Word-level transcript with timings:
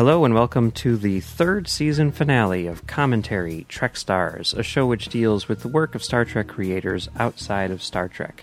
Hello 0.00 0.24
and 0.24 0.32
welcome 0.32 0.70
to 0.70 0.96
the 0.96 1.20
third 1.20 1.68
season 1.68 2.10
finale 2.10 2.66
of 2.66 2.86
Commentary 2.86 3.66
Trek 3.68 3.98
Stars, 3.98 4.54
a 4.54 4.62
show 4.62 4.86
which 4.86 5.10
deals 5.10 5.46
with 5.46 5.60
the 5.60 5.68
work 5.68 5.94
of 5.94 6.02
Star 6.02 6.24
Trek 6.24 6.48
creators 6.48 7.10
outside 7.18 7.70
of 7.70 7.82
Star 7.82 8.08
Trek. 8.08 8.42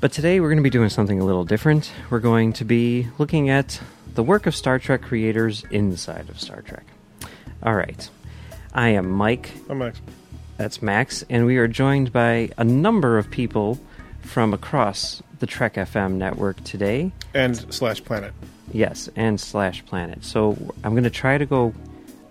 But 0.00 0.12
today 0.12 0.40
we're 0.40 0.48
going 0.48 0.56
to 0.56 0.62
be 0.62 0.70
doing 0.70 0.88
something 0.88 1.20
a 1.20 1.26
little 1.26 1.44
different. 1.44 1.92
We're 2.08 2.20
going 2.20 2.54
to 2.54 2.64
be 2.64 3.06
looking 3.18 3.50
at 3.50 3.82
the 4.14 4.22
work 4.22 4.46
of 4.46 4.56
Star 4.56 4.78
Trek 4.78 5.02
creators 5.02 5.62
inside 5.70 6.30
of 6.30 6.40
Star 6.40 6.62
Trek. 6.62 6.86
All 7.62 7.74
right. 7.74 8.08
I 8.72 8.88
am 8.88 9.10
Mike. 9.10 9.50
I'm 9.68 9.76
Max. 9.76 10.00
That's 10.56 10.80
Max, 10.80 11.22
and 11.28 11.44
we 11.44 11.58
are 11.58 11.68
joined 11.68 12.14
by 12.14 12.48
a 12.56 12.64
number 12.64 13.18
of 13.18 13.30
people 13.30 13.78
from 14.22 14.54
across 14.54 15.22
the 15.38 15.46
Trek 15.46 15.74
FM 15.74 16.12
network 16.12 16.64
today. 16.64 17.12
And 17.34 17.58
slash 17.70 18.02
planet. 18.02 18.32
Yes, 18.72 19.08
and 19.16 19.40
slash 19.40 19.84
planet. 19.86 20.24
So 20.24 20.56
I'm 20.84 20.92
going 20.92 21.04
to 21.04 21.10
try 21.10 21.38
to 21.38 21.46
go 21.46 21.74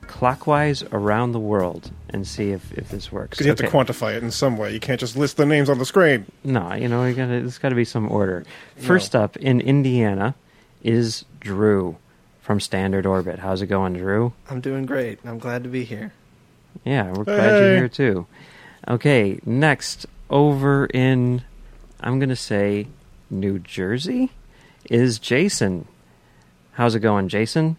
clockwise 0.02 0.84
around 0.92 1.34
the 1.34 1.40
world 1.40 1.92
and 2.09 2.26
see 2.28 2.52
if, 2.52 2.72
if 2.78 2.90
this 2.90 3.12
works. 3.12 3.32
Because 3.38 3.45
you 3.45 3.52
have 3.52 3.59
Okay. 3.59 3.70
to 3.70 3.73
quantify 3.94 4.16
it 4.16 4.23
in 4.23 4.32
some 4.32 4.58
way. 4.58 4.73
You 4.73 4.80
can't 4.80 5.00
just 5.00 5.16
list 5.16 5.38
the 5.38 5.45
names 5.45 5.70
on 5.70 5.78
the 5.78 5.86
screen. 5.86 6.26
No, 6.44 6.73
you 6.73 6.88
know, 6.88 7.06
you 7.06 7.14
gotta, 7.14 7.28
there's 7.42 7.58
got 7.60 7.70
to 7.70 7.76
be 7.76 7.86
some 7.86 8.12
order. 8.12 8.44
First 8.78 9.16
up 9.16 9.38
in 9.38 9.62
Indiana 9.62 10.34
is 10.84 11.26
Drew 11.40 11.98
from 12.42 12.60
Standard 12.60 13.06
Orbit. 13.06 13.38
How's 13.40 13.62
it 13.62 13.67
going, 13.67 13.94
Drew? 13.94 14.34
I'm 14.50 14.62
doing 14.62 14.86
great. 14.86 15.20
I'm 15.26 15.38
glad 15.38 15.64
to 15.64 15.70
be 15.70 15.84
here. 15.84 16.12
Yeah, 16.86 17.12
we're 17.12 17.26
glad 17.26 17.60
you're 17.60 17.76
here 17.78 17.90
too. 17.90 18.26
Okay, 18.88 19.40
next 19.45 20.06
over 20.30 20.86
in, 20.88 21.44
I'm 22.02 22.17
going 22.17 22.30
to 22.30 22.36
say 22.36 22.88
New 23.30 23.60
Jersey 23.60 24.32
is 24.90 25.20
Jason. 25.20 25.88
How's 26.73 26.95
it 26.95 27.00
going, 27.00 27.28
Jason? 27.28 27.78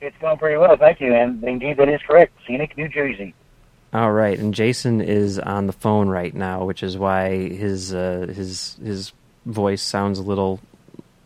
It's 0.00 0.16
going 0.18 0.36
pretty 0.36 0.58
well, 0.58 0.76
thank 0.76 1.00
you. 1.00 1.14
And 1.14 1.42
indeed, 1.42 1.78
that 1.78 1.88
is 1.88 2.00
correct. 2.06 2.32
Scenic, 2.46 2.76
New 2.76 2.88
Jersey. 2.88 3.34
All 3.92 4.12
right, 4.12 4.38
and 4.38 4.52
Jason 4.52 5.00
is 5.00 5.38
on 5.38 5.66
the 5.66 5.72
phone 5.72 6.08
right 6.08 6.34
now, 6.34 6.64
which 6.64 6.82
is 6.82 6.98
why 6.98 7.48
his 7.48 7.94
uh, 7.94 8.26
his 8.28 8.76
his 8.84 9.12
voice 9.46 9.80
sounds 9.80 10.18
a 10.18 10.22
little 10.22 10.60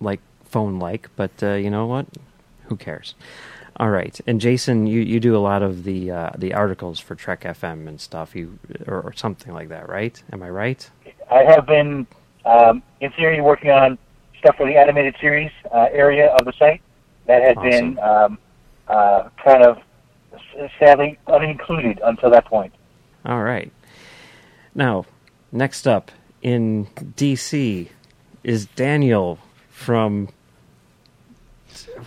like 0.00 0.20
phone 0.44 0.78
like. 0.78 1.08
But 1.16 1.32
uh, 1.42 1.54
you 1.54 1.70
know 1.70 1.86
what? 1.86 2.06
Who 2.64 2.76
cares? 2.76 3.14
All 3.76 3.88
right, 3.88 4.20
and 4.26 4.40
Jason, 4.40 4.86
you, 4.86 5.00
you 5.00 5.20
do 5.20 5.34
a 5.34 5.40
lot 5.40 5.62
of 5.62 5.84
the 5.84 6.10
uh, 6.10 6.30
the 6.36 6.54
articles 6.54 7.00
for 7.00 7.14
Trek 7.14 7.42
FM 7.42 7.88
and 7.88 8.00
stuff, 8.00 8.36
you 8.36 8.58
or, 8.86 9.00
or 9.00 9.12
something 9.14 9.52
like 9.52 9.70
that, 9.70 9.88
right? 9.88 10.22
Am 10.32 10.42
I 10.42 10.50
right? 10.50 10.88
I 11.30 11.44
have 11.44 11.66
been, 11.66 12.06
um, 12.44 12.82
in 13.00 13.10
theory, 13.12 13.40
working 13.40 13.70
on 13.70 13.98
stuff 14.38 14.56
for 14.56 14.66
the 14.66 14.76
animated 14.76 15.16
series 15.20 15.50
uh, 15.74 15.88
area 15.90 16.28
of 16.34 16.44
the 16.44 16.52
site 16.52 16.82
that 17.30 17.42
had 17.42 17.62
been 17.62 17.96
um, 18.00 18.38
uh, 18.88 19.28
kind 19.44 19.62
of 19.62 19.78
sadly 20.80 21.16
unincluded 21.28 21.98
until 22.02 22.28
that 22.30 22.44
point. 22.44 22.74
All 23.24 23.42
right. 23.42 23.70
Now, 24.74 25.06
next 25.52 25.86
up 25.86 26.10
in 26.42 26.86
DC 27.16 27.88
is 28.42 28.66
Daniel 28.66 29.38
from. 29.70 30.28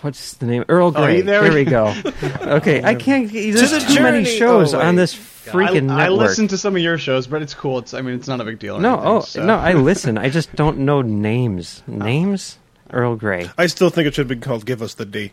What's 0.02 0.34
the 0.34 0.44
name? 0.44 0.64
Earl 0.68 0.90
Grey. 0.90 1.18
you 1.18 1.22
there? 1.22 1.50
we 1.50 1.64
go. 1.64 1.94
Okay, 2.42 2.84
I 2.84 2.94
can't. 2.94 3.32
There's 3.32 3.70
the 3.70 3.80
too 3.80 4.02
many 4.02 4.24
shows 4.26 4.74
Oh, 4.74 4.80
on 4.80 4.96
this 4.96 5.14
freaking 5.14 5.90
I, 5.90 6.06
I 6.06 6.08
listen 6.10 6.48
to 6.48 6.58
some 6.58 6.76
of 6.76 6.82
your 6.82 6.98
shows, 6.98 7.26
but 7.26 7.40
it's 7.40 7.54
cool. 7.54 7.78
It's 7.78 7.94
I 7.94 8.02
mean, 8.02 8.14
it's 8.14 8.28
not 8.28 8.42
a 8.42 8.44
big 8.44 8.58
deal. 8.58 8.78
No, 8.78 8.92
anything, 8.92 9.08
oh 9.08 9.20
so. 9.20 9.46
no, 9.46 9.56
I 9.56 9.72
listen. 9.72 10.18
I 10.18 10.28
just 10.28 10.54
don't 10.54 10.78
know 10.80 11.00
names. 11.00 11.82
Oh. 11.88 11.92
Names? 11.92 12.58
Earl 12.94 13.16
Grey. 13.16 13.50
I 13.58 13.66
still 13.66 13.90
think 13.90 14.06
it 14.06 14.14
should 14.14 14.28
be 14.28 14.36
called 14.36 14.64
Give 14.64 14.80
Us 14.80 14.94
the 14.94 15.04
D. 15.04 15.32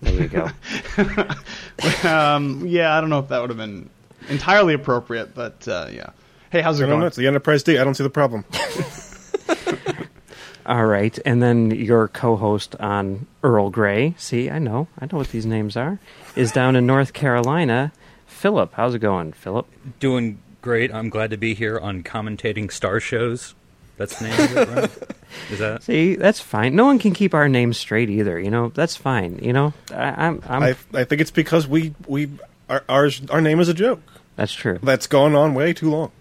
There 0.00 0.14
you 0.14 0.28
go. 0.28 0.48
um, 2.08 2.66
yeah, 2.66 2.96
I 2.96 3.00
don't 3.00 3.10
know 3.10 3.18
if 3.18 3.28
that 3.28 3.40
would 3.40 3.50
have 3.50 3.56
been 3.56 3.88
entirely 4.28 4.74
appropriate, 4.74 5.34
but 5.34 5.66
uh, 5.66 5.88
yeah. 5.90 6.10
Hey, 6.50 6.60
how's 6.60 6.78
it 6.80 6.84
I 6.84 6.88
going? 6.88 7.00
know. 7.00 7.06
It's 7.06 7.16
the 7.16 7.26
Enterprise 7.26 7.62
D. 7.62 7.78
I 7.78 7.84
don't 7.84 7.94
see 7.94 8.04
the 8.04 8.10
problem. 8.10 8.44
All 10.66 10.84
right, 10.84 11.18
and 11.24 11.42
then 11.42 11.70
your 11.70 12.08
co-host 12.08 12.76
on 12.76 13.26
Earl 13.42 13.70
Grey. 13.70 14.14
See, 14.18 14.50
I 14.50 14.58
know, 14.58 14.86
I 15.00 15.06
know 15.06 15.16
what 15.16 15.28
these 15.30 15.46
names 15.46 15.78
are. 15.78 15.98
Is 16.36 16.52
down 16.52 16.76
in 16.76 16.86
North 16.86 17.14
Carolina. 17.14 17.90
Philip, 18.26 18.74
how's 18.74 18.94
it 18.94 18.98
going, 18.98 19.32
Philip? 19.32 19.66
Doing 19.98 20.38
great. 20.60 20.92
I'm 20.92 21.08
glad 21.08 21.30
to 21.30 21.38
be 21.38 21.54
here 21.54 21.78
on 21.78 22.02
commentating 22.02 22.70
star 22.70 23.00
shows. 23.00 23.54
That's 23.98 24.18
the 24.18 24.28
name 24.28 24.40
of 24.40 24.56
it, 24.56 24.68
right? 24.68 24.90
Is 25.50 25.58
that? 25.58 25.82
See, 25.82 26.14
that's 26.16 26.40
fine. 26.40 26.74
No 26.74 26.86
one 26.86 26.98
can 26.98 27.12
keep 27.12 27.34
our 27.34 27.48
names 27.48 27.76
straight 27.76 28.08
either. 28.08 28.38
You 28.40 28.50
know, 28.50 28.68
that's 28.70 28.96
fine. 28.96 29.38
You 29.42 29.52
know, 29.52 29.74
I, 29.92 30.26
I'm, 30.26 30.42
I'm. 30.48 30.62
I 30.62 30.68
I 30.94 31.04
think 31.04 31.20
it's 31.20 31.30
because 31.30 31.66
we 31.68 31.94
we 32.06 32.30
our 32.70 32.82
ours, 32.88 33.20
our 33.30 33.40
name 33.40 33.60
is 33.60 33.68
a 33.68 33.74
joke. 33.74 34.00
that's 34.36 34.52
true. 34.54 34.78
That's 34.82 35.06
gone 35.06 35.34
on 35.34 35.52
way 35.54 35.72
too 35.74 35.90
long. 35.90 36.12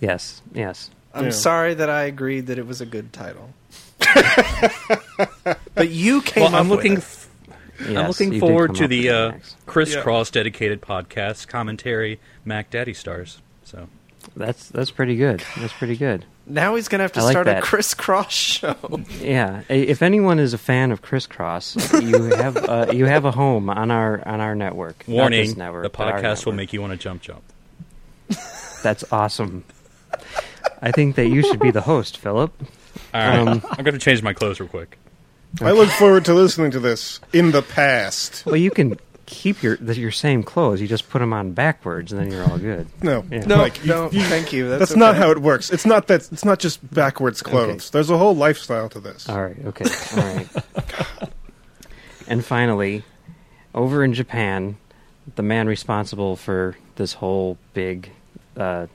Yes, 0.00 0.40
yes. 0.54 0.90
I'm 1.12 1.26
Yeah. 1.26 1.30
sorry 1.30 1.74
that 1.74 1.90
I 1.90 2.04
agreed 2.04 2.46
that 2.46 2.58
it 2.58 2.66
was 2.66 2.80
a 2.80 2.86
good 2.86 3.12
title. 3.12 3.50
but 5.74 5.88
you 5.90 6.22
came 6.22 6.44
Well, 6.44 6.54
up 6.54 6.60
I'm 6.60 6.68
looking. 6.68 6.94
with 6.96 7.30
it. 7.40 7.48
F- 7.80 7.88
yes 7.88 7.98
I'm 7.98 8.08
looking 8.08 8.30
did 8.30 8.40
forward 8.40 8.68
come 8.68 8.76
to 8.76 8.84
up 8.84 8.90
the 8.90 8.98
with 8.98 9.06
it, 9.06 9.14
uh, 9.14 9.30
Max. 9.32 9.56
Kris 9.66 9.96
Kross 9.96 10.30
dedicated 10.30 10.80
podcast 10.80 11.48
commentary. 11.48 12.20
Mac 12.44 12.70
Daddy 12.70 12.94
stars. 12.94 13.40
So 13.64 13.88
That's 14.36 14.68
that's 14.68 14.90
pretty 14.90 15.16
good. 15.16 15.42
That's 15.56 15.72
pretty 15.72 15.96
good. 15.96 16.24
Now 16.46 16.74
he's 16.74 16.88
going 16.88 16.98
to 16.98 17.04
have 17.04 17.12
to 17.12 17.22
like 17.22 17.32
start 17.32 17.46
that. 17.46 17.58
a 17.58 17.62
Kris 17.62 17.94
Kross 17.94 18.30
show. 18.30 18.76
Yeah. 19.20 19.62
If 19.68 20.02
anyone 20.02 20.38
is 20.38 20.52
a 20.52 20.58
fan 20.58 20.92
of 20.92 21.00
Kris 21.00 21.26
Kross, 21.26 21.74
you 22.02 22.22
have 22.36 22.56
uh, 22.56 22.92
you 22.92 23.06
have 23.06 23.24
a 23.24 23.30
home 23.30 23.70
on 23.70 23.90
our 23.90 24.26
on 24.28 24.40
our 24.40 24.54
network. 24.54 25.08
Not 25.08 25.14
warning: 25.14 25.46
this 25.46 25.56
network, 25.56 25.84
the 25.84 25.90
podcast 25.90 26.44
will 26.44 26.52
make 26.52 26.72
you 26.72 26.80
want 26.82 26.92
to 26.92 26.98
jump 26.98 27.22
jump. 27.22 27.42
That's 28.82 29.04
awesome. 29.12 29.64
I 30.82 30.92
think 30.92 31.16
that 31.16 31.28
you 31.28 31.42
should 31.42 31.60
be 31.60 31.70
the 31.70 31.80
host, 31.80 32.18
Philip. 32.18 32.52
All 33.14 33.20
right, 33.20 33.38
Um, 33.38 33.62
I'm 33.70 33.84
going 33.84 33.94
to 33.94 33.98
change 34.00 34.22
my 34.22 34.32
clothes 34.34 34.60
real 34.60 34.68
quick. 34.68 34.98
I 35.60 35.70
look 35.72 35.88
forward 35.88 36.24
to 36.26 36.34
listening 36.34 36.72
to 36.72 36.80
this 36.80 37.20
in 37.32 37.52
the 37.52 37.62
past. 37.62 38.44
Well, 38.44 38.56
you 38.56 38.70
can 38.70 38.98
keep 39.26 39.62
your 39.62 39.76
the, 39.76 39.94
your 39.96 40.10
same 40.10 40.42
clothes. 40.42 40.80
You 40.80 40.88
just 40.88 41.08
put 41.08 41.18
them 41.20 41.32
on 41.32 41.52
backwards, 41.52 42.12
and 42.12 42.20
then 42.20 42.30
you're 42.30 42.44
all 42.44 42.58
good. 42.58 42.86
No, 43.02 43.24
Yeah. 43.30 43.44
No, 43.46 43.58
Mike, 43.58 43.82
you- 43.84 43.88
no, 43.88 44.10
you- 44.10 44.22
thank 44.22 44.52
you. 44.52 44.68
That's, 44.68 44.80
That's, 44.80 44.96
not 44.96 45.16
how 45.16 45.30
it 45.30 45.38
works. 45.38 45.70
It's 45.70 45.86
not 45.86 46.06
that. 46.08 46.30
It's 46.32 46.44
not 46.44 46.58
just 46.58 46.92
backwards 46.94 47.42
clothes. 47.42 47.90
There's 47.90 48.10
a 48.10 48.18
whole 48.18 48.34
lifestyle 48.36 48.88
to 48.90 49.00
this. 49.00 49.28
All 49.28 49.42
right. 49.42 49.56
Okay. 49.66 49.84
All 50.16 50.34
right. 50.36 50.48
and 52.26 52.44
finally, 52.44 53.04
over 53.74 54.04
in 54.04 54.14
Japan, 54.14 54.76
the 55.36 55.42
man 55.42 55.66
responsible 55.66 56.36
for 56.36 56.76
this 56.96 57.14
whole 57.14 57.58
big, 57.72 58.10
uh, 58.56 58.86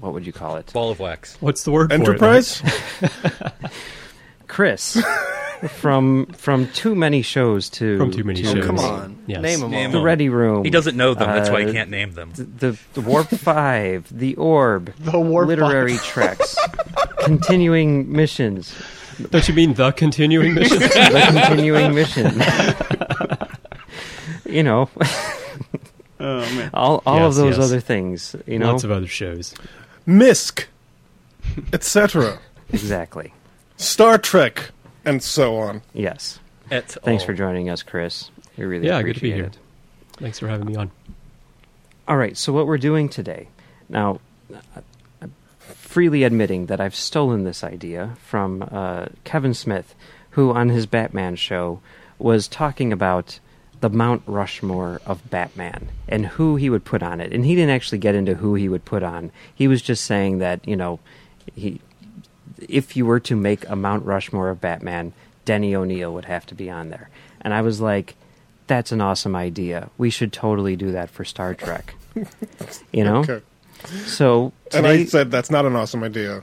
what 0.00 0.12
would 0.12 0.26
you 0.26 0.32
call 0.32 0.56
it? 0.56 0.72
Ball 0.72 0.90
of 0.90 1.00
wax. 1.00 1.36
What's 1.40 1.64
the 1.64 1.70
word 1.70 1.92
Enterprise. 1.92 2.62
Chris 4.46 5.02
from 5.68 6.26
from 6.26 6.68
too 6.72 6.94
many 6.94 7.22
shows 7.22 7.68
to 7.70 7.98
From 7.98 8.10
too 8.10 8.24
many 8.24 8.42
to 8.42 8.48
Oh, 8.50 8.54
shows. 8.54 8.66
come 8.66 8.78
on. 8.78 9.18
Yes. 9.26 9.40
Name 9.42 9.60
them 9.60 9.70
Name 9.70 9.86
all. 9.86 9.92
The 9.92 9.98
'em. 9.98 10.04
Ready 10.04 10.28
Room. 10.28 10.64
He 10.64 10.70
doesn't 10.70 10.96
know 10.96 11.14
them. 11.14 11.28
That's 11.28 11.50
why 11.50 11.62
he 11.62 11.68
uh, 11.70 11.72
can't 11.72 11.90
name 11.90 12.12
them. 12.12 12.32
The, 12.34 12.78
the 12.94 13.00
Warp 13.00 13.28
Five, 13.30 14.06
the 14.16 14.34
Orb, 14.36 14.92
The 14.98 15.18
Warp 15.20 15.48
literary 15.48 15.96
treks, 15.98 16.56
continuing 17.20 18.10
missions, 18.12 18.74
don't 19.30 19.48
you 19.48 19.54
mean 19.54 19.72
the 19.74 19.92
continuing 19.92 20.54
mission? 20.56 20.78
the 20.78 21.26
continuing 21.46 21.94
mission. 21.94 22.40
you 24.44 24.62
know, 24.62 24.90
Oh 26.20 26.40
man. 26.40 26.70
all 26.74 27.02
all 27.06 27.24
of 27.26 27.34
those 27.34 27.56
yes. 27.56 27.64
other 27.66 27.80
things. 27.80 28.34
You 28.46 28.58
know, 28.58 28.72
Lots 28.72 28.84
of 28.84 28.90
other 28.90 29.06
shows. 29.06 29.54
Misk, 30.06 30.64
etc. 31.72 32.38
exactly. 32.72 33.32
Star 33.76 34.16
Trek, 34.18 34.70
and 35.06 35.22
so 35.22 35.56
on. 35.58 35.80
Yes. 35.94 36.38
Et 36.70 36.84
Thanks 37.04 37.22
al. 37.22 37.26
for 37.26 37.32
joining 37.32 37.70
us, 37.70 37.82
Chris. 37.82 38.30
We 38.58 38.64
really 38.64 38.86
Yeah, 38.88 39.00
good 39.02 39.14
to 39.14 39.20
be 39.22 39.32
here. 39.32 39.44
it. 39.44 39.58
Thanks 40.14 40.38
for 40.38 40.48
having 40.48 40.66
me 40.66 40.76
on. 40.76 40.90
All 42.08 42.16
right, 42.16 42.36
so 42.36 42.52
what 42.52 42.66
we're 42.66 42.78
doing 42.78 43.08
today. 43.08 43.48
Now, 43.88 44.20
I'm 45.22 45.32
freely 45.58 46.22
admitting 46.24 46.66
that 46.66 46.80
I've 46.80 46.94
stolen 46.94 47.44
this 47.44 47.62
idea 47.64 48.16
from 48.24 48.66
uh, 48.70 49.06
Kevin 49.24 49.54
Smith, 49.54 49.94
who 50.30 50.52
on 50.52 50.68
his 50.68 50.86
Batman 50.86 51.36
show 51.36 51.80
was 52.18 52.48
talking 52.48 52.92
about 52.92 53.38
the 53.80 53.90
Mount 53.90 54.22
Rushmore 54.26 55.00
of 55.04 55.28
Batman 55.30 55.88
and 56.08 56.26
who 56.26 56.56
he 56.56 56.70
would 56.70 56.84
put 56.84 57.02
on 57.02 57.20
it. 57.20 57.32
And 57.32 57.44
he 57.44 57.54
didn't 57.54 57.70
actually 57.74 57.98
get 57.98 58.14
into 58.14 58.34
who 58.34 58.54
he 58.54 58.68
would 58.68 58.84
put 58.84 59.02
on. 59.02 59.30
He 59.54 59.68
was 59.68 59.82
just 59.82 60.04
saying 60.04 60.38
that, 60.38 60.66
you 60.66 60.76
know, 60.76 60.98
he 61.54 61.80
if 62.68 62.96
you 62.96 63.06
were 63.06 63.20
to 63.20 63.36
make 63.36 63.68
a 63.68 63.76
Mount 63.76 64.04
Rushmore 64.04 64.48
of 64.50 64.60
Batman, 64.60 65.12
Denny 65.44 65.74
O'Neil 65.74 66.12
would 66.14 66.26
have 66.26 66.46
to 66.46 66.54
be 66.54 66.70
on 66.70 66.90
there. 66.90 67.08
And 67.40 67.54
I 67.54 67.62
was 67.62 67.80
like, 67.80 68.14
that's 68.66 68.92
an 68.92 69.00
awesome 69.00 69.36
idea. 69.36 69.90
We 69.98 70.10
should 70.10 70.32
totally 70.32 70.76
do 70.76 70.92
that 70.92 71.10
for 71.10 71.24
Star 71.24 71.54
Trek. 71.54 71.94
you 72.92 73.04
know? 73.04 73.18
Okay. 73.18 73.42
So 74.06 74.52
And 74.72 74.86
I 74.86 75.04
said 75.04 75.30
that's 75.30 75.50
not 75.50 75.66
an 75.66 75.76
awesome 75.76 76.02
idea. 76.02 76.42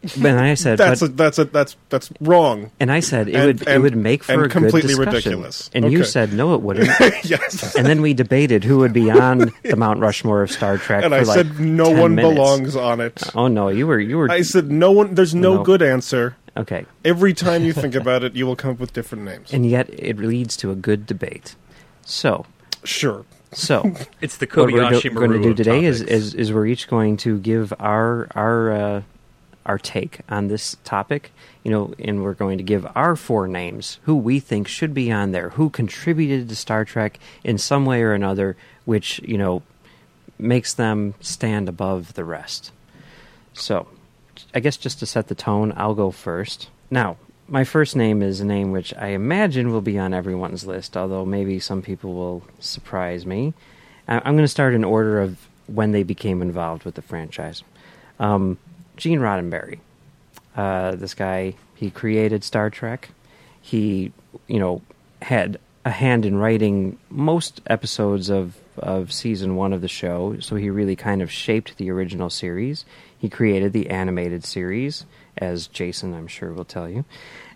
and 0.16 0.38
I 0.38 0.54
said, 0.54 0.78
That's 0.78 1.00
but, 1.00 1.10
a, 1.10 1.12
that's 1.12 1.38
a, 1.38 1.44
that's 1.46 1.76
that's 1.88 2.10
wrong. 2.20 2.70
and 2.78 2.90
I 2.92 3.00
said 3.00 3.28
it 3.28 3.34
and- 3.34 3.46
would 3.46 3.68
it 3.68 3.78
would 3.80 3.96
make 3.96 4.22
for 4.22 4.32
and 4.32 4.40
a 4.42 4.44
good 4.44 4.52
completely 4.52 4.94
discussion. 4.94 5.12
ridiculous. 5.14 5.70
And 5.74 5.90
you 5.92 6.04
said 6.04 6.32
no, 6.32 6.54
it 6.54 6.60
wouldn't. 6.62 6.86
yes. 7.24 7.74
and 7.74 7.84
then 7.86 8.00
we 8.00 8.14
debated 8.14 8.62
who 8.62 8.78
would 8.78 8.92
be 8.92 9.10
on 9.10 9.52
the 9.64 9.74
Mount 9.76 9.98
Rushmore 10.00 10.42
of 10.42 10.52
Star 10.52 10.78
Trek. 10.78 11.02
And 11.04 11.12
for 11.12 11.18
I 11.18 11.22
like 11.22 11.36
said 11.36 11.58
no 11.58 11.90
one 11.90 12.14
minutes. 12.14 12.34
belongs 12.34 12.76
on 12.76 13.00
it. 13.00 13.20
Oh 13.34 13.48
no, 13.48 13.68
you 13.68 13.86
were 13.88 13.98
you 13.98 14.18
were 14.18 14.30
I 14.30 14.42
said 14.42 14.70
no 14.70 14.92
one. 14.92 15.14
There's 15.16 15.34
no, 15.34 15.56
No. 15.56 15.62
good 15.64 15.82
answer. 15.82 16.36
okay, 16.56 16.86
Every 17.04 17.34
time 17.34 17.64
you 17.64 17.72
think 17.72 17.94
about 18.02 18.22
it, 18.22 18.36
you 18.36 18.46
will 18.46 18.56
come 18.56 18.70
up 18.72 18.78
with 18.80 18.92
different 18.92 19.24
names. 19.24 19.52
and 19.52 19.66
yet 19.66 19.88
it 19.92 20.18
leads 20.18 20.56
to 20.58 20.70
a 20.70 20.74
good 20.76 21.06
debate. 21.06 21.56
So 22.04 22.46
Sure. 22.84 23.24
so 23.52 23.92
It's 24.20 24.36
the 24.36 24.46
what 24.46 24.70
we're 24.72 24.80
Kobayashi 24.82 25.12
going 25.14 25.32
to 25.32 25.42
do 25.42 25.54
today 25.54 25.84
is, 25.84 26.02
is 26.02 26.34
is 26.34 26.52
we're 26.52 26.66
each 26.66 26.86
going 26.88 27.16
to 27.18 27.38
give 27.38 27.72
our 27.80 28.28
our 28.36 28.72
uh, 28.72 29.02
our 29.68 29.78
take 29.78 30.20
on 30.28 30.48
this 30.48 30.76
topic. 30.82 31.30
You 31.62 31.70
know, 31.70 31.94
and 31.98 32.22
we're 32.22 32.34
going 32.34 32.58
to 32.58 32.64
give 32.64 32.86
our 32.94 33.14
four 33.14 33.46
names 33.46 33.98
who 34.02 34.16
we 34.16 34.40
think 34.40 34.66
should 34.66 34.94
be 34.94 35.12
on 35.12 35.32
there, 35.32 35.50
who 35.50 35.70
contributed 35.70 36.48
to 36.48 36.56
Star 36.56 36.84
Trek 36.84 37.20
in 37.44 37.58
some 37.58 37.84
way 37.84 38.02
or 38.02 38.14
another, 38.14 38.56
which 38.84 39.20
you 39.20 39.38
know 39.38 39.62
makes 40.38 40.72
them 40.72 41.14
stand 41.20 41.68
above 41.68 42.14
the 42.14 42.24
rest. 42.24 42.72
So, 43.52 43.88
I 44.54 44.60
guess 44.60 44.76
just 44.76 45.00
to 45.00 45.06
set 45.06 45.28
the 45.28 45.34
tone, 45.34 45.72
I'll 45.76 45.94
go 45.94 46.10
first. 46.10 46.70
Now, 46.90 47.16
my 47.48 47.64
first 47.64 47.96
name 47.96 48.22
is 48.22 48.40
a 48.40 48.44
name 48.44 48.72
which 48.72 48.94
I 48.94 49.08
imagine 49.08 49.70
will 49.72 49.80
be 49.80 49.98
on 49.98 50.14
everyone's 50.14 50.66
list, 50.66 50.96
although 50.96 51.24
maybe 51.24 51.58
some 51.58 51.82
people 51.82 52.14
will 52.14 52.42
surprise 52.60 53.26
me. 53.26 53.54
I'm 54.06 54.22
going 54.22 54.38
to 54.38 54.48
start 54.48 54.74
in 54.74 54.84
order 54.84 55.20
of 55.20 55.48
when 55.66 55.92
they 55.92 56.02
became 56.02 56.40
involved 56.40 56.84
with 56.84 56.94
the 56.94 57.02
franchise. 57.02 57.62
Um, 58.18 58.58
Gene 58.98 59.20
Roddenberry. 59.20 59.78
Uh, 60.54 60.96
this 60.96 61.14
guy, 61.14 61.54
he 61.74 61.90
created 61.90 62.44
Star 62.44 62.68
Trek. 62.68 63.10
He, 63.60 64.12
you 64.46 64.58
know, 64.58 64.82
had 65.22 65.58
a 65.84 65.90
hand 65.90 66.26
in 66.26 66.36
writing 66.36 66.98
most 67.08 67.60
episodes 67.66 68.28
of, 68.28 68.56
of 68.76 69.12
season 69.12 69.56
one 69.56 69.72
of 69.72 69.80
the 69.80 69.88
show, 69.88 70.38
so 70.40 70.56
he 70.56 70.68
really 70.68 70.96
kind 70.96 71.22
of 71.22 71.30
shaped 71.30 71.76
the 71.78 71.90
original 71.90 72.28
series. 72.28 72.84
He 73.16 73.28
created 73.28 73.72
the 73.72 73.88
animated 73.88 74.44
series, 74.44 75.06
as 75.36 75.66
Jason, 75.68 76.14
I'm 76.14 76.26
sure, 76.26 76.52
will 76.52 76.64
tell 76.64 76.88
you. 76.88 77.04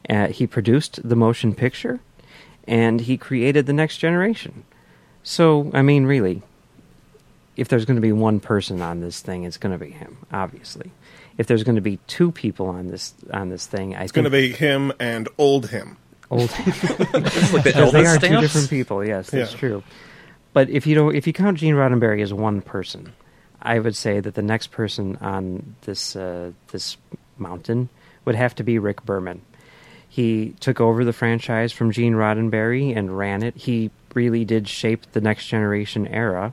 Uh, 0.08 0.28
he 0.28 0.46
produced 0.46 1.06
the 1.06 1.16
motion 1.16 1.54
picture, 1.54 2.00
and 2.66 3.00
he 3.00 3.16
created 3.16 3.66
the 3.66 3.72
next 3.72 3.98
generation. 3.98 4.64
So, 5.22 5.70
I 5.74 5.82
mean, 5.82 6.04
really, 6.04 6.42
if 7.56 7.68
there's 7.68 7.84
going 7.84 7.96
to 7.96 8.00
be 8.00 8.12
one 8.12 8.40
person 8.40 8.80
on 8.80 9.00
this 9.00 9.20
thing, 9.20 9.44
it's 9.44 9.56
going 9.56 9.72
to 9.78 9.84
be 9.84 9.90
him, 9.90 10.18
obviously. 10.32 10.90
If 11.38 11.46
there's 11.46 11.64
going 11.64 11.76
to 11.76 11.80
be 11.82 11.98
two 12.06 12.30
people 12.32 12.66
on 12.66 12.88
this 12.88 13.14
on 13.32 13.48
this 13.48 13.66
thing, 13.66 13.94
I 13.94 13.98
think 13.98 14.02
It's 14.04 14.12
going 14.12 14.24
to 14.24 14.30
be 14.30 14.52
him 14.52 14.92
and 15.00 15.28
old 15.38 15.68
him. 15.70 15.96
old 16.30 16.50
It's 16.58 17.52
like 17.52 17.64
the 17.64 17.90
they 17.92 18.06
are 18.06 18.18
two 18.18 18.40
different 18.40 18.68
people. 18.70 19.04
Yes, 19.04 19.30
that's 19.30 19.52
Yeah. 19.52 19.58
true. 19.58 19.82
But 20.52 20.68
if 20.68 20.86
you 20.86 20.94
don't, 20.94 21.14
if 21.14 21.26
you 21.26 21.32
count 21.32 21.58
Gene 21.58 21.74
Roddenberry 21.74 22.22
as 22.22 22.32
one 22.32 22.60
person, 22.60 23.12
I 23.62 23.78
would 23.78 23.96
say 23.96 24.20
that 24.20 24.34
the 24.34 24.42
next 24.42 24.70
person 24.70 25.16
on 25.20 25.76
this 25.82 26.14
uh, 26.14 26.52
this 26.72 26.96
mountain 27.38 27.88
would 28.26 28.34
have 28.34 28.54
to 28.56 28.62
be 28.62 28.78
Rick 28.78 29.04
Berman. 29.04 29.40
He 30.08 30.54
took 30.60 30.78
over 30.78 31.04
the 31.06 31.12
franchise 31.14 31.72
from 31.72 31.90
Gene 31.90 32.12
Roddenberry 32.12 32.94
and 32.94 33.16
ran 33.16 33.42
it. 33.42 33.56
He 33.56 33.90
really 34.14 34.44
did 34.44 34.68
shape 34.68 35.10
the 35.12 35.22
next 35.22 35.46
generation 35.46 36.06
era, 36.06 36.52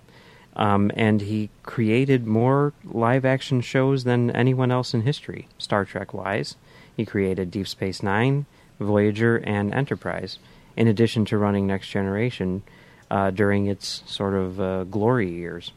um, 0.60 0.92
and 0.94 1.22
he 1.22 1.50
created 1.64 2.28
more 2.28 2.74
live 2.84 3.24
action 3.24 3.62
shows 3.62 4.04
than 4.04 4.30
anyone 4.32 4.72
else 4.72 4.94
in 4.94 5.02
history, 5.04 5.48
Star 5.58 5.86
Trek 5.86 6.14
wise. 6.14 6.58
He 6.96 7.06
created 7.06 7.50
Deep 7.50 7.66
Space 7.66 8.04
Nine, 8.04 8.46
Voyager, 8.78 9.38
and 9.38 9.74
Enterprise, 9.74 10.38
in 10.76 10.90
addition 10.90 11.24
to 11.26 11.38
running 11.38 11.66
Next 11.66 11.88
Generation 11.88 12.62
uh, 13.10 13.32
during 13.32 13.68
its 13.68 14.04
sort 14.06 14.34
of 14.34 14.60
uh, 14.60 14.84
glory 14.84 15.32
years. 15.32 15.72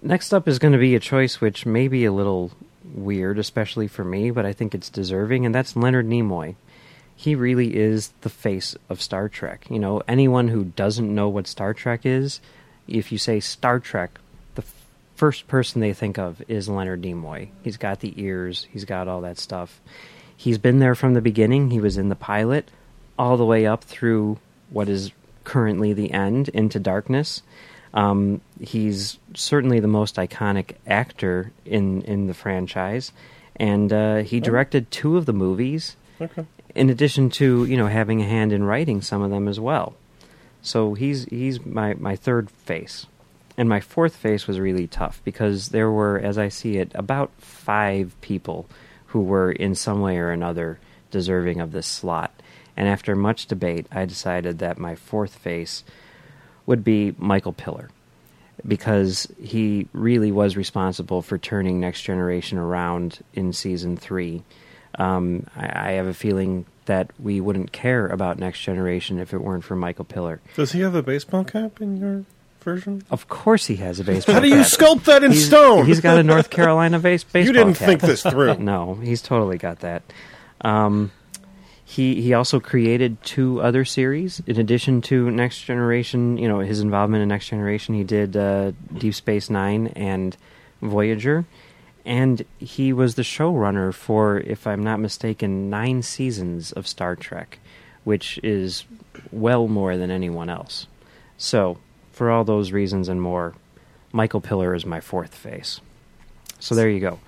Next 0.00 0.32
up 0.32 0.48
is 0.48 0.58
going 0.58 0.72
to 0.72 0.78
be 0.78 0.94
a 0.94 1.00
choice 1.00 1.38
which 1.38 1.66
may 1.66 1.88
be 1.88 2.06
a 2.06 2.12
little 2.12 2.52
weird, 2.94 3.38
especially 3.38 3.86
for 3.86 4.02
me, 4.04 4.30
but 4.30 4.46
I 4.46 4.54
think 4.54 4.74
it's 4.74 4.88
deserving, 4.88 5.44
and 5.44 5.54
that's 5.54 5.76
Leonard 5.76 6.06
Nimoy. 6.06 6.54
He 7.14 7.34
really 7.34 7.76
is 7.76 8.12
the 8.22 8.30
face 8.30 8.76
of 8.88 9.02
Star 9.02 9.28
Trek. 9.28 9.66
You 9.68 9.78
know, 9.78 10.02
anyone 10.08 10.48
who 10.48 10.64
doesn't 10.64 11.14
know 11.14 11.28
what 11.28 11.46
Star 11.46 11.74
Trek 11.74 12.06
is, 12.06 12.40
if 12.88 13.12
you 13.12 13.18
say 13.18 13.40
Star 13.40 13.80
Trek, 13.80 14.18
the 14.54 14.62
f- 14.62 14.86
first 15.14 15.48
person 15.48 15.80
they 15.80 15.92
think 15.92 16.18
of 16.18 16.42
is 16.48 16.68
Leonard 16.68 17.02
Nimoy. 17.02 17.48
He's 17.62 17.76
got 17.76 18.00
the 18.00 18.14
ears, 18.16 18.66
he's 18.70 18.84
got 18.84 19.08
all 19.08 19.20
that 19.22 19.38
stuff. 19.38 19.80
He's 20.36 20.58
been 20.58 20.78
there 20.80 20.94
from 20.94 21.14
the 21.14 21.22
beginning. 21.22 21.70
He 21.70 21.80
was 21.80 21.96
in 21.96 22.10
the 22.10 22.14
pilot, 22.14 22.70
all 23.18 23.36
the 23.36 23.44
way 23.44 23.66
up 23.66 23.84
through 23.84 24.38
what 24.70 24.88
is 24.88 25.10
currently 25.44 25.92
the 25.92 26.12
end 26.12 26.48
into 26.50 26.78
darkness. 26.78 27.42
Um, 27.94 28.42
he's 28.60 29.18
certainly 29.34 29.80
the 29.80 29.88
most 29.88 30.16
iconic 30.16 30.74
actor 30.86 31.52
in 31.64 32.02
in 32.02 32.26
the 32.26 32.34
franchise, 32.34 33.12
and 33.56 33.90
uh, 33.90 34.16
he 34.18 34.40
directed 34.40 34.90
two 34.90 35.16
of 35.16 35.24
the 35.24 35.32
movies. 35.32 35.96
Okay. 36.20 36.44
In 36.74 36.90
addition 36.90 37.30
to 37.30 37.64
you 37.64 37.76
know 37.78 37.86
having 37.86 38.20
a 38.20 38.26
hand 38.26 38.52
in 38.52 38.64
writing 38.64 39.00
some 39.00 39.22
of 39.22 39.30
them 39.30 39.48
as 39.48 39.58
well, 39.58 39.94
so 40.66 40.94
he's 40.94 41.26
he's 41.26 41.64
my 41.64 41.94
my 41.94 42.16
third 42.16 42.50
face, 42.50 43.06
and 43.56 43.68
my 43.68 43.80
fourth 43.80 44.16
face 44.16 44.48
was 44.48 44.58
really 44.58 44.88
tough 44.88 45.20
because 45.22 45.68
there 45.68 45.92
were, 45.92 46.18
as 46.18 46.38
I 46.38 46.48
see 46.48 46.78
it, 46.78 46.90
about 46.92 47.30
five 47.38 48.20
people 48.20 48.66
who 49.06 49.20
were 49.20 49.52
in 49.52 49.76
some 49.76 50.00
way 50.00 50.18
or 50.18 50.30
another 50.30 50.80
deserving 51.12 51.60
of 51.60 51.70
this 51.70 51.86
slot. 51.86 52.32
And 52.76 52.88
after 52.88 53.14
much 53.14 53.46
debate, 53.46 53.86
I 53.92 54.06
decided 54.06 54.58
that 54.58 54.76
my 54.76 54.96
fourth 54.96 55.36
face 55.36 55.84
would 56.66 56.82
be 56.82 57.14
Michael 57.16 57.52
Piller 57.52 57.88
because 58.66 59.28
he 59.40 59.86
really 59.92 60.32
was 60.32 60.56
responsible 60.56 61.22
for 61.22 61.38
turning 61.38 61.78
Next 61.78 62.02
Generation 62.02 62.58
around 62.58 63.20
in 63.34 63.52
season 63.52 63.96
three. 63.96 64.42
Um, 64.98 65.46
I, 65.54 65.90
I 65.90 65.92
have 65.92 66.08
a 66.08 66.14
feeling 66.14 66.66
that 66.86 67.10
we 67.18 67.40
wouldn't 67.40 67.70
care 67.72 68.06
about 68.06 68.38
Next 68.38 68.60
Generation 68.62 69.18
if 69.18 69.32
it 69.34 69.38
weren't 69.38 69.64
for 69.64 69.76
Michael 69.76 70.04
Piller. 70.04 70.40
Does 70.54 70.72
he 70.72 70.80
have 70.80 70.94
a 70.94 71.02
baseball 71.02 71.44
cap 71.44 71.80
in 71.80 71.96
your 71.98 72.24
version? 72.60 73.02
Of 73.10 73.28
course, 73.28 73.66
he 73.66 73.76
has 73.76 74.00
a 74.00 74.04
baseball. 74.04 74.34
Cap. 74.34 74.42
How 74.42 74.48
do 74.48 74.48
you 74.48 74.62
cap. 74.62 74.66
sculpt 74.72 75.04
that 75.04 75.22
in 75.22 75.32
He's- 75.32 75.44
stone? 75.46 75.86
He's 75.86 76.00
got 76.00 76.18
a 76.18 76.22
North 76.22 76.50
Carolina 76.50 76.98
base 76.98 77.22
baseball. 77.24 77.42
You 77.46 77.52
didn't 77.52 77.74
cap. 77.74 77.86
think 77.88 78.00
this 78.00 78.22
through. 78.22 78.54
No, 78.58 78.94
he's 78.94 79.22
totally 79.22 79.58
got 79.58 79.80
that. 79.80 80.02
Um, 80.62 81.12
he 81.84 82.20
he 82.20 82.34
also 82.34 82.58
created 82.58 83.22
two 83.22 83.60
other 83.62 83.84
series 83.84 84.42
in 84.46 84.58
addition 84.58 85.00
to 85.02 85.30
Next 85.30 85.62
Generation. 85.62 86.36
You 86.38 86.48
know 86.48 86.58
his 86.58 86.80
involvement 86.80 87.22
in 87.22 87.28
Next 87.28 87.48
Generation. 87.48 87.94
He 87.94 88.02
did 88.02 88.36
uh, 88.36 88.72
Deep 88.98 89.14
Space 89.14 89.48
Nine 89.50 89.88
and 89.94 90.36
Voyager, 90.82 91.44
and 92.06 92.44
he 92.58 92.92
was 92.92 93.16
the 93.16 93.22
showrunner 93.22 93.92
for, 93.92 94.38
if 94.38 94.66
I'm 94.66 94.84
not 94.84 95.00
mistaken, 95.00 95.68
nine 95.68 96.02
seasons 96.02 96.70
of 96.72 96.86
Star 96.86 97.16
Trek, 97.16 97.58
which 98.04 98.38
is 98.44 98.84
well 99.32 99.66
more 99.66 99.96
than 99.96 100.10
anyone 100.10 100.48
else. 100.48 100.86
So, 101.36 101.78
for 102.12 102.30
all 102.30 102.44
those 102.44 102.70
reasons 102.70 103.08
and 103.08 103.20
more, 103.20 103.54
Michael 104.12 104.40
Piller 104.40 104.74
is 104.74 104.86
my 104.86 105.00
fourth 105.00 105.34
face. 105.34 105.80
So 106.60 106.74
there 106.74 106.88
you 106.88 107.00
go. 107.00 107.18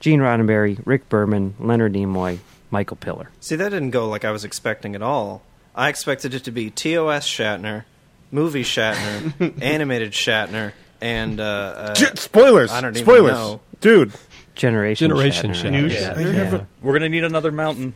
Gene 0.00 0.20
Roddenberry, 0.20 0.80
Rick 0.84 1.08
Berman, 1.08 1.54
Leonard 1.60 1.92
Nimoy, 1.92 2.38
Michael 2.70 2.96
Piller. 2.96 3.30
See, 3.40 3.56
that 3.56 3.68
didn't 3.68 3.90
go 3.90 4.08
like 4.08 4.24
I 4.24 4.32
was 4.32 4.44
expecting 4.44 4.94
at 4.94 5.02
all. 5.02 5.42
I 5.74 5.88
expected 5.88 6.34
it 6.34 6.44
to 6.44 6.50
be 6.50 6.70
TOS 6.70 7.26
Shatner, 7.26 7.84
movie 8.30 8.64
Shatner, 8.64 9.62
animated 9.62 10.12
Shatner, 10.12 10.72
and 11.04 11.38
uh, 11.38 11.44
uh, 11.44 11.94
J- 11.94 12.14
spoilers. 12.14 12.70
I 12.72 12.80
don't 12.80 12.96
even 12.96 13.04
spoilers. 13.04 13.32
know. 13.32 13.60
Dude, 13.80 14.12
Generation 14.54 15.08
Generation 15.10 15.50
Shatner. 15.52 15.90
Shatner. 15.90 15.92
Yeah. 15.92 16.14
I 16.16 16.32
have 16.32 16.54
a- 16.54 16.66
We're 16.82 16.94
gonna 16.94 17.08
need 17.10 17.24
another 17.24 17.52
mountain. 17.52 17.92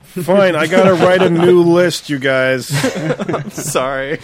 fine. 0.00 0.54
I 0.54 0.66
gotta 0.68 0.94
write 0.94 1.22
a 1.22 1.28
new 1.30 1.62
list, 1.74 2.08
you 2.08 2.18
guys. 2.18 2.66
sorry. 3.52 4.20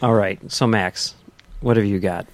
All 0.00 0.14
right. 0.14 0.38
So 0.50 0.66
Max, 0.66 1.14
what 1.60 1.76
have 1.76 1.84
you 1.86 1.98
got? 1.98 2.26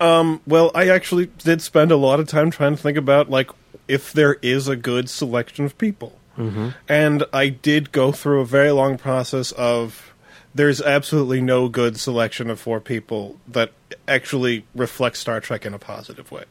Well, 0.00 0.70
I 0.74 0.88
actually 0.88 1.26
did 1.38 1.62
spend 1.62 1.90
a 1.90 1.96
lot 1.96 2.20
of 2.20 2.28
time 2.28 2.50
trying 2.50 2.76
to 2.76 2.80
think 2.82 2.96
about 2.98 3.30
like 3.30 3.50
if 3.88 4.12
there 4.12 4.34
is 4.42 4.68
a 4.68 4.76
good 4.76 5.10
selection 5.10 5.64
of 5.64 5.76
people, 5.78 6.18
mm-hmm. 6.38 6.68
and 6.88 7.24
I 7.32 7.48
did 7.48 7.90
go 7.92 8.12
through 8.12 8.40
a 8.40 8.46
very 8.46 8.70
long 8.70 8.96
process 8.98 9.50
of 9.52 10.13
there's 10.54 10.80
absolutely 10.80 11.40
no 11.40 11.68
good 11.68 11.98
selection 11.98 12.48
of 12.50 12.60
four 12.60 12.80
people 12.80 13.38
that 13.48 13.72
actually 14.06 14.64
reflects 14.74 15.18
Star 15.20 15.40
Trek 15.40 15.66
in 15.66 15.74
a 15.74 15.78
positive 15.78 16.30
way. 16.30 16.44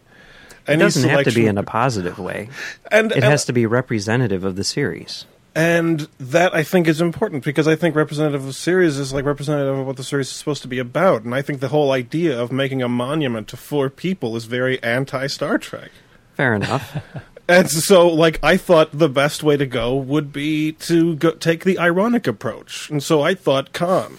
It 0.67 0.77
doesn't 0.77 1.09
have 1.09 1.25
to 1.25 1.31
be 1.31 1.45
in 1.45 1.57
a 1.57 1.63
positive 1.63 2.19
way. 2.19 2.49
and 2.91 3.11
It 3.11 3.15
and- 3.17 3.23
has 3.25 3.45
to 3.45 3.53
be 3.53 3.65
representative 3.65 4.43
of 4.43 4.55
the 4.55 4.63
series. 4.63 5.25
And 5.55 6.07
that 6.19 6.55
I 6.55 6.63
think 6.63 6.87
is 6.87 6.99
important 6.99 7.43
because 7.43 7.67
I 7.67 7.75
think 7.75 7.95
representative 7.95 8.41
of 8.41 8.47
the 8.47 8.53
series 8.53 8.97
is 8.97 9.13
like 9.13 9.23
representative 9.23 9.77
of 9.77 9.85
what 9.85 9.97
the 9.97 10.03
series 10.03 10.27
is 10.29 10.33
supposed 10.33 10.63
to 10.63 10.67
be 10.67 10.79
about. 10.79 11.21
And 11.23 11.35
I 11.35 11.43
think 11.43 11.59
the 11.59 11.67
whole 11.67 11.91
idea 11.91 12.41
of 12.41 12.51
making 12.51 12.81
a 12.81 12.89
monument 12.89 13.47
to 13.49 13.57
four 13.57 13.91
people 13.91 14.35
is 14.35 14.45
very 14.45 14.81
anti 14.81 15.27
Star 15.27 15.59
Trek. 15.59 15.91
Fair 16.33 16.55
enough. 16.55 16.97
And 17.47 17.69
so, 17.69 18.07
like, 18.07 18.39
I 18.41 18.57
thought 18.57 18.97
the 18.97 19.09
best 19.09 19.43
way 19.43 19.57
to 19.57 19.65
go 19.65 19.95
would 19.95 20.31
be 20.31 20.71
to 20.73 21.15
go, 21.15 21.31
take 21.31 21.65
the 21.65 21.77
ironic 21.77 22.25
approach. 22.25 22.89
And 22.89 23.03
so 23.03 23.21
I 23.21 23.33
thought 23.35 23.73
Khan. 23.73 24.17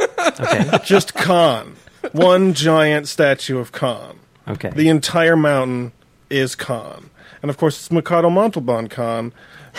Okay. 0.00 0.78
Just 0.84 1.14
Khan. 1.14 1.76
One 2.12 2.54
giant 2.54 3.08
statue 3.08 3.58
of 3.58 3.72
Khan. 3.72 4.20
Okay. 4.48 4.70
The 4.70 4.88
entire 4.88 5.36
mountain 5.36 5.92
is 6.30 6.54
Khan. 6.54 7.10
And 7.42 7.50
of 7.50 7.58
course, 7.58 7.78
it's 7.78 7.92
Ricardo 7.94 8.30
Montalban 8.30 8.88
Khan 8.88 9.32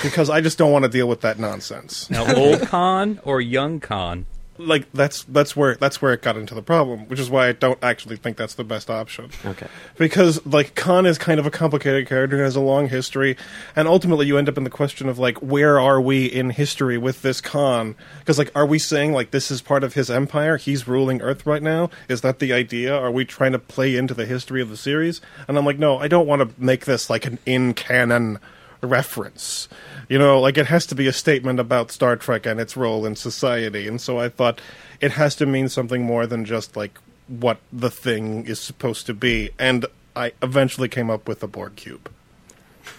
because 0.03 0.29
I 0.29 0.41
just 0.41 0.57
don't 0.57 0.71
want 0.71 0.83
to 0.83 0.89
deal 0.89 1.07
with 1.07 1.21
that 1.21 1.39
nonsense. 1.39 2.09
Now, 2.09 2.33
old 2.35 2.61
Khan 2.67 3.19
or 3.23 3.41
young 3.41 3.79
Khan? 3.79 4.25
Like 4.57 4.91
that's 4.91 5.23
that's 5.23 5.55
where 5.55 5.75
that's 5.75 6.01
where 6.01 6.13
it 6.13 6.21
got 6.21 6.37
into 6.37 6.55
the 6.55 6.61
problem, 6.61 7.07
which 7.07 7.19
is 7.19 7.29
why 7.29 7.47
I 7.47 7.51
don't 7.51 7.79
actually 7.83 8.17
think 8.17 8.37
that's 8.37 8.55
the 8.55 8.63
best 8.63 8.89
option. 8.89 9.29
Okay. 9.45 9.67
Because 9.97 10.45
like 10.45 10.75
Khan 10.75 11.05
is 11.05 11.17
kind 11.17 11.39
of 11.39 11.45
a 11.45 11.51
complicated 11.51 12.07
character, 12.07 12.43
has 12.43 12.55
a 12.55 12.61
long 12.61 12.89
history, 12.89 13.37
and 13.75 13.87
ultimately 13.87 14.25
you 14.25 14.37
end 14.37 14.49
up 14.49 14.57
in 14.57 14.63
the 14.63 14.69
question 14.69 15.09
of 15.09 15.19
like 15.19 15.37
where 15.37 15.79
are 15.79 16.01
we 16.01 16.25
in 16.25 16.51
history 16.51 16.97
with 16.97 17.21
this 17.21 17.41
Khan? 17.41 17.95
Because 18.19 18.37
like 18.37 18.51
are 18.55 18.65
we 18.65 18.79
saying 18.79 19.13
like 19.13 19.31
this 19.31 19.51
is 19.51 19.61
part 19.61 19.83
of 19.83 19.93
his 19.93 20.09
empire? 20.09 20.57
He's 20.57 20.87
ruling 20.87 21.21
Earth 21.21 21.45
right 21.45 21.63
now. 21.63 21.89
Is 22.09 22.21
that 22.21 22.39
the 22.39 22.53
idea? 22.53 22.95
Are 22.95 23.11
we 23.11 23.25
trying 23.25 23.51
to 23.51 23.59
play 23.59 23.95
into 23.95 24.13
the 24.13 24.25
history 24.25 24.61
of 24.61 24.69
the 24.69 24.77
series? 24.77 25.21
And 25.47 25.57
I'm 25.57 25.65
like, 25.65 25.79
no, 25.79 25.97
I 25.97 26.07
don't 26.07 26.27
want 26.27 26.41
to 26.41 26.61
make 26.61 26.85
this 26.85 27.09
like 27.09 27.25
an 27.25 27.39
in 27.45 27.73
canon 27.73 28.39
reference. 28.81 29.67
You 30.07 30.17
know, 30.17 30.39
like 30.39 30.57
it 30.57 30.67
has 30.67 30.85
to 30.87 30.95
be 30.95 31.07
a 31.07 31.13
statement 31.13 31.59
about 31.59 31.91
Star 31.91 32.15
Trek 32.15 32.45
and 32.45 32.59
its 32.59 32.77
role 32.77 33.05
in 33.05 33.15
society. 33.15 33.87
And 33.87 33.99
so 33.99 34.19
I 34.19 34.29
thought 34.29 34.61
it 35.01 35.11
has 35.11 35.35
to 35.35 35.45
mean 35.45 35.69
something 35.69 36.03
more 36.03 36.25
than 36.25 36.45
just 36.45 36.77
like 36.77 36.97
what 37.27 37.59
the 37.73 37.91
thing 37.91 38.45
is 38.45 38.59
supposed 38.59 39.05
to 39.07 39.13
be. 39.13 39.51
And 39.59 39.85
I 40.15 40.31
eventually 40.41 40.87
came 40.87 41.09
up 41.09 41.27
with 41.27 41.41
the 41.41 41.47
Borg 41.47 41.75
cube 41.75 42.09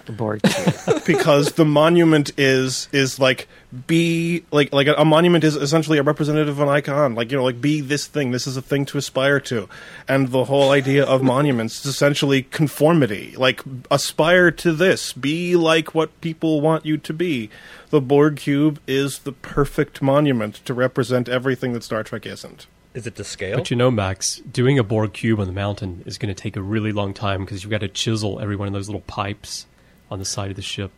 The 0.07 0.13
Borg. 0.13 0.43
Cube. 0.43 1.03
Because 1.09 1.53
the 1.53 1.65
monument 1.65 2.33
is 2.37 2.89
is 2.93 3.19
like 3.19 3.49
be 3.87 4.45
like 4.51 4.73
like 4.73 4.87
a, 4.87 4.95
a 4.95 5.05
monument 5.05 5.43
is 5.43 5.57
essentially 5.57 5.99
a 5.99 6.03
representative 6.03 6.59
of 6.59 6.61
an 6.61 6.69
icon. 6.69 7.15
Like 7.15 7.31
you 7.31 7.39
know 7.39 7.45
like 7.45 7.61
be 7.61 7.81
this 7.81 8.07
thing. 8.07 8.31
This 8.31 8.47
is 8.47 8.57
a 8.57 8.63
thing 8.63 8.85
to 8.87 8.99
aspire 8.99 9.41
to. 9.41 9.69
And 10.07 10.29
the 10.29 10.45
whole 10.45 10.71
idea 10.71 11.05
of 11.05 11.23
monuments 11.23 11.81
is 11.81 11.87
essentially 11.87 12.43
conformity. 12.43 13.35
Like 13.37 13.63
aspire 13.91 14.51
to 14.51 14.73
this. 14.73 15.13
Be 15.13 15.57
like 15.57 15.95
what 15.95 16.21
people 16.21 16.61
want 16.61 16.85
you 16.85 16.99
to 16.99 17.13
be. 17.15 17.49
The 17.91 18.01
borg 18.03 18.37
cube 18.37 18.81
is 18.87 19.21
the 19.21 19.33
perfect 19.33 20.03
monument 20.03 20.57
to 20.67 20.75
represent 20.75 21.29
everything 21.29 21.73
that 21.73 21.85
star 21.85 22.03
trek 22.03 22.27
isn't. 22.27 22.67
Is 22.95 23.07
it 23.07 23.17
to 23.17 23.25
scale? 23.25 23.59
But 23.59 23.71
you 23.71 23.77
know, 23.77 23.91
Max, 23.91 24.39
doing 24.39 24.79
a 24.79 24.83
Borg 24.83 25.13
cube 25.13 25.41
on 25.41 25.47
the 25.47 25.53
mountain 25.53 26.03
is 26.07 26.19
going 26.19 26.35
to 26.35 26.43
take 26.43 26.57
a 26.57 26.63
really 26.63 26.91
long 26.91 27.15
time 27.15 27.45
because 27.45 27.63
you've 27.63 27.71
got 27.71 27.83
to 27.83 27.89
chisel 27.89 28.41
every 28.41 28.57
one 28.57 28.67
of 28.67 28.75
those 28.75 28.89
little 28.89 29.03
pipes 29.03 29.67
on 30.11 30.19
the 30.19 30.25
side 30.25 30.51
of 30.51 30.57
the 30.57 30.63
ship. 30.63 30.91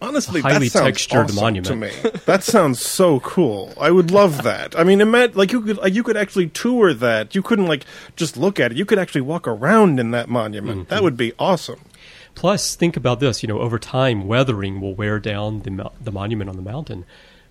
Honestly, 0.00 0.40
highly 0.40 0.68
that 0.68 0.72
sounds 0.78 0.84
textured 0.86 1.24
awesome 1.24 1.34
monument. 1.36 1.66
to 1.66 1.74
me. 1.76 1.90
That 2.26 2.44
sounds 2.44 2.80
so 2.80 3.18
cool. 3.18 3.74
I 3.80 3.90
would 3.90 4.12
love 4.12 4.44
that. 4.44 4.78
I 4.78 4.84
mean, 4.84 5.00
imagine 5.00 5.36
like 5.36 5.50
you 5.50 5.60
could 5.60 5.78
like, 5.78 5.92
you 5.94 6.04
could 6.04 6.16
actually 6.16 6.48
tour 6.48 6.94
that. 6.94 7.34
You 7.34 7.42
couldn't 7.42 7.66
like 7.66 7.84
just 8.14 8.36
look 8.36 8.60
at 8.60 8.70
it. 8.70 8.78
You 8.78 8.84
could 8.84 8.98
actually 9.00 9.22
walk 9.22 9.48
around 9.48 9.98
in 9.98 10.12
that 10.12 10.28
monument. 10.28 10.82
Mm-hmm. 10.82 10.88
That 10.90 11.02
would 11.02 11.16
be 11.16 11.32
awesome. 11.38 11.80
Plus, 12.36 12.76
think 12.76 12.96
about 12.96 13.18
this. 13.18 13.42
You 13.42 13.48
know, 13.48 13.58
over 13.58 13.76
time, 13.76 14.28
weathering 14.28 14.80
will 14.80 14.94
wear 14.94 15.18
down 15.18 15.62
the 15.62 15.70
mo- 15.72 15.92
the 16.00 16.12
monument 16.12 16.48
on 16.48 16.54
the 16.54 16.62
mountain, 16.62 17.04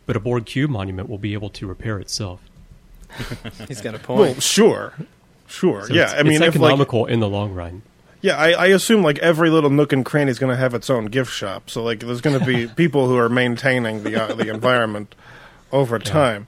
but 0.05 0.15
a 0.15 0.19
Borg 0.21 0.45
cube 0.45 0.71
monument 0.71 1.09
will 1.09 1.17
be 1.17 1.33
able 1.33 1.49
to 1.49 1.67
repair 1.67 1.99
itself. 1.99 2.39
He's 3.67 3.81
got 3.81 3.93
a 3.95 3.97
Well, 4.07 4.25
point. 4.33 4.41
sure, 4.43 4.93
sure, 5.47 5.87
So 5.87 5.93
yeah. 5.93 6.03
it's, 6.03 6.13
I 6.13 6.23
mean, 6.23 6.33
it's 6.41 6.55
if 6.55 6.55
like 6.55 6.69
economical 6.71 7.05
in 7.07 7.19
the 7.19 7.27
long 7.29 7.53
run. 7.53 7.81
Yeah, 8.21 8.37
I, 8.37 8.51
I 8.51 8.65
assume 8.67 9.03
like 9.03 9.19
every 9.19 9.49
little 9.49 9.69
nook 9.69 9.93
and 9.93 10.05
cranny 10.05 10.31
is 10.31 10.39
going 10.39 10.51
to 10.51 10.57
have 10.57 10.73
its 10.73 10.89
own 10.89 11.05
gift 11.05 11.31
shop. 11.31 11.69
So 11.69 11.83
like, 11.83 11.99
there's 11.99 12.21
going 12.21 12.39
to 12.39 12.45
be 12.45 12.67
people 12.75 13.07
who 13.07 13.17
are 13.17 13.29
maintaining 13.29 14.03
the 14.03 14.23
uh, 14.23 14.33
the 14.33 14.49
environment 14.53 15.15
over 15.71 15.99
time. 15.99 16.47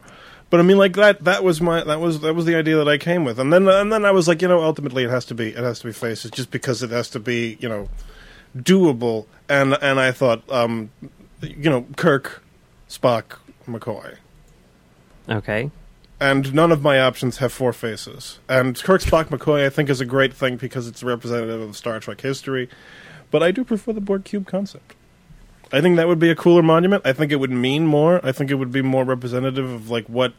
But 0.49 0.59
I 0.59 0.63
mean, 0.63 0.77
like 0.77 0.95
that. 0.95 1.23
That 1.25 1.43
was 1.43 1.61
my. 1.61 1.83
That 1.83 1.99
was 1.99 2.21
that 2.21 2.33
was 2.33 2.45
the 2.45 2.55
idea 2.55 2.77
that 2.77 2.87
I 2.87 2.97
came 2.97 3.23
with, 3.23 3.39
and 3.39 3.53
then 3.53 3.67
and 3.67 3.93
then 3.93 4.03
I 4.03 4.11
was 4.11 4.27
like, 4.27 4.41
you 4.41 4.47
know, 4.47 4.63
ultimately 4.63 5.03
it 5.03 5.09
has 5.11 5.25
to 5.25 5.35
be 5.35 5.49
it 5.49 5.57
has 5.57 5.79
to 5.81 5.87
be 5.87 5.93
faces, 5.93 6.31
just 6.31 6.49
because 6.49 6.81
it 6.81 6.89
has 6.89 7.09
to 7.11 7.19
be, 7.19 7.57
you 7.59 7.69
know, 7.69 7.87
doable. 8.57 9.27
And 9.47 9.77
and 9.81 9.99
I 9.99 10.11
thought, 10.11 10.41
um, 10.51 10.89
you 11.41 11.69
know, 11.69 11.85
Kirk, 11.97 12.43
Spock, 12.89 13.37
McCoy, 13.67 14.15
okay. 15.29 15.69
And 16.19 16.53
none 16.53 16.71
of 16.71 16.81
my 16.81 16.99
options 16.99 17.37
have 17.37 17.53
four 17.53 17.73
faces. 17.73 18.39
And 18.49 18.81
Kirk, 18.81 19.01
Spock, 19.01 19.25
McCoy, 19.25 19.65
I 19.65 19.69
think 19.69 19.89
is 19.89 20.01
a 20.01 20.05
great 20.05 20.33
thing 20.33 20.57
because 20.57 20.87
it's 20.87 21.01
representative 21.03 21.61
of 21.61 21.77
Star 21.77 21.99
Trek 21.99 22.21
history. 22.21 22.69
But 23.31 23.43
I 23.43 23.51
do 23.51 23.63
prefer 23.63 23.93
the 23.93 24.01
Borg 24.01 24.25
cube 24.25 24.47
concept. 24.47 24.95
I 25.71 25.81
think 25.81 25.97
that 25.97 26.07
would 26.07 26.19
be 26.19 26.31
a 26.31 26.35
cooler 26.35 26.63
monument. 26.63 27.05
I 27.05 27.13
think 27.13 27.31
it 27.31 27.37
would 27.37 27.51
mean 27.51 27.85
more. 27.85 28.25
I 28.25 28.31
think 28.31 28.49
it 28.49 28.55
would 28.55 28.71
be 28.71 28.81
more 28.81 29.03
representative 29.03 29.69
of 29.69 29.89
like 29.89 30.07
what 30.07 30.33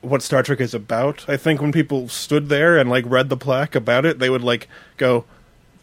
what 0.00 0.22
Star 0.22 0.42
Trek 0.42 0.60
is 0.60 0.74
about. 0.74 1.28
I 1.28 1.36
think 1.36 1.60
when 1.60 1.72
people 1.72 2.08
stood 2.08 2.48
there 2.48 2.76
and 2.78 2.90
like 2.90 3.04
read 3.06 3.28
the 3.28 3.36
plaque 3.36 3.74
about 3.74 4.04
it, 4.04 4.18
they 4.18 4.30
would 4.30 4.42
like 4.42 4.68
go, 4.96 5.24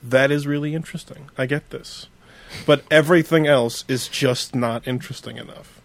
"That 0.02 0.32
is 0.32 0.48
really 0.48 0.74
interesting. 0.74 1.30
I 1.38 1.46
get 1.46 1.70
this." 1.72 2.08
But 2.66 2.84
everything 2.90 3.48
else 3.48 3.86
is 3.88 4.08
just 4.08 4.56
not 4.56 4.88
interesting 4.88 5.38
enough. 5.38 5.82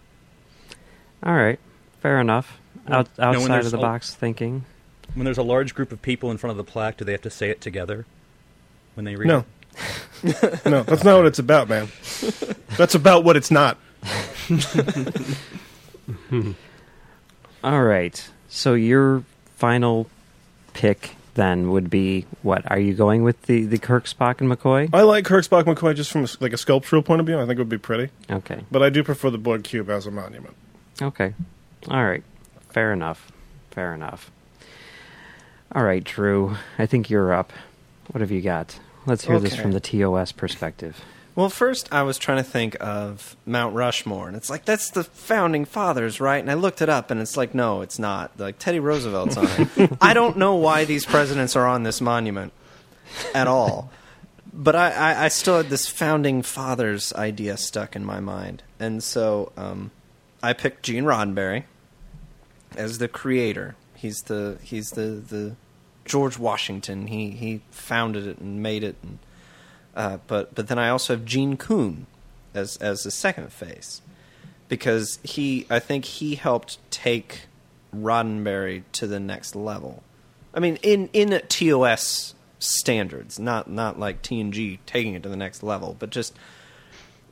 All 1.22 1.34
right. 1.34 1.58
Fair 2.04 2.20
enough. 2.20 2.58
Out, 2.86 3.08
Now, 3.16 3.30
when 3.30 3.36
outside 3.40 3.48
there's 3.54 3.64
of 3.66 3.72
the 3.72 3.78
a- 3.78 3.80
box 3.80 4.14
thinking. 4.14 4.66
When 5.14 5.24
there's 5.24 5.38
a 5.38 5.42
large 5.42 5.74
group 5.74 5.90
of 5.90 6.02
people 6.02 6.30
in 6.30 6.36
front 6.36 6.50
of 6.50 6.58
the 6.58 6.70
plaque, 6.70 6.98
do 6.98 7.04
they 7.06 7.12
have 7.12 7.22
to 7.22 7.30
say 7.30 7.48
it 7.48 7.62
together 7.62 8.04
when 8.92 9.06
they 9.06 9.16
read 9.16 9.26
No. 9.28 9.44
it? 10.22 10.62
No, 10.66 10.82
that's 10.82 11.02
not 11.02 11.16
what 11.16 11.24
it's 11.26 11.38
about, 11.38 11.70
man. 11.70 11.88
That's 12.76 12.94
about 12.94 13.24
what 13.24 13.36
it's 13.36 13.50
not. 13.50 13.78
All 17.64 17.82
right. 17.82 18.30
So 18.48 18.74
your 18.74 19.24
final 19.56 20.08
pick 20.74 21.16
then 21.34 21.70
would 21.70 21.88
be 21.88 22.26
what? 22.42 22.70
Are 22.70 22.78
you 22.78 22.92
going 22.94 23.22
with 23.22 23.40
the 23.42 23.64
the 23.64 23.78
Kirk, 23.78 24.04
Spock, 24.04 24.40
and 24.42 24.50
McCoy? 24.50 24.90
I 24.92 25.02
like 25.02 25.24
Kirk 25.24 25.44
Spock 25.44 25.64
McCoy 25.64 25.94
just 25.96 26.12
from 26.12 26.22
a, 26.22 26.24
s- 26.24 26.36
like 26.40 26.52
a 26.52 26.58
sculptural 26.58 27.02
point 27.02 27.20
of 27.20 27.26
view. 27.26 27.36
I 27.38 27.46
think 27.46 27.52
it 27.52 27.58
would 27.58 27.68
be 27.70 27.78
pretty, 27.78 28.12
Okay. 28.30 28.60
but 28.70 28.82
I 28.82 28.90
do 28.90 29.02
prefer 29.02 29.30
the 29.30 29.38
Borg 29.38 29.64
cube 29.64 29.88
as 29.90 30.06
a 30.06 30.10
monument. 30.10 30.54
Okay. 31.00 31.34
All 31.88 32.04
right. 32.04 32.22
Fair 32.70 32.92
enough. 32.92 33.30
Fair 33.70 33.94
enough. 33.94 34.30
All 35.72 35.82
right, 35.82 36.02
Drew. 36.02 36.56
I 36.78 36.86
think 36.86 37.10
you're 37.10 37.32
up. 37.32 37.52
What 38.12 38.20
have 38.20 38.30
you 38.30 38.40
got? 38.40 38.78
Let's 39.06 39.24
hear 39.24 39.38
this 39.38 39.56
from 39.56 39.72
the 39.72 39.80
TOS 39.80 40.32
perspective. 40.32 41.00
Well, 41.34 41.48
first 41.48 41.92
I 41.92 42.02
was 42.02 42.16
trying 42.16 42.38
to 42.38 42.44
think 42.44 42.76
of 42.80 43.36
Mount 43.44 43.74
Rushmore, 43.74 44.28
and 44.28 44.36
it's 44.36 44.48
like 44.48 44.64
that's 44.64 44.90
the 44.90 45.02
founding 45.02 45.64
fathers, 45.64 46.20
right? 46.20 46.38
And 46.38 46.50
I 46.50 46.54
looked 46.54 46.80
it 46.80 46.88
up, 46.88 47.10
and 47.10 47.20
it's 47.20 47.36
like 47.36 47.54
no, 47.54 47.82
it's 47.82 47.98
not. 47.98 48.30
Like 48.38 48.58
Teddy 48.58 48.78
Roosevelt's 48.78 49.36
on 49.36 49.48
it. 49.48 49.98
I 50.00 50.14
don't 50.14 50.36
know 50.36 50.54
why 50.54 50.84
these 50.84 51.04
presidents 51.04 51.56
are 51.56 51.66
on 51.66 51.82
this 51.82 52.00
monument 52.00 52.52
at 53.34 53.48
all, 53.48 53.90
but 54.52 54.76
I, 54.76 54.90
I, 54.90 55.24
I 55.24 55.28
still 55.28 55.56
had 55.56 55.70
this 55.70 55.88
founding 55.88 56.42
fathers 56.42 57.12
idea 57.14 57.56
stuck 57.56 57.96
in 57.96 58.04
my 58.04 58.20
mind, 58.20 58.62
and 58.78 59.02
so 59.02 59.50
um, 59.56 59.90
I 60.40 60.52
picked 60.52 60.84
Gene 60.84 61.04
Roddenberry 61.04 61.64
as 62.76 62.98
the 62.98 63.08
creator. 63.08 63.76
He's 63.94 64.22
the 64.22 64.58
he's 64.62 64.90
the 64.90 65.22
the 65.28 65.56
George 66.04 66.38
Washington. 66.38 67.06
He 67.06 67.30
he 67.30 67.62
founded 67.70 68.26
it 68.26 68.38
and 68.38 68.62
made 68.62 68.84
it 68.84 68.96
and. 69.02 69.18
Uh, 69.96 70.18
but 70.26 70.54
but 70.54 70.66
then 70.66 70.78
I 70.78 70.88
also 70.88 71.14
have 71.14 71.24
Gene 71.24 71.56
Coon 71.56 72.06
as 72.52 72.76
as 72.78 73.04
the 73.04 73.12
second 73.12 73.52
face 73.52 74.02
because 74.68 75.20
he 75.22 75.66
I 75.70 75.78
think 75.78 76.04
he 76.04 76.34
helped 76.34 76.78
take 76.90 77.42
Roddenberry 77.94 78.82
to 78.92 79.06
the 79.06 79.20
next 79.20 79.54
level. 79.54 80.02
I 80.52 80.60
mean 80.60 80.76
in 80.82 81.10
in 81.12 81.40
TOS 81.48 82.34
standards, 82.58 83.38
not 83.38 83.70
not 83.70 83.98
like 83.98 84.22
TNG 84.22 84.78
taking 84.86 85.14
it 85.14 85.22
to 85.22 85.28
the 85.28 85.36
next 85.36 85.62
level, 85.62 85.96
but 85.98 86.10
just 86.10 86.34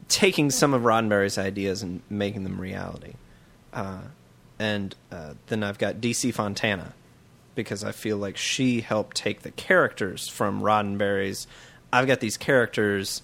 taking 0.09 0.51
some 0.51 0.75
of 0.75 0.83
Roddenberry's 0.83 1.39
ideas 1.39 1.83
and 1.83 2.03
making 2.11 2.45
them 2.45 2.61
reality. 2.61 3.15
Uh, 3.73 4.03
and 4.63 4.95
uh, 5.11 5.35
then 5.49 5.65
I've 5.65 5.77
got 5.77 5.97
DC 5.97 6.33
Fontana 6.33 6.95
because 7.57 7.83
I 7.83 7.91
feel 7.91 8.17
like 8.17 8.37
she 8.37 8.81
helped 8.81 9.17
take 9.17 9.43
the 9.43 9.51
characters 9.51 10.29
from 10.29 10.63
Roddenberry's. 10.63 11.49
I've 11.93 12.07
got 12.07 12.21
these 12.21 12.37
characters, 12.37 13.23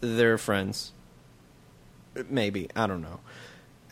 they're 0.00 0.38
friends. 0.38 0.92
Maybe 2.30 2.68
I 2.76 2.86
don't 2.86 3.02
know. 3.02 3.18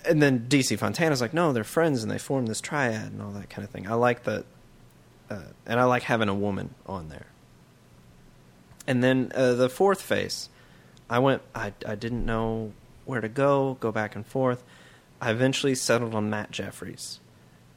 And 0.07 0.23
then 0.23 0.47
DC 0.49 0.79
Fontana's 0.79 1.21
like, 1.21 1.35
no, 1.35 1.53
they're 1.53 1.65
friends 1.65 2.05
and 2.05 2.13
they 2.13 2.19
form 2.19 2.47
this 2.47 2.61
triad 2.61 3.11
and 3.11 3.21
all 3.21 3.33
that 3.33 3.51
kind 3.51 3.65
of 3.65 3.71
thing. 3.71 3.89
I 3.89 3.95
like 3.95 4.23
that, 4.23 4.45
uh, 5.29 5.43
and 5.67 5.81
I 5.81 5.85
like 5.85 6.05
having 6.05 6.29
a 6.29 6.35
woman 6.35 6.77
on 6.87 7.09
there. 7.09 7.27
And 8.87 9.03
then 9.03 9.33
uh, 9.35 9.55
the 9.55 9.69
fourth 9.69 10.01
face, 10.01 10.49
I 11.11 11.19
went. 11.19 11.43
I 11.57 11.73
I 11.85 11.97
didn't 11.97 12.25
know 12.25 12.73
where 13.05 13.21
to 13.21 13.29
go. 13.29 13.79
Go 13.81 13.91
back 13.91 14.15
and 14.15 14.25
forth. 14.25 14.63
I 15.21 15.31
eventually 15.31 15.75
settled 15.75 16.15
on 16.15 16.29
Matt 16.31 16.51
Jefferies 16.51 17.21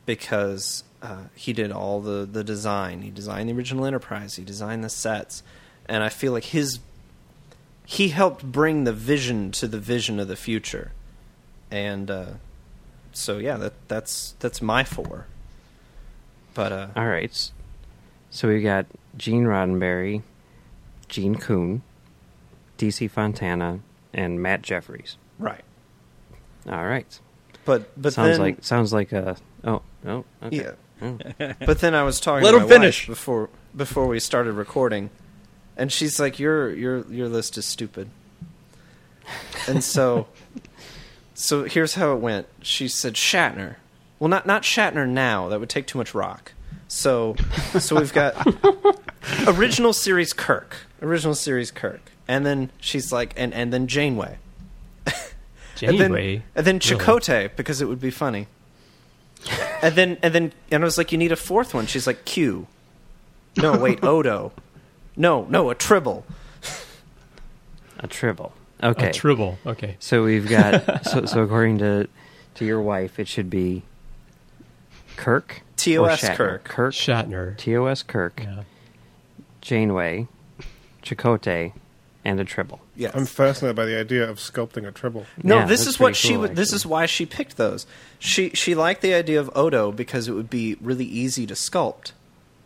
because 0.06 0.84
uh, 1.02 1.24
he 1.36 1.54
did 1.54 1.72
all 1.72 2.02
the 2.02 2.26
the 2.26 2.44
design. 2.44 3.02
He 3.02 3.10
designed 3.10 3.50
the 3.50 3.54
original 3.54 3.86
Enterprise. 3.86 4.36
He 4.36 4.44
designed 4.44 4.84
the 4.84 4.90
sets, 4.90 5.44
and 5.88 6.04
I 6.04 6.10
feel 6.10 6.34
like 6.34 6.46
his 6.46 6.80
he 7.86 8.10
helped 8.10 8.44
bring 8.44 8.84
the 8.84 8.94
vision 8.94 9.52
to 9.54 9.68
the 9.68 9.80
vision 9.80 10.20
of 10.20 10.28
the 10.28 10.36
future, 10.36 10.92
and 11.72 12.12
uh, 12.12 12.26
so 13.14 13.38
yeah, 13.38 13.58
that 13.58 13.74
that's 13.88 14.36
that's 14.40 14.62
my 14.62 14.84
four. 14.84 15.28
But 16.54 16.72
uh, 16.72 16.88
All 16.96 17.08
right. 17.08 17.52
So 18.30 18.48
we 18.48 18.62
got 18.62 18.88
Gene 19.16 19.46
Roddenberry, 19.46 20.22
Gene 21.08 21.36
Coon, 21.36 21.82
DC 22.78 23.10
Fontana, 23.10 23.80
and 24.14 24.42
Matt 24.42 24.64
Jefferies. 24.64 25.18
right, 25.40 25.64
All 26.68 26.86
right. 26.86 27.20
But 27.68 28.02
but 28.02 28.14
sounds 28.14 28.32
then, 28.32 28.40
like 28.40 28.64
sounds 28.64 28.94
like 28.94 29.12
a 29.12 29.36
oh 29.64 29.82
oh 30.06 30.26
okay. 30.42 30.56
Yeah. 30.56 30.72
Oh. 31.02 31.20
But 31.66 31.80
then 31.80 31.94
I 31.94 32.02
was 32.02 32.20
talking 32.20 32.44
Let 32.44 32.52
to 32.52 32.58
him 32.58 32.64
my 32.64 32.66
wife 32.66 32.74
finish. 32.74 33.06
before 33.06 33.50
before 33.76 34.08
we 34.08 34.20
started 34.20 34.54
recording, 34.54 35.12
and 35.76 35.92
she's 35.92 36.20
like, 36.20 36.40
"Your 36.40 36.74
your 36.74 37.06
your 37.12 37.28
list 37.30 37.58
is 37.58 37.66
stupid." 37.66 38.10
And 39.68 39.84
so, 39.84 40.28
so 41.36 41.66
here's 41.66 41.96
how 41.96 42.14
it 42.14 42.20
went. 42.20 42.48
She 42.64 42.88
said 42.88 43.14
Shatner. 43.14 43.76
Well, 44.18 44.30
not 44.30 44.48
not 44.48 44.64
Shatner 44.64 45.08
now. 45.08 45.50
That 45.50 45.60
would 45.60 45.70
take 45.70 45.86
too 45.86 46.00
much 46.00 46.16
rock. 46.16 46.54
So, 46.88 47.36
so 47.80 47.98
we've 47.98 48.14
got 48.14 48.34
original 49.48 49.92
series 49.92 50.32
Kirk, 50.32 50.78
original 51.02 51.36
series 51.36 51.70
Kirk, 51.70 52.12
and 52.30 52.46
then 52.46 52.72
she's 52.80 53.12
like, 53.12 53.34
and 53.36 53.54
and 53.54 53.74
then 53.74 53.88
Janeway, 53.88 54.38
and 55.84 56.00
then 56.00 56.12
Janeway. 56.12 56.44
and 56.56 56.66
then 56.66 56.76
Really? 56.80 56.96
Chakotay 57.04 57.56
because 57.56 57.82
it 57.82 57.86
would 57.86 58.02
be 58.02 58.12
funny. 58.12 58.48
and 59.82 59.96
then 59.96 60.18
and 60.24 60.34
then 60.34 60.54
and 60.72 60.84
I 60.84 60.86
was 60.86 60.98
like, 60.98 61.12
you 61.12 61.18
need 61.18 61.32
a 61.32 61.36
fourth 61.36 61.74
one. 61.74 61.86
She's 61.88 62.08
like, 62.08 62.26
Q. 62.26 62.68
No, 63.58 63.78
wait, 63.78 64.04
Odo. 64.04 64.52
No, 65.16 65.46
no, 65.50 65.70
a 65.70 65.76
Tribble. 65.76 66.26
A 68.00 68.08
tribble. 68.08 68.54
Okay. 68.84 69.10
A 69.10 69.14
tribble. 69.14 69.58
Okay. 69.66 69.96
so 70.00 70.24
we've 70.24 70.48
got 70.48 71.04
so 71.10 71.26
so 71.26 71.42
according 71.42 71.80
to 71.80 72.08
to 72.56 72.66
your 72.66 72.80
wife, 72.82 73.20
it 73.20 73.28
should 73.28 73.50
be 73.50 73.82
Kirk. 75.16 75.62
TOS 75.78 76.22
Shatner? 76.22 76.36
Kirk. 76.36 76.64
Kirk. 76.64 76.94
Shatner. 76.94 77.58
TOS 77.58 78.04
Kirk. 78.04 78.42
Yeah. 78.44 78.64
Janeway, 79.62 80.28
Chakotay, 81.04 81.74
and 82.28 82.40
a 82.42 82.46
tribble. 82.46 82.82
Yes. 82.96 83.14
I'm 83.16 83.26
fascinated 83.26 83.76
by 83.76 83.86
the 83.86 83.98
idea 83.98 84.30
of 84.30 84.38
sculpting 84.38 84.86
a 84.88 84.92
tribble. 84.92 85.26
no, 85.42 85.60
Yeah, 85.60 85.66
this 85.66 85.88
is 85.88 85.98
what 86.00 86.08
pretty 86.10 86.18
she. 86.20 86.34
cool, 86.34 86.42
would 86.42 86.56
This 86.58 86.74
is 86.74 86.86
why 86.86 87.06
she 87.06 87.26
picked 87.26 87.56
those. 87.58 87.88
She 88.20 88.50
she 88.52 88.76
liked 88.76 89.02
the 89.02 89.14
idea 89.14 89.40
of 89.40 89.50
Odo 89.56 89.92
because 89.92 90.28
it 90.28 90.34
would 90.34 90.50
be 90.50 90.76
really 90.82 91.06
easy 91.06 91.48
to 91.48 91.54
sculpt 91.54 92.12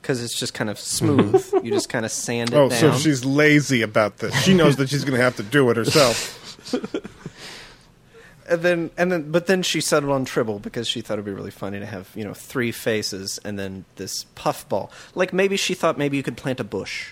because 0.01 0.23
it's 0.23 0.37
just 0.39 0.53
kind 0.55 0.69
of 0.69 0.79
smooth. 0.79 1.47
you 1.63 1.71
just 1.71 1.89
kind 1.89 2.05
of 2.05 2.11
sand 2.11 2.51
it 2.53 2.55
Oh, 2.55 2.69
down. 2.69 2.79
so 2.79 2.93
she's 2.97 3.23
lazy 3.23 3.83
about 3.83 4.17
this. 4.17 4.33
She 4.43 4.53
knows 4.55 4.77
that 4.77 4.89
she's 4.89 5.03
going 5.05 5.17
to 5.17 5.23
have 5.23 5.35
to 5.37 5.43
do 5.43 5.69
it 5.69 5.77
herself. 5.77 6.37
and 8.49 8.61
then 8.63 8.89
and 8.97 9.11
then 9.11 9.31
but 9.31 9.45
then 9.45 9.61
she 9.61 9.79
settled 9.79 10.11
on 10.11 10.25
Tribble 10.25 10.57
because 10.59 10.87
she 10.87 11.01
thought 11.01 11.13
it'd 11.13 11.25
be 11.25 11.31
really 11.31 11.51
funny 11.51 11.79
to 11.79 11.85
have 11.85 12.09
you 12.15 12.23
know 12.23 12.33
three 12.33 12.71
faces 12.71 13.39
and 13.45 13.59
then 13.59 13.85
this 13.97 14.25
puffball. 14.35 14.91
Like 15.13 15.33
maybe 15.33 15.55
she 15.57 15.73
thought 15.75 15.97
maybe 15.97 16.17
you 16.17 16.23
could 16.23 16.37
plant 16.37 16.59
a 16.59 16.63
bush, 16.63 17.11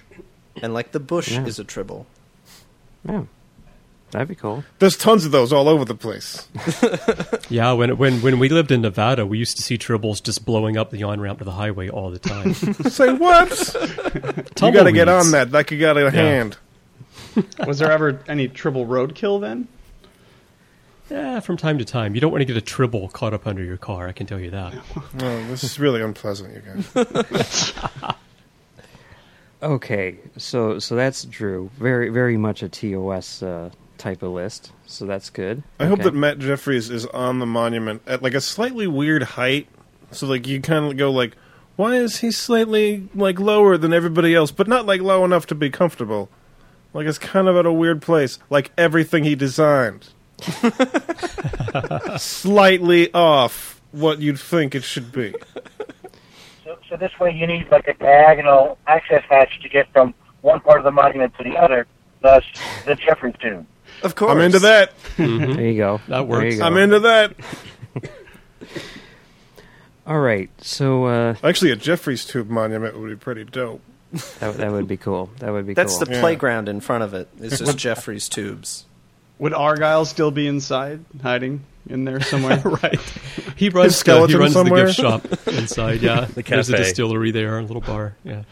and 0.62 0.74
like 0.74 0.92
the 0.94 1.00
bush 1.00 1.32
Yeah. 1.32 1.46
is 1.46 1.60
a 1.60 1.64
Tribble. 1.64 2.08
Yeah, 3.08 3.24
that'd 4.12 4.28
be 4.28 4.36
cool. 4.36 4.64
There's 4.80 4.98
tons 4.98 5.26
of 5.26 5.32
those 5.32 5.54
all 5.54 5.68
over 5.70 5.86
the 5.86 5.96
place. 5.96 6.48
Yeah, 7.52 7.72
when 7.72 7.98
when 7.98 8.22
when 8.22 8.38
we 8.38 8.48
lived 8.48 8.72
in 8.72 8.82
Nevada, 8.82 9.26
we 9.26 9.40
used 9.40 9.58
to 9.58 9.64
see 9.64 9.76
tribbles 9.76 10.22
just 10.22 10.46
blowing 10.46 10.78
up 10.78 10.92
the 10.92 11.02
on 11.02 11.20
ramp 11.20 11.40
to 11.40 11.46
the 11.46 11.52
highway 11.54 11.90
all 11.90 12.12
the 12.12 12.20
time. 12.20 12.54
Say 12.54 13.12
what? 13.12 13.50
you 14.62 14.72
got 14.72 14.84
to 14.84 14.92
get 14.92 15.10
on 15.10 15.32
that. 15.32 15.52
Like 15.52 15.72
you 15.72 15.80
got 15.80 15.98
a 15.98 16.12
hand. 16.12 16.58
Was 17.66 17.80
there 17.80 17.92
ever 17.92 18.22
any 18.28 18.48
tribble 18.48 18.86
roadkill 18.86 19.42
then? 19.42 19.68
Yeah, 21.10 21.40
from 21.40 21.58
time 21.58 21.80
to 21.80 21.86
time. 21.86 22.14
You 22.14 22.22
don't 22.22 22.32
want 22.32 22.42
to 22.42 22.46
get 22.46 22.56
a 22.56 22.62
tribble 22.62 23.10
caught 23.10 23.34
up 23.34 23.48
under 23.48 23.64
your 23.64 23.78
car. 23.78 24.08
I 24.08 24.12
can 24.12 24.28
tell 24.28 24.40
you 24.40 24.52
that. 24.52 24.76
Oh, 24.96 25.44
this 25.48 25.64
is 25.64 25.80
really 25.80 26.04
unpleasant, 26.04 26.54
you 26.54 26.62
guys. 26.62 27.74
Okay, 29.62 30.18
so 30.38 30.80
so 30.80 30.96
that's 30.96 31.26
Drew. 31.26 31.70
Very 31.78 32.10
very 32.10 32.38
much 32.38 32.64
a 32.64 32.70
TOS 32.70 33.44
uh, 33.44 33.72
type 33.98 34.24
of 34.24 34.32
list. 34.32 34.72
So 34.86 35.06
that's 35.06 35.30
good. 35.30 35.64
I 35.80 35.86
hope 35.86 36.02
that 36.04 36.16
Matt 36.16 36.40
Jefferies 36.40 36.90
is 36.90 37.06
on 37.08 37.40
the 37.40 37.46
monument 37.46 38.02
at 38.08 38.24
like 38.24 38.34
a 38.34 38.42
slightly 38.42 38.88
weird 38.88 39.24
height. 39.24 39.68
So 40.12 40.26
like 40.28 40.48
you 40.48 40.62
kind 40.62 40.86
of 40.86 40.98
go 40.98 41.12
like, 41.12 41.36
why 41.76 41.96
is 41.96 42.20
he 42.20 42.32
slightly 42.32 43.08
like 43.14 43.40
lower 43.40 43.78
than 43.78 43.94
everybody 43.94 44.34
else, 44.34 44.52
but 44.52 44.68
not 44.68 44.86
like 44.86 45.02
low 45.02 45.26
enough 45.26 45.46
to 45.48 45.56
be 45.56 45.70
comfortable? 45.70 46.30
Like 46.94 47.06
it's 47.06 47.20
kind 47.20 47.48
of 47.48 47.56
at 47.56 47.66
a 47.66 47.74
weird 47.74 48.02
place. 48.02 48.40
Like 48.50 48.72
everything 48.78 49.26
he 49.26 49.36
designed, 49.36 50.08
slightly 52.18 53.14
off 53.14 53.82
what 53.92 54.20
you'd 54.20 54.40
think 54.40 54.74
it 54.74 54.84
should 54.84 55.12
be. 55.12 55.36
So, 56.90 56.96
so 56.96 56.98
this 56.98 57.12
way 57.20 57.32
you 57.34 57.46
need 57.48 57.70
like 57.72 57.88
a 57.88 57.94
diagonal 57.94 58.78
access 58.88 59.24
hatch 59.30 59.60
to 59.62 59.70
get 59.70 59.92
from 59.94 60.14
one 60.42 60.60
part 60.62 60.80
of 60.80 60.84
the 60.86 60.92
monument 60.92 61.34
to 61.38 61.44
the 61.44 61.56
other, 61.58 61.86
thus 62.22 62.44
the 62.86 62.96
Jefferies 62.96 63.36
tomb. 63.42 63.68
Of 64.04 64.16
course, 64.16 64.32
I'm 64.32 64.40
into 64.42 64.60
that. 64.60 64.94
There 65.18 65.28
you 65.62 65.78
go. 65.78 66.00
That 66.08 66.28
works. 66.28 66.58
go. 66.58 66.64
I'm 66.66 66.78
into 66.78 67.00
that. 67.02 67.34
All 70.08 70.20
right, 70.20 70.50
so 70.60 71.06
uh, 71.06 71.36
Actually, 71.44 71.72
a 71.72 71.76
Jefferies 71.76 72.26
tube 72.26 72.50
monument 72.50 72.98
would 73.00 73.10
be 73.10 73.16
pretty 73.16 73.44
dope. 73.44 73.82
that 74.40 74.58
that 74.58 74.72
would 74.72 74.88
be 74.88 74.98
cool. 74.98 75.30
That 75.38 75.52
would 75.52 75.68
be 75.68 75.76
cool. 75.76 75.84
That's 75.84 75.98
cool. 75.98 76.06
the 76.08 76.14
Yeah. 76.14 76.22
playground 76.22 76.68
in 76.68 76.80
front 76.80 77.04
of 77.04 77.14
it. 77.14 77.28
It's 77.40 77.60
just 77.60 77.78
Jefferies 77.78 78.28
tubes. 78.28 78.86
Would 79.38 79.54
Argyle 79.54 80.06
still 80.06 80.32
be 80.32 80.48
inside, 80.48 81.06
hiding 81.22 81.62
in 81.90 82.06
there 82.06 82.22
somewhere? 82.22 82.60
right. 82.84 83.00
He 83.56 83.70
runs, 83.70 83.94
the, 83.94 83.96
he 83.96 84.00
skeleton 84.00 84.40
runs 84.40 84.54
the 84.54 84.60
somewhere? 84.64 84.86
gift 84.86 84.98
shop 85.00 85.26
inside, 85.48 86.02
yeah. 86.02 86.26
The 86.34 86.44
cafe. 86.44 86.56
There's 86.56 86.70
a 86.70 86.78
distillery 86.78 87.32
there, 87.32 87.58
a 87.60 87.62
little 87.64 87.82
bar. 87.82 88.16
Yeah. 88.24 88.44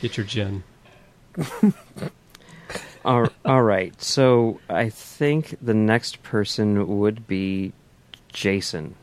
Get 0.00 0.16
your 0.16 0.24
gin. 0.26 0.62
all, 3.04 3.28
all 3.44 3.62
right, 3.62 4.00
so 4.00 4.60
I 4.68 4.88
think 4.88 5.56
the 5.60 5.74
next 5.74 6.22
person 6.22 6.98
would 7.00 7.26
be 7.26 7.72
Jason. 8.32 8.94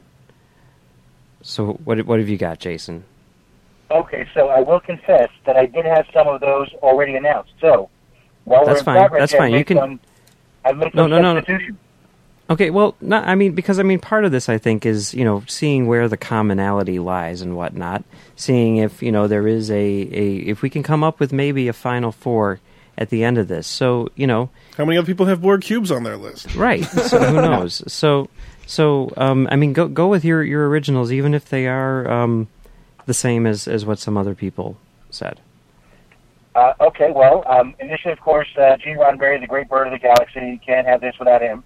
So 1.41 1.73
what 1.83 2.05
what 2.05 2.19
have 2.19 2.29
you 2.29 2.37
got, 2.37 2.59
Jason? 2.59 3.03
Okay, 3.89 4.27
so 4.33 4.47
I 4.47 4.61
will 4.61 4.79
confess 4.79 5.29
that 5.45 5.57
I 5.57 5.65
did 5.65 5.85
have 5.85 6.05
some 6.13 6.27
of 6.27 6.39
those 6.39 6.69
already 6.75 7.15
announced. 7.15 7.51
So 7.59 7.89
while 8.45 8.63
That's 8.65 8.75
we're 8.75 8.79
in 8.79 8.85
fine. 8.85 8.97
progress, 8.97 9.19
That's 9.31 9.39
fine. 9.39 9.53
You 9.53 9.65
can- 9.65 9.77
some- 9.77 9.99
I've 10.63 10.77
made 10.77 10.93
No, 10.93 11.03
some 11.03 11.09
no, 11.11 11.19
no, 11.21 11.33
no. 11.39 11.57
Substitutions. 12.47 12.49
Okay, 12.49 12.69
well, 12.69 12.95
not, 13.01 13.25
I 13.27 13.35
mean, 13.35 13.53
because 13.53 13.79
I 13.79 13.83
mean, 13.83 13.99
part 13.99 14.25
of 14.25 14.31
this, 14.31 14.49
I 14.49 14.57
think, 14.57 14.85
is 14.85 15.13
you 15.13 15.23
know 15.23 15.43
seeing 15.47 15.87
where 15.87 16.07
the 16.07 16.17
commonality 16.17 16.99
lies 16.99 17.41
and 17.41 17.55
whatnot. 17.55 18.03
Seeing 18.35 18.77
if 18.77 19.01
you 19.01 19.11
know 19.11 19.27
there 19.27 19.47
is 19.47 19.69
a, 19.71 19.75
a 19.75 20.35
if 20.37 20.61
we 20.61 20.69
can 20.69 20.83
come 20.83 21.03
up 21.03 21.19
with 21.19 21.31
maybe 21.31 21.67
a 21.67 21.73
final 21.73 22.11
four 22.11 22.59
at 22.97 23.09
the 23.09 23.23
end 23.23 23.37
of 23.37 23.47
this. 23.47 23.67
So 23.67 24.09
you 24.15 24.27
know, 24.27 24.49
How 24.77 24.85
many 24.85 24.97
other 24.97 25.05
people 25.07 25.25
have 25.27 25.41
Borg 25.41 25.61
cubes 25.61 25.91
on 25.91 26.03
their 26.03 26.17
list? 26.17 26.53
right? 26.55 26.83
So 26.83 27.19
who 27.19 27.35
knows? 27.41 27.83
So 27.91 28.29
so 28.67 29.11
um, 29.17 29.47
I 29.51 29.55
mean, 29.55 29.73
go 29.73 29.87
go 29.87 30.07
with 30.07 30.25
your 30.25 30.43
your 30.43 30.67
originals, 30.69 31.11
even 31.11 31.33
if 31.33 31.49
they 31.49 31.67
are 31.67 32.09
um, 32.09 32.47
the 33.05 33.13
same 33.13 33.45
as 33.47 33.67
as 33.67 33.85
what 33.85 33.99
some 33.99 34.17
other 34.17 34.35
people 34.35 34.77
said. 35.09 35.39
Uh, 36.53 36.73
okay, 36.81 37.11
well, 37.15 37.45
um, 37.47 37.73
initially, 37.79 38.11
of 38.11 38.19
course, 38.19 38.47
uh, 38.57 38.75
Gene 38.75 38.97
Roddenberry, 38.97 39.39
the 39.39 39.47
great 39.47 39.69
bird 39.69 39.87
of 39.87 39.93
the 39.93 39.99
galaxy. 39.99 40.41
You 40.41 40.59
can't 40.65 40.85
have 40.85 40.99
this 40.99 41.15
without 41.17 41.41
him. 41.41 41.63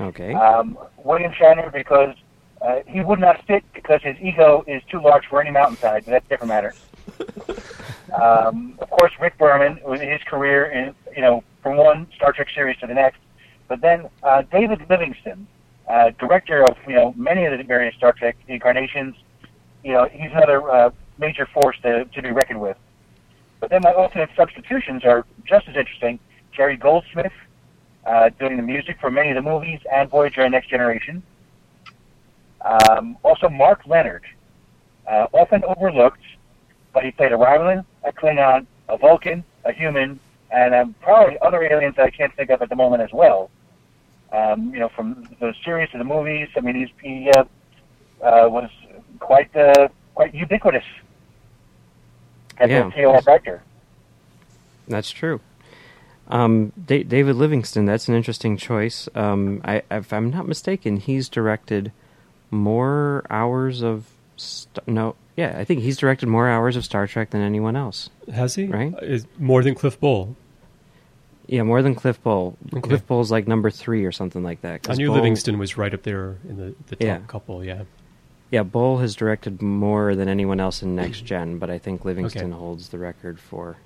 Okay. 0.00 0.34
Um, 0.34 0.76
William 1.02 1.32
Shatner, 1.32 1.72
because 1.72 2.14
uh, 2.60 2.80
he 2.86 3.00
would 3.00 3.20
not 3.20 3.44
fit 3.46 3.62
because 3.74 4.00
his 4.02 4.16
ego 4.20 4.64
is 4.66 4.82
too 4.90 5.00
large 5.00 5.24
for 5.26 5.40
any 5.40 5.50
mountainside, 5.50 6.04
but 6.04 6.12
that's 6.12 6.26
a 6.26 6.28
different 6.28 6.48
matter. 6.48 6.74
um, 8.22 8.76
of 8.80 8.90
course, 8.90 9.12
Rick 9.20 9.38
Berman, 9.38 9.80
with 9.84 10.00
his 10.00 10.20
career 10.22 10.66
in, 10.66 10.94
you 11.14 11.22
know, 11.22 11.44
from 11.62 11.76
one 11.76 12.06
Star 12.16 12.32
Trek 12.32 12.48
series 12.54 12.76
to 12.78 12.86
the 12.86 12.94
next. 12.94 13.18
But 13.68 13.80
then 13.80 14.08
uh, 14.22 14.42
David 14.50 14.84
Livingston, 14.88 15.46
uh, 15.88 16.10
director 16.18 16.62
of 16.64 16.76
you 16.86 16.94
know 16.94 17.14
many 17.16 17.44
of 17.44 17.56
the 17.56 17.64
various 17.64 17.94
Star 17.96 18.12
Trek 18.12 18.36
incarnations. 18.48 19.14
You 19.82 19.92
know, 19.92 20.08
he's 20.10 20.30
another 20.32 20.70
uh, 20.70 20.90
major 21.18 21.46
force 21.46 21.76
to, 21.82 22.04
to 22.04 22.22
be 22.22 22.30
reckoned 22.30 22.60
with. 22.60 22.76
But 23.60 23.70
then 23.70 23.82
my 23.82 23.92
alternate 23.92 24.30
substitutions 24.36 25.04
are 25.04 25.24
just 25.44 25.68
as 25.68 25.76
interesting. 25.76 26.18
Jerry 26.56 26.76
Goldsmith 26.76 27.32
uh, 28.06 28.30
doing 28.38 28.56
the 28.56 28.62
music 28.62 28.98
for 29.00 29.10
many 29.10 29.30
of 29.30 29.34
the 29.36 29.42
movies 29.42 29.80
and 29.92 30.10
Voyager 30.10 30.42
and 30.42 30.52
Next 30.52 30.68
Generation. 30.68 31.22
Um, 32.60 33.16
also, 33.22 33.48
Mark 33.48 33.86
Lenard, 33.86 34.24
uh, 35.06 35.26
often 35.32 35.62
overlooked, 35.64 36.22
but 36.92 37.04
he 37.04 37.10
played 37.10 37.32
a 37.32 37.36
Romulan, 37.36 37.84
a 38.04 38.12
Klingon, 38.12 38.66
a 38.88 38.96
Vulcan, 38.96 39.44
a 39.64 39.72
human, 39.72 40.18
and 40.50 40.74
um, 40.74 40.94
probably 41.00 41.38
other 41.40 41.62
aliens 41.62 41.96
that 41.96 42.06
I 42.06 42.10
can't 42.10 42.34
think 42.34 42.50
of 42.50 42.62
at 42.62 42.68
the 42.68 42.76
moment 42.76 43.02
as 43.02 43.12
well. 43.12 43.50
Um, 44.32 44.72
you 44.72 44.80
know, 44.80 44.88
from 44.88 45.28
the 45.40 45.54
series 45.64 45.90
to 45.90 45.98
the 45.98 46.04
movies. 46.04 46.48
I 46.56 46.60
mean, 46.60 46.74
he's, 46.74 46.88
he 47.02 47.30
uh, 47.36 47.44
uh, 48.22 48.48
was 48.48 48.68
quite 49.20 49.54
uh, 49.54 49.88
quite 50.14 50.34
ubiquitous 50.34 50.84
as 52.58 52.70
Yeah. 52.70 52.88
a 52.88 52.90
TOS 52.90 53.28
actor. 53.28 53.62
That's 54.88 55.10
true. 55.10 55.40
Um, 56.28 56.72
Da- 56.86 57.02
David 57.04 57.36
Livingston, 57.36 57.84
that's 57.84 58.08
an 58.08 58.14
interesting 58.14 58.56
choice. 58.56 59.08
Um, 59.14 59.60
I, 59.64 59.82
if 59.90 60.12
I'm 60.12 60.30
not 60.30 60.48
mistaken, 60.48 60.96
he's 60.96 61.28
directed 61.28 61.92
more 62.50 63.24
hours 63.30 63.82
of 63.82 64.06
st- 64.36 64.86
no, 64.88 65.16
yeah, 65.36 65.56
I 65.58 65.64
think 65.64 65.82
he's 65.82 65.96
directed 65.98 66.28
more 66.28 66.48
hours 66.48 66.76
of 66.76 66.84
Star 66.84 67.06
Trek 67.06 67.30
than 67.30 67.42
anyone 67.42 67.76
else. 67.76 68.08
Has 68.32 68.54
he? 68.54 68.66
Right. 68.66 68.94
Is 69.02 69.26
more 69.38 69.62
than 69.62 69.74
Cliff 69.74 69.98
Bole. 70.00 70.34
Yeah, 71.46 71.62
more 71.62 71.82
than 71.82 71.94
Cliff 71.94 72.22
Bole. 72.22 72.56
Okay. 72.72 72.80
Cliff 72.80 73.06
Bole's 73.06 73.30
like 73.30 73.46
number 73.46 73.70
three 73.70 74.04
or 74.06 74.12
something 74.12 74.42
like 74.42 74.62
that. 74.62 74.88
I 74.88 74.94
knew 74.94 75.08
Bole- 75.08 75.16
Livingston 75.16 75.58
was 75.58 75.76
right 75.76 75.92
up 75.92 76.02
there 76.04 76.36
in 76.48 76.56
the, 76.56 76.74
the 76.86 76.96
top 76.96 77.02
Yeah. 77.04 77.18
couple. 77.26 77.62
Yeah. 77.62 77.82
Yeah, 78.50 78.62
Bole 78.62 78.98
has 78.98 79.14
directed 79.14 79.60
more 79.60 80.14
than 80.14 80.28
anyone 80.28 80.60
else 80.60 80.82
in 80.82 80.94
Next 80.94 81.22
Gen, 81.24 81.58
but 81.58 81.70
I 81.70 81.78
think 81.78 82.04
Livingston 82.04 82.52
Okay. 82.52 82.58
holds 82.58 82.88
the 82.90 82.98
record 82.98 83.40
for 83.40 83.76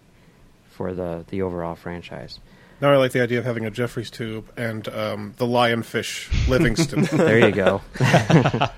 for 0.78 0.94
the 0.94 1.24
the 1.28 1.42
overall 1.42 1.74
franchise. 1.74 2.38
Now 2.80 2.92
I 2.92 2.96
like 2.96 3.10
the 3.10 3.20
idea 3.20 3.40
of 3.40 3.44
having 3.44 3.66
a 3.66 3.70
Jefferies 3.70 4.10
tube 4.12 4.48
and 4.56 4.86
um, 4.88 5.34
the 5.36 5.44
lionfish 5.44 6.30
Livingston. 6.48 7.02
There 7.12 7.40
you 7.46 7.50
go. 7.52 7.82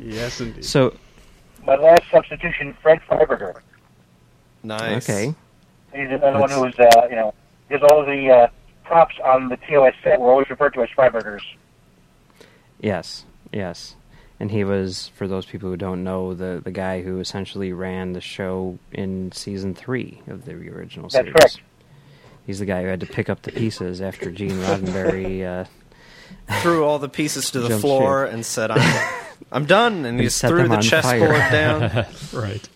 Yes, 0.00 0.40
indeed. 0.40 0.64
so 0.64 0.94
My 1.66 1.74
last 1.76 2.02
substitution, 2.10 2.76
Fred 2.82 3.00
Freiberger. 3.08 3.60
Nice. 4.62 5.08
okay, 5.08 5.34
He's 5.92 6.08
another 6.08 6.38
one 6.38 6.50
That's- 6.50 6.54
who 6.56 6.62
was, 6.62 6.78
uh, 6.78 7.06
you 7.08 7.16
know, 7.16 7.34
because 7.68 7.88
all 7.90 8.00
of 8.00 8.06
the 8.06 8.30
uh, 8.30 8.46
props 8.84 9.14
on 9.24 9.48
the 9.48 9.56
TOS 9.56 9.94
set 10.04 10.20
were 10.20 10.30
always 10.30 10.48
referred 10.50 10.74
to 10.74 10.82
as 10.82 10.88
Freibergers. 10.90 11.40
Yes, 12.80 13.24
yes. 13.52 13.96
And 14.40 14.50
he 14.50 14.62
was, 14.62 15.08
for 15.16 15.26
those 15.26 15.46
people 15.46 15.68
who 15.68 15.76
don't 15.76 16.04
know, 16.04 16.32
the, 16.34 16.60
the 16.62 16.70
guy 16.70 17.02
who 17.02 17.18
essentially 17.18 17.72
ran 17.72 18.12
the 18.12 18.20
show 18.20 18.78
in 18.92 19.32
season 19.32 19.74
three 19.74 20.22
of 20.28 20.44
the 20.44 20.52
original 20.52 21.10
series. 21.10 21.32
That's 21.32 21.52
series. 21.52 21.56
correct. 21.56 21.60
He's 22.46 22.58
the 22.60 22.66
guy 22.66 22.82
who 22.82 22.88
had 22.88 23.00
to 23.00 23.06
pick 23.06 23.28
up 23.28 23.42
the 23.42 23.52
pieces 23.52 24.00
after 24.00 24.30
Gene 24.30 24.52
Roddenberry. 24.52 25.66
Uh, 26.48 26.60
Threw 26.60 26.84
all 26.84 26.98
the 26.98 27.08
pieces 27.08 27.50
to 27.52 27.60
the 27.60 27.68
Jump 27.68 27.80
floor 27.80 28.24
and 28.26 28.44
said, 28.44 28.70
"I'm, 28.70 29.14
I'm 29.50 29.64
done," 29.64 30.04
and 30.04 30.18
he 30.20 30.26
And 30.26 30.30
just 30.30 30.40
threw 30.42 30.68
the 30.68 30.76
chessboard 30.76 31.40
down. 31.50 32.06
Right. 32.34 32.68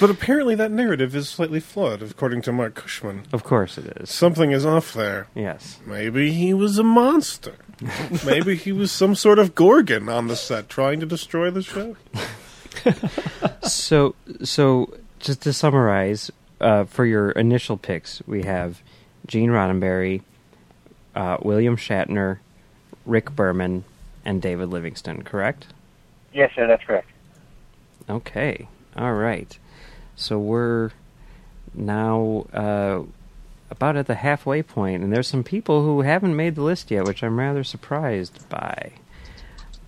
But 0.00 0.08
apparently 0.10 0.54
that 0.54 0.70
narrative 0.70 1.14
is 1.14 1.28
slightly 1.28 1.60
flawed, 1.60 2.02
according 2.02 2.40
to 2.42 2.52
Marc 2.52 2.74
Cushman. 2.74 3.24
of 3.32 3.44
course 3.44 3.76
it 3.76 3.98
is. 3.98 4.10
Something 4.10 4.50
is 4.50 4.64
off 4.64 4.94
there. 4.94 5.28
Yes. 5.34 5.78
Maybe 5.84 6.32
he 6.32 6.54
was 6.54 6.78
a 6.78 6.82
monster. 6.82 7.56
Maybe 8.24 8.56
he 8.56 8.72
was 8.72 8.90
some 8.90 9.14
sort 9.14 9.38
of 9.38 9.54
Gorgon 9.54 10.08
on 10.08 10.28
the 10.28 10.36
set 10.36 10.68
trying 10.68 11.00
to 11.00 11.06
destroy 11.06 11.50
the 11.50 11.62
show. 11.62 11.96
so, 13.62 14.14
so 14.42 14.94
just 15.18 15.42
to 15.42 15.52
summarize, 15.52 16.30
uh, 16.60 16.84
for 16.84 17.04
your 17.04 17.30
initial 17.32 17.76
picks, 17.76 18.22
we 18.26 18.42
have 18.42 18.82
Gene 19.26 19.50
Roddenberry, 19.50 20.22
uh, 21.14 21.36
William 21.42 21.76
Shatner, 21.76 22.38
Rick 23.06 23.34
Berman, 23.36 23.84
and 24.24 24.40
David 24.40 24.68
Livingston. 24.68 25.22
Correct? 25.22 25.66
Yes, 26.32 26.52
sir, 26.54 26.66
that's 26.66 26.84
correct. 26.84 27.08
Okay. 28.08 28.68
All 28.96 29.14
right. 29.14 29.58
So 30.20 30.38
we're 30.38 30.90
now 31.74 32.46
uh, 32.52 33.02
about 33.70 33.96
at 33.96 34.06
the 34.06 34.16
halfway 34.16 34.62
point, 34.62 35.02
and 35.02 35.12
there's 35.12 35.28
some 35.28 35.42
people 35.42 35.82
who 35.82 36.02
haven't 36.02 36.36
made 36.36 36.56
the 36.56 36.62
list 36.62 36.90
yet, 36.90 37.04
which 37.04 37.22
I'm 37.22 37.38
rather 37.38 37.64
surprised 37.64 38.48
by. 38.48 38.92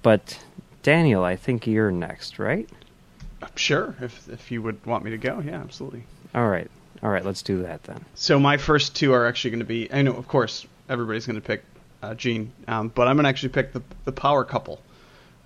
But 0.02 0.42
Daniel, 0.82 1.22
I 1.22 1.36
think 1.36 1.66
you're 1.66 1.90
next, 1.90 2.38
right? 2.38 2.68
Sure, 3.56 3.94
if 4.00 4.28
if 4.28 4.50
you 4.50 4.62
would 4.62 4.84
want 4.86 5.04
me 5.04 5.10
to 5.10 5.18
go, 5.18 5.40
yeah, 5.44 5.60
absolutely. 5.60 6.04
All 6.34 6.48
right. 6.48 6.70
All 7.02 7.10
right. 7.10 7.24
Let's 7.24 7.42
do 7.42 7.62
that 7.62 7.82
then. 7.84 8.04
So 8.14 8.38
my 8.38 8.56
first 8.56 8.96
two 8.96 9.12
are 9.12 9.26
actually 9.26 9.50
going 9.50 9.60
to 9.60 9.66
be. 9.66 9.92
I 9.92 10.02
know, 10.02 10.14
of 10.14 10.28
course, 10.28 10.66
everybody's 10.88 11.26
going 11.26 11.40
to 11.40 11.46
pick 11.46 11.64
uh, 12.02 12.14
Gene, 12.14 12.52
um, 12.68 12.88
but 12.88 13.08
I'm 13.08 13.16
going 13.16 13.24
to 13.24 13.28
actually 13.28 13.50
pick 13.50 13.72
the 13.72 13.82
the 14.04 14.12
power 14.12 14.44
couple. 14.44 14.80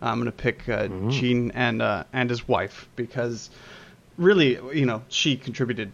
I'm 0.01 0.19
going 0.19 0.27
to 0.27 0.33
pick 0.33 0.69
uh, 0.69 0.89
Gene 1.09 1.51
and 1.55 1.83
uh, 1.83 2.05
and 2.13 2.31
his 2.31 2.47
wife 2.47 2.87
because 2.97 3.51
really, 4.17 4.59
you 4.79 4.87
know, 4.87 5.03
she 5.09 5.37
contributed 5.37 5.93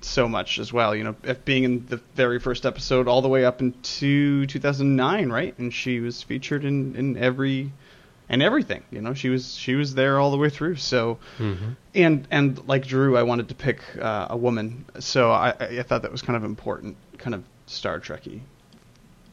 so 0.00 0.28
much 0.28 0.58
as 0.58 0.72
well. 0.72 0.94
You 0.94 1.04
know, 1.04 1.16
being 1.44 1.64
in 1.64 1.86
the 1.86 2.00
very 2.14 2.38
first 2.38 2.66
episode 2.66 3.08
all 3.08 3.22
the 3.22 3.28
way 3.28 3.44
up 3.44 3.60
into 3.60 4.46
2009, 4.46 5.30
right? 5.30 5.58
And 5.58 5.72
she 5.72 6.00
was 6.00 6.22
featured 6.22 6.64
in 6.64 6.96
in 6.96 7.16
every 7.16 7.72
and 8.28 8.42
everything. 8.42 8.82
You 8.90 9.00
know, 9.00 9.14
she 9.14 9.28
was 9.28 9.54
she 9.54 9.74
was 9.74 9.94
there 9.94 10.18
all 10.18 10.30
the 10.30 10.36
way 10.36 10.50
through. 10.50 10.76
So, 10.76 11.18
and 11.94 12.26
and 12.30 12.68
like 12.68 12.86
Drew, 12.86 13.16
I 13.16 13.22
wanted 13.22 13.48
to 13.48 13.54
pick 13.54 13.80
uh, 14.00 14.28
a 14.30 14.36
woman. 14.36 14.84
So 14.98 15.30
I, 15.30 15.50
I 15.60 15.78
I 15.78 15.82
thought 15.82 16.02
that 16.02 16.12
was 16.12 16.22
kind 16.22 16.36
of 16.36 16.44
important, 16.44 16.96
kind 17.18 17.34
of 17.34 17.44
Star 17.66 18.00
Trekky, 18.00 18.40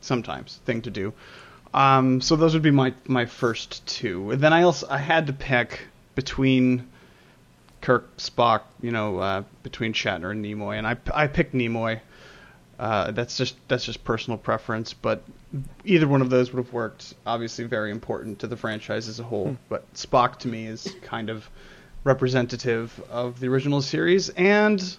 sometimes 0.01 0.59
thing 0.65 0.81
to 0.83 0.91
do. 0.91 1.13
Um, 1.73 2.19
so 2.19 2.35
those 2.35 2.53
would 2.53 2.63
be 2.63 2.71
my 2.71 2.93
my 3.05 3.25
first 3.25 3.85
two. 3.85 4.31
And 4.31 4.41
then 4.41 4.53
I 4.53 4.63
also 4.63 4.87
I 4.89 4.97
had 4.97 5.27
to 5.27 5.33
pick 5.33 5.87
between 6.15 6.87
Kirk, 7.81 8.17
Spock, 8.17 8.61
you 8.81 8.91
know, 8.91 9.17
uh, 9.17 9.43
between 9.63 9.93
Shatner 9.93 10.31
and 10.31 10.45
Nimoy, 10.45 10.77
and 10.77 10.87
I 10.87 10.97
I 11.13 11.27
picked 11.27 11.53
Nimoy. 11.53 11.99
Uh, 12.79 13.11
that's 13.11 13.37
just 13.37 13.55
that's 13.67 13.85
just 13.85 14.03
personal 14.03 14.37
preference, 14.37 14.93
but 14.93 15.23
either 15.85 16.07
one 16.07 16.21
of 16.21 16.29
those 16.29 16.51
would 16.51 16.63
have 16.63 16.73
worked. 16.73 17.13
Obviously, 17.25 17.65
very 17.65 17.91
important 17.91 18.39
to 18.39 18.47
the 18.47 18.57
franchise 18.57 19.07
as 19.07 19.19
a 19.19 19.23
whole. 19.23 19.57
But 19.69 19.91
Spock 19.93 20.37
to 20.39 20.47
me 20.47 20.65
is 20.65 20.95
kind 21.03 21.29
of 21.29 21.47
representative 22.03 22.99
of 23.09 23.39
the 23.39 23.47
original 23.49 23.81
series, 23.81 24.29
and 24.29 24.97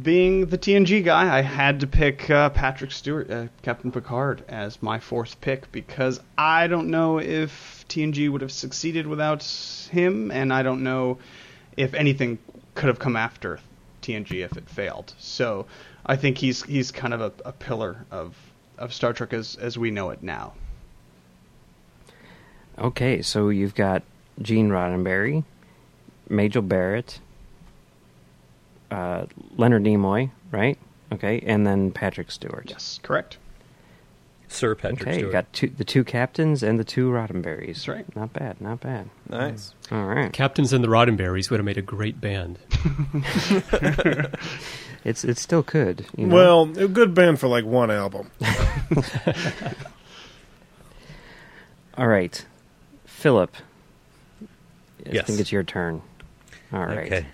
being 0.00 0.46
the 0.46 0.58
TNG 0.58 1.02
guy, 1.04 1.38
I 1.38 1.40
had 1.40 1.80
to 1.80 1.86
pick 1.86 2.28
uh, 2.28 2.50
Patrick 2.50 2.92
Stewart, 2.92 3.30
uh, 3.30 3.46
Captain 3.62 3.90
Picard, 3.90 4.44
as 4.48 4.82
my 4.82 5.00
fourth 5.00 5.40
pick 5.40 5.72
because 5.72 6.20
I 6.36 6.66
don't 6.66 6.90
know 6.90 7.18
if 7.18 7.84
TNG 7.88 8.30
would 8.30 8.42
have 8.42 8.52
succeeded 8.52 9.06
without 9.06 9.42
him, 9.90 10.30
and 10.30 10.52
I 10.52 10.62
don't 10.62 10.82
know 10.82 11.18
if 11.76 11.94
anything 11.94 12.38
could 12.74 12.88
have 12.88 12.98
come 12.98 13.16
after 13.16 13.60
TNG 14.02 14.44
if 14.44 14.56
it 14.56 14.68
failed. 14.68 15.14
So 15.18 15.66
I 16.04 16.16
think 16.16 16.38
he's 16.38 16.62
he's 16.62 16.90
kind 16.90 17.14
of 17.14 17.20
a, 17.20 17.32
a 17.44 17.52
pillar 17.52 18.04
of 18.10 18.36
of 18.78 18.92
Star 18.92 19.12
Trek 19.12 19.32
as 19.32 19.56
as 19.56 19.78
we 19.78 19.90
know 19.90 20.10
it 20.10 20.22
now. 20.22 20.54
Okay. 22.78 23.22
So 23.22 23.48
you've 23.48 23.74
got 23.74 24.02
Gene 24.42 24.68
Roddenberry, 24.68 25.44
Majel 26.28 26.62
Barrett, 26.62 27.20
uh, 28.90 29.26
Leonard 29.56 29.84
Nimoy, 29.84 30.30
right? 30.50 30.78
Okay, 31.12 31.40
and 31.46 31.66
then 31.66 31.92
Patrick 31.92 32.30
Stewart. 32.30 32.66
Yes, 32.68 32.98
correct. 33.02 33.38
Sir 34.48 34.74
Patrick 34.74 35.02
Okay, 35.08 35.20
you 35.20 35.30
got 35.32 35.52
two, 35.52 35.68
the 35.68 35.84
two 35.84 36.04
captains 36.04 36.62
and 36.62 36.78
the 36.78 36.84
two 36.84 37.10
Roddenberries. 37.10 37.66
That's 37.66 37.88
right. 37.88 38.16
Not 38.16 38.32
bad, 38.32 38.60
not 38.60 38.80
bad. 38.80 39.10
Nice. 39.28 39.74
Mm. 39.90 39.96
All 39.96 40.06
right. 40.06 40.32
Captains 40.32 40.72
and 40.72 40.82
the 40.84 40.88
Roddenberries 40.88 41.50
would 41.50 41.58
have 41.58 41.64
made 41.64 41.78
a 41.78 41.82
great 41.82 42.20
band. 42.20 42.58
It's 45.04 45.22
it 45.24 45.38
still 45.38 45.62
could. 45.62 46.04
You 46.16 46.26
know? 46.26 46.34
Well, 46.34 46.62
a 46.84 46.88
good 46.88 47.14
band 47.14 47.38
for 47.38 47.46
like 47.46 47.64
one 47.64 47.92
album. 47.92 48.28
all 51.96 52.08
right, 52.08 52.44
Philip. 53.04 53.54
I 55.06 55.10
Yes. 55.12 55.26
think 55.26 55.38
it's 55.38 55.52
your 55.52 55.62
turn. 55.62 56.02
All 56.72 56.84
right. 56.84 57.06
Okay. 57.06 57.26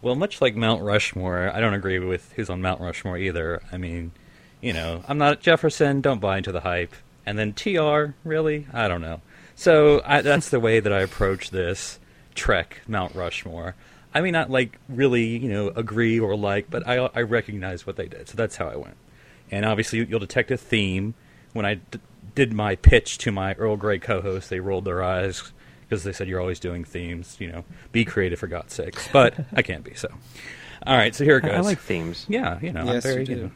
Well, 0.00 0.14
much 0.14 0.40
like 0.40 0.56
Mount 0.56 0.82
Rushmore, 0.82 1.50
I 1.54 1.60
don't 1.60 1.74
agree 1.74 1.98
with 1.98 2.32
who's 2.36 2.48
on 2.48 2.62
Mount 2.62 2.80
Rushmore 2.80 3.18
either. 3.18 3.60
I 3.70 3.76
mean, 3.76 4.12
you 4.60 4.72
know, 4.72 5.02
I'm 5.08 5.18
not 5.18 5.40
Jefferson. 5.40 6.00
Don't 6.00 6.20
buy 6.20 6.38
into 6.38 6.52
the 6.52 6.60
hype. 6.60 6.94
And 7.26 7.38
then 7.38 7.52
TR, 7.52 8.14
really? 8.24 8.66
I 8.72 8.88
don't 8.88 9.00
know. 9.02 9.20
So 9.54 10.02
I, 10.04 10.22
that's 10.22 10.48
the 10.48 10.60
way 10.60 10.80
that 10.80 10.92
I 10.92 11.00
approach 11.00 11.50
this 11.50 11.98
Trek 12.34 12.80
Mount 12.88 13.14
Rushmore. 13.14 13.74
I 14.14 14.20
may 14.22 14.30
not 14.30 14.50
like 14.50 14.78
really, 14.88 15.24
you 15.36 15.48
know, 15.50 15.68
agree 15.68 16.18
or 16.18 16.34
like, 16.36 16.70
but 16.70 16.86
I 16.88 16.96
I 17.14 17.20
recognize 17.22 17.86
what 17.86 17.96
they 17.96 18.06
did. 18.06 18.28
So 18.28 18.36
that's 18.36 18.56
how 18.56 18.68
I 18.68 18.76
went. 18.76 18.96
And 19.50 19.64
obviously, 19.64 20.04
you'll 20.04 20.18
detect 20.20 20.50
a 20.50 20.56
theme 20.56 21.14
when 21.52 21.66
I 21.66 21.74
d- 21.74 22.00
did 22.34 22.52
my 22.52 22.76
pitch 22.76 23.18
to 23.18 23.32
my 23.32 23.54
Earl 23.54 23.76
Grey 23.76 23.98
co-host, 23.98 24.50
they 24.50 24.60
rolled 24.60 24.84
their 24.84 25.02
eyes 25.02 25.52
because 25.82 26.04
they 26.04 26.12
said 26.12 26.28
you're 26.28 26.40
always 26.40 26.60
doing 26.60 26.84
themes. 26.84 27.36
You 27.40 27.52
know, 27.52 27.64
be 27.92 28.04
creative 28.04 28.38
for 28.38 28.46
God's 28.46 28.72
sakes. 28.74 29.08
But 29.12 29.34
I 29.52 29.62
can't 29.62 29.84
be 29.84 29.94
so. 29.94 30.08
All 30.86 30.96
right, 30.96 31.14
so 31.14 31.24
here 31.24 31.36
it 31.36 31.42
goes. 31.42 31.52
I 31.52 31.60
like 31.60 31.78
themes. 31.78 32.24
Yeah, 32.28 32.58
you 32.62 32.72
know, 32.72 32.80
I'm 32.80 32.86
Yes, 32.86 33.04
you 33.04 33.10
very 33.12 33.24
do. 33.24 33.32
you 33.32 33.42
know. 33.44 33.50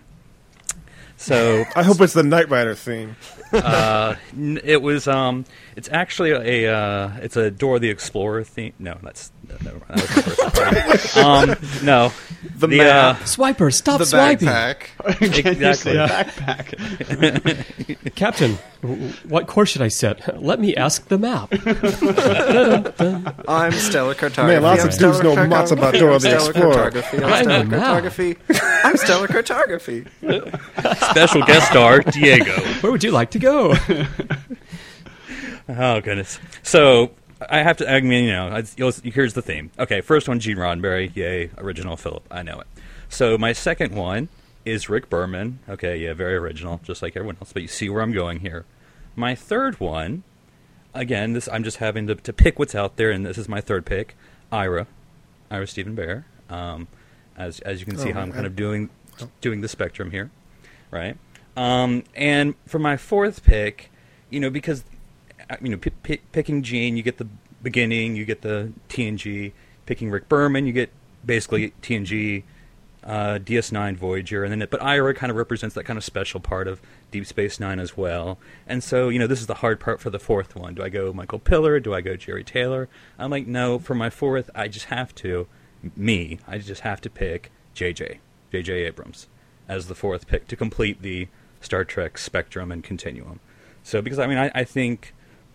So 1.17 1.65
I 1.75 1.83
hope 1.83 2.01
it's 2.01 2.13
the 2.13 2.23
Knight 2.23 2.51
Rider 2.51 2.75
theme. 2.75 3.17
uh, 3.53 4.17
it 4.37 4.83
was 4.83 5.09
um, 5.09 5.45
it's 5.77 5.89
actually 5.91 6.31
a 6.33 6.73
uh, 6.75 7.11
it's 7.23 7.37
a 7.37 7.51
Dora 7.51 7.79
the 7.79 7.91
Explorer 7.91 8.45
theme. 8.45 8.73
No, 8.79 8.97
that's 9.03 9.31
no, 9.49 9.57
never 9.63 9.79
mind. 9.89 10.01
That 10.01 10.09
the 10.15 10.99
first 10.99 11.17
one. 11.17 11.51
um, 11.51 11.57
no, 11.85 12.13
The 12.57 12.67
the 12.67 12.77
map. 12.79 13.17
uh, 13.17 13.25
Swiper, 13.25 13.73
stop 13.73 13.99
the 13.99 14.07
swiping. 14.07 14.49
backpack. 14.49 14.87
Can 15.19 15.61
you 15.61 15.75
say 15.75 15.93
Exactly. 16.03 16.77
backpack? 16.77 18.15
Captain, 18.15 18.53
what 19.29 19.47
course 19.47 19.71
should 19.71 19.83
I 19.83 19.89
set? 19.89 20.43
Let 20.43 20.61
me 20.61 20.75
ask 20.77 21.07
the 21.09 21.19
map. 21.19 21.49
I'm 23.49 23.73
stellar 23.73 24.15
cartography. 24.15 24.55
Man, 24.55 24.63
lots 24.63 24.83
I'm 24.83 24.89
of 24.89 24.99
dudes 24.99 25.19
stellar 25.19 25.35
know 25.37 25.45
lots 25.57 25.71
about 25.71 25.95
Dora 25.95 26.15
I'm 26.15 26.21
the 26.21 26.39
stellar 26.41 26.51
Explorer. 26.51 27.25
I'm 27.25 27.33
I 27.33 27.43
stellar 27.43 27.65
know 27.65 27.79
cartography. 27.79 28.37
I'm 28.85 28.97
stellar 28.97 29.27
cartography. 29.29 30.05
special 31.11 31.43
guest 31.43 31.71
star 31.71 32.01
Diego. 32.01 32.53
Where 32.81 32.93
would 32.93 33.05
you 33.05 33.11
like 33.11 33.31
to 33.33 33.39
go? 33.39 33.75
Oh 35.69 36.01
goodness. 36.01 36.39
So 36.63 37.13
I 37.49 37.59
have 37.63 37.79
to. 37.79 37.91
I 37.91 38.01
mean, 38.01 38.25
you 38.25 38.33
know, 38.33 38.49
I- 38.49 38.63
here's 39.03 39.33
the 39.35 39.43
theme. 39.43 39.71
Okay, 39.79 40.01
first 40.01 40.29
one, 40.29 40.39
Gene 40.41 40.57
Roddenberry. 40.57 41.15
Yay, 41.17 41.51
original 41.59 41.97
Philip. 41.97 42.25
I 42.31 42.43
know 42.43 42.61
it. 42.61 42.67
So 43.09 43.37
my 43.39 43.53
second 43.53 43.95
one 43.95 44.29
is 44.65 44.89
Rick 44.89 45.09
Berman. 45.11 45.59
Okay, 45.69 45.97
yeah, 45.99 46.13
very 46.15 46.35
original, 46.37 46.81
just 46.85 47.03
like 47.03 47.17
everyone 47.17 47.37
else. 47.41 47.53
But 47.53 47.63
you 47.63 47.69
see 47.69 47.89
where 47.89 48.03
I'm 48.03 48.13
going 48.13 48.41
here. 48.41 48.65
My 49.17 49.35
third 49.35 49.79
one, 49.81 50.23
again, 50.93 51.33
this 51.33 51.49
I'm 51.49 51.65
just 51.65 51.79
having 51.79 52.07
to, 52.09 52.15
to 52.15 52.33
pick 52.33 52.59
what's 52.59 52.75
out 52.75 52.97
there, 52.97 53.11
and 53.11 53.25
this 53.25 53.39
is 53.39 53.49
my 53.49 53.61
third 53.61 53.87
pick. 53.87 54.17
Ira, 54.53 54.87
Ira 55.51 55.67
Steven 55.67 55.97
Behr. 55.97 56.25
Um, 56.51 56.89
as 57.37 57.61
as 57.61 57.81
you 57.81 57.87
can 57.87 57.97
see, 57.99 58.11
Oh, 58.11 58.15
how 58.15 58.21
I'm 58.21 58.33
I- 58.33 58.35
kind 58.35 58.47
of 58.47 58.55
doing 58.57 58.91
doing 59.41 59.61
the 59.61 59.69
spectrum 59.69 60.11
here, 60.11 60.31
right? 60.91 61.17
Um, 61.57 62.05
and 62.15 62.55
for 62.67 62.79
my 62.79 62.97
fourth 62.97 63.45
pick, 63.45 63.91
you 64.31 64.41
know, 64.41 64.51
because 64.51 64.85
you 65.63 65.71
know, 65.71 65.77
p- 65.77 65.91
p- 66.03 66.21
picking 66.33 66.63
Gene, 66.63 66.97
you 66.97 67.03
get 67.03 67.19
the 67.19 67.29
beginning, 67.63 68.17
you 68.17 68.25
get 68.25 68.43
the 68.43 68.73
TNG. 68.89 69.53
Picking 69.87 70.11
Rick 70.11 70.29
Berman, 70.31 70.67
you 70.67 70.73
get 70.73 70.91
basically 71.27 71.73
TNG, 71.83 72.43
uh, 73.05 73.39
DS9, 73.39 73.97
Voyager, 73.97 74.45
and 74.45 74.53
then 74.53 74.63
it, 74.63 74.71
but 74.71 74.83
Ira 74.83 75.15
kind 75.15 75.31
of 75.31 75.37
represents 75.37 75.75
that 75.75 75.85
kind 75.85 75.99
of 75.99 76.05
special 76.05 76.41
part 76.41 76.67
of 76.67 76.81
Deep 77.11 77.27
Space 77.27 77.61
Nine 77.61 77.79
as 77.79 77.97
well. 77.97 78.39
And 78.67 78.83
so, 78.83 79.11
you 79.11 79.19
know, 79.19 79.27
this 79.27 79.41
is 79.41 79.47
the 79.47 79.55
hard 79.55 79.81
part 79.81 80.01
for 80.01 80.11
the 80.11 80.19
fourth 80.19 80.57
one. 80.57 80.75
Do 80.75 80.83
I 80.83 80.89
go 80.89 81.13
Michael 81.13 81.39
Piller? 81.39 81.81
Do 81.81 81.93
I 81.93 82.01
go 82.01 82.13
Jeri 82.13 82.45
Taylor? 82.45 82.89
I'm 83.19 83.31
like, 83.31 83.47
no. 83.47 83.79
For 83.79 83.95
my 83.95 84.09
fourth, 84.09 84.51
I 84.55 84.69
just 84.69 84.87
have 84.87 85.15
to, 85.17 85.47
me, 85.97 86.39
I 86.49 86.59
just 86.59 86.81
have 86.81 87.01
to 87.03 87.11
pick 87.11 87.53
JJ, 87.75 88.19
JJ 88.53 88.87
Abrams, 88.87 89.29
as 89.69 89.89
the 89.89 89.95
fourth 89.95 90.27
pick 90.27 90.49
to 90.49 90.57
complete 90.57 91.03
the 91.03 91.29
Star 91.61 91.85
Trek 91.85 92.17
spectrum 92.17 92.73
and 92.73 92.83
continuum. 92.83 93.41
So, 93.83 94.01
because 94.01 94.19
I 94.19 94.27
mean, 94.27 94.39
I, 94.39 94.51
I 94.55 94.65
think 94.65 95.13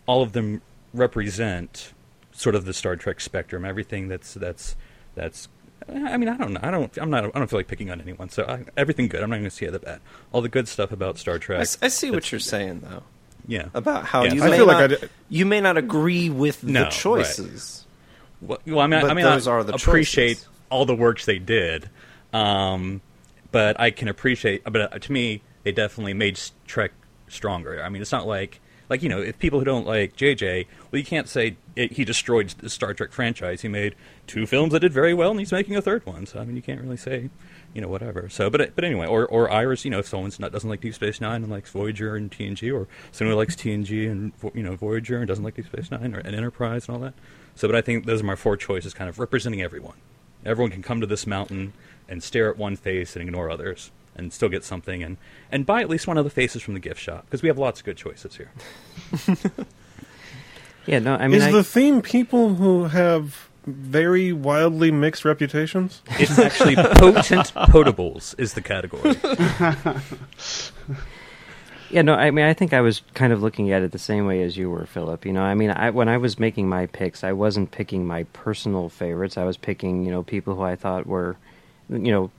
all 0.10 0.24
of 0.24 0.32
them 0.34 0.62
represent 0.94 1.94
sort 2.32 2.56
of 2.56 2.66
the 2.66 2.74
Star 2.74 2.96
Trek 2.96 3.22
spectrum. 3.22 3.64
Everything 3.64 4.08
that's 4.08 4.34
that's 4.34 4.76
that's. 5.14 5.48
I 5.88 6.18
mean, 6.18 6.28
I 6.30 6.36
don't 6.38 6.54
know. 6.54 6.60
I 6.64 6.72
don't. 6.72 6.96
I'm 6.98 7.10
not. 7.12 7.26
I 7.26 7.38
don't 7.40 7.48
feel 7.50 7.60
like 7.60 7.68
picking 7.68 7.92
on 7.92 8.02
anyone. 8.02 8.30
So 8.30 8.44
I, 8.44 8.66
everything 8.76 9.08
good. 9.08 9.22
I'm 9.22 9.30
not 9.30 9.38
going 9.38 9.44
to 9.50 9.56
see 9.56 9.66
the 9.68 9.80
bad. 9.80 10.02
All 10.32 10.42
the 10.42 10.50
good 10.50 10.68
stuff 10.68 10.92
about 10.92 11.18
Star 11.20 11.36
I, 11.36 11.38
Trek. 11.38 11.62
s- 11.62 11.78
I 11.82 11.88
see 11.90 12.10
what 12.12 12.32
you're 12.32 12.40
saying 12.40 12.82
though 12.82 13.04
Yeah. 13.48 13.68
about 13.74 14.06
how 14.06 14.24
Yeah, 14.24 14.34
you 14.34 14.44
I 14.44 14.50
may 14.50 14.58
feel 14.58 14.66
like 14.66 14.74
not, 14.78 14.84
I 14.84 14.88
did- 14.88 15.10
you 15.30 15.46
may 15.46 15.62
not 15.62 15.78
agree 15.78 16.30
with 16.30 16.64
No, 16.64 16.80
the 16.80 16.84
right. 16.86 16.92
choices. 16.92 17.86
Well, 18.42 18.60
well, 18.66 18.80
I 18.80 18.88
mean, 18.88 19.02
But 19.02 19.12
I 19.12 19.14
mean, 19.14 19.26
those 19.26 19.48
I 19.48 19.52
are 19.52 19.64
the 19.64 19.74
appreciate 19.74 20.36
choices. 20.38 20.48
all 20.70 20.86
the 20.86 20.96
works 20.96 21.26
they 21.26 21.40
did, 21.40 21.90
um, 22.34 23.02
but 23.52 23.80
I 23.80 23.92
can 23.92 24.08
appreciate. 24.08 24.64
But 24.66 24.94
uh, 24.94 25.00
to 25.00 25.12
me, 25.12 25.42
they 25.64 25.72
definitely 25.72 26.14
made 26.14 26.40
Trek 26.68 26.92
stronger. 27.28 27.82
I 27.84 27.90
mean, 27.90 28.02
it's 28.02 28.12
not 28.12 28.28
like 28.28 28.60
like 28.90 29.04
you 29.04 29.10
know, 29.10 29.22
if 29.22 29.38
people 29.40 29.60
who 29.60 29.66
don't 29.66 29.86
like 29.86 30.16
JJ, 30.16 30.66
well, 30.92 31.00
you 31.00 31.06
can't 31.06 31.30
say 31.30 31.58
it, 31.76 31.94
he 31.94 32.04
destroyed 32.04 32.50
the 32.58 32.70
Star 32.70 32.94
Trek 32.94 33.12
franchise. 33.12 33.62
He 33.62 33.68
made 33.68 33.96
two 34.28 34.46
films 34.46 34.74
that 34.74 34.80
did 34.80 34.92
very 34.92 35.14
well, 35.14 35.32
and 35.32 35.40
he's 35.40 35.52
making 35.52 35.76
a 35.76 35.82
third 35.82 36.06
one. 36.06 36.26
So 36.26 36.40
I 36.40 36.46
mean, 36.46 36.56
you 36.56 36.62
can't 36.62 36.82
really 36.82 36.98
say. 36.98 37.30
You 37.72 37.82
know, 37.82 37.88
whatever. 37.88 38.30
So, 38.30 38.50
but 38.50 38.74
but 38.74 38.84
anyway, 38.84 39.06
or 39.06 39.28
or 39.28 39.52
Iris. 39.52 39.86
You 39.86 39.92
know, 39.92 40.00
if 40.00 40.08
someone's 40.08 40.40
not 40.40 40.52
doesn't 40.52 40.68
like 40.70 40.82
Deep 40.82 40.96
Space 40.96 41.22
Nine 41.22 41.44
and 41.44 41.52
likes 41.52 41.70
Voyager 41.70 42.16
and 42.16 42.32
TNG, 42.32 42.74
or 42.74 42.88
someone 43.12 43.34
who 43.34 43.38
likes 43.38 43.56
TNG 43.56 44.10
and 44.10 44.32
you 44.56 44.64
know 44.64 44.76
Voyager 44.76 45.20
and 45.20 45.28
doesn't 45.28 45.44
like 45.44 45.54
Deep 45.54 45.68
Space 45.68 45.92
Nine 45.92 46.16
or 46.16 46.20
and 46.20 46.36
Enterprise 46.36 46.88
and 46.88 46.96
all 46.96 47.02
that. 47.04 47.14
So, 47.54 47.68
but 47.68 47.76
I 47.76 47.82
think 47.82 48.08
those 48.08 48.22
are 48.22 48.26
my 48.26 48.36
four 48.36 48.58
choices, 48.58 48.96
kind 48.96 49.08
of 49.08 49.20
representing 49.20 49.62
everyone. 49.62 49.98
Everyone 50.46 50.72
can 50.72 50.82
come 50.82 51.00
to 51.02 51.06
this 51.06 51.28
mountain 51.28 51.74
and 52.08 52.24
stare 52.24 52.50
at 52.50 52.58
one 52.58 52.76
face 52.76 53.16
and 53.16 53.22
ignore 53.22 53.52
others, 53.52 53.92
and 54.20 54.32
still 54.32 54.50
get 54.50 54.64
something, 54.64 55.02
and 55.02 55.18
and 55.52 55.66
buy 55.66 55.82
at 55.82 55.90
least 55.90 56.06
one 56.08 56.18
of 56.18 56.24
the 56.26 56.30
faces 56.30 56.62
from 56.62 56.76
the 56.76 56.80
gift 56.80 57.00
shop 57.00 57.26
because 57.26 57.42
we 57.42 57.48
have 57.48 57.58
lots 57.58 57.80
of 57.80 57.86
good 57.86 57.98
choices 57.98 58.36
here. 58.36 58.52
Yeah, 60.86 60.98
no, 60.98 61.16
I 61.16 61.28
mean, 61.28 61.38
Is 61.38 61.44
I, 61.44 61.52
the 61.52 61.64
theme 61.64 62.02
people 62.02 62.56
who 62.56 62.86
have 62.86 63.50
very 63.68 64.34
wildly 64.34 64.90
mixed 64.90 65.24
reputations? 65.24 66.02
It's 66.18 66.40
actually 66.40 66.76
potent 66.76 67.54
potables 67.54 68.34
is 68.40 68.54
the 68.56 68.62
category. 68.62 69.16
Yeah, 71.92 72.04
no, 72.04 72.14
I 72.14 72.30
mean, 72.30 72.46
I 72.46 72.54
think 72.54 72.72
I 72.72 72.82
was 72.82 73.02
kind 73.16 73.34
of 73.34 73.42
looking 73.42 73.72
at 73.72 73.82
it 73.82 73.92
the 73.92 73.98
same 73.98 74.28
way 74.28 74.44
as 74.44 74.56
you 74.56 74.70
were, 74.70 74.86
Philip. 74.86 75.26
You 75.26 75.34
know, 75.34 75.42
I 75.42 75.56
mean, 75.56 75.72
I, 75.72 75.90
when 75.90 76.08
I 76.08 76.18
was 76.18 76.38
making 76.38 76.70
my 76.70 76.86
picks, 76.86 77.24
I 77.24 77.32
wasn't 77.32 77.72
picking 77.72 78.06
my 78.06 78.26
personal 78.26 78.90
favorites. 78.90 79.40
I 79.40 79.44
was 79.44 79.58
picking, 79.58 80.06
you 80.06 80.12
know, 80.12 80.22
people 80.22 80.56
who 80.56 80.62
I 80.62 80.76
thought 80.76 81.08
were, 81.08 81.36
you 81.90 82.12
know, 82.12 82.30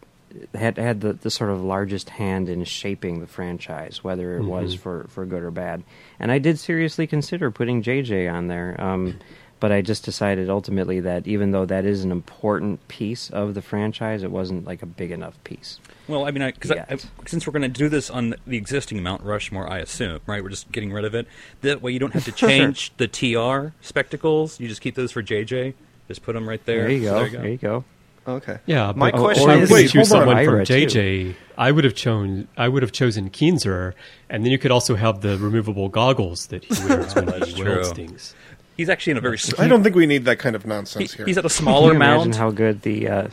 had 0.55 0.77
had 0.77 1.01
the, 1.01 1.13
the 1.13 1.31
sort 1.31 1.51
of 1.51 1.63
largest 1.63 2.11
hand 2.11 2.49
in 2.49 2.65
shaping 2.65 3.21
the 3.21 3.27
franchise, 3.27 4.05
whether 4.05 4.37
it 4.37 4.45
was 4.45 4.75
for, 4.75 5.07
for 5.09 5.25
good 5.27 5.43
or 5.43 5.51
bad. 5.51 5.83
And 6.19 6.31
I 6.31 6.39
did 6.39 6.59
seriously 6.59 7.07
consider 7.07 7.51
putting 7.51 7.83
JJ 7.83 8.33
on 8.33 8.49
there, 8.49 8.81
um, 8.81 9.19
but 9.59 9.73
I 9.73 9.83
just 9.83 10.05
decided 10.05 10.49
ultimately 10.49 11.01
that 11.01 11.27
even 11.27 11.51
though 11.51 11.67
that 11.67 11.85
is 11.85 12.05
an 12.05 12.13
important 12.13 12.87
piece 12.89 13.29
of 13.31 13.55
the 13.55 13.63
franchise, 13.63 14.23
it 14.23 14.31
wasn't 14.31 14.65
like 14.67 14.83
a 14.83 14.87
big 14.87 15.11
enough 15.11 15.43
piece. 15.45 15.79
Well, 16.09 16.27
I 16.27 16.31
mean, 16.31 16.43
I, 16.43 16.53
cause 16.53 16.71
I, 16.71 16.87
I, 16.89 16.99
since 17.27 17.47
we're 17.47 17.53
going 17.53 17.63
to 17.63 17.69
do 17.69 17.89
this 17.89 18.09
on 18.09 18.35
the 18.47 18.57
existing 18.57 19.03
Mount 19.03 19.23
Rushmore, 19.23 19.71
I 19.71 19.79
assume, 19.79 20.21
right? 20.27 20.43
We're 20.43 20.49
just 20.49 20.73
getting 20.73 20.93
rid 20.93 21.05
of 21.05 21.15
it. 21.15 21.27
That 21.61 21.83
way, 21.83 21.93
you 21.93 21.99
don't 21.99 22.15
have 22.15 22.25
to 22.25 22.33
change 22.49 22.93
the 22.97 23.07
TR 23.07 23.75
spectacles. 23.85 24.59
You 24.59 24.69
just 24.69 24.81
keep 24.81 24.95
those 24.95 25.13
for 25.13 25.23
JJ. 25.23 25.75
Just 26.09 26.23
put 26.23 26.33
them 26.33 26.49
right 26.49 26.65
there. 26.65 26.83
There 26.83 26.91
you 26.91 27.05
So 27.07 27.15
there 27.15 27.27
you 27.27 27.31
go. 27.31 27.39
There 27.39 27.51
you 27.51 27.59
go. 27.59 27.85
Okay. 28.29 28.59
Yeah, 28.67 28.93
My 28.95 29.11
but, 29.11 29.21
question 29.21 29.49
or 29.49 29.53
I 29.53 29.57
is- 29.57 29.71
would 29.71 29.75
Wait, 29.75 29.91
choose 29.91 30.09
hold 30.11 30.23
on. 30.23 30.29
someone 30.29 30.45
from 30.45 30.55
Ira, 30.57 30.67
too. 30.67 30.73
JJ. 30.87 31.35
I 31.59 31.71
would 31.73 31.85
have 31.85 31.95
chosen. 31.95 32.49
I 32.57 32.69
would 32.69 32.83
have 32.83 32.93
chosen 32.93 33.31
Keenzer, 33.31 33.95
and 34.29 34.45
then 34.45 34.53
you 34.53 34.59
could 34.59 34.71
also 34.71 34.95
have 34.95 35.21
the 35.23 35.37
removable 35.39 35.89
goggles 35.89 36.47
that 36.47 36.65
he 36.65 36.75
wears 36.87 37.15
when 37.15 37.43
he 37.43 37.53
true. 37.55 37.65
wields 37.77 37.93
things. 37.93 38.35
He's 38.77 38.89
actually 38.89 39.13
in 39.13 39.17
a 39.19 39.21
very. 39.21 39.39
I 39.59 39.69
don't 39.69 39.83
think 39.83 39.95
we 39.97 40.07
need 40.07 40.25
that 40.27 40.39
kind 40.39 40.55
of 40.57 40.63
he- 40.63 40.69
nonsense 40.69 41.13
here. 41.15 41.27
he's 41.27 41.37
at 41.39 41.45
a 41.45 41.49
Can 41.49 41.57
smaller 41.57 41.89
you 41.91 41.97
imagine 41.97 42.33
how 42.33 42.51
good 42.51 42.83
the 42.83 43.09
uh, 43.09 43.29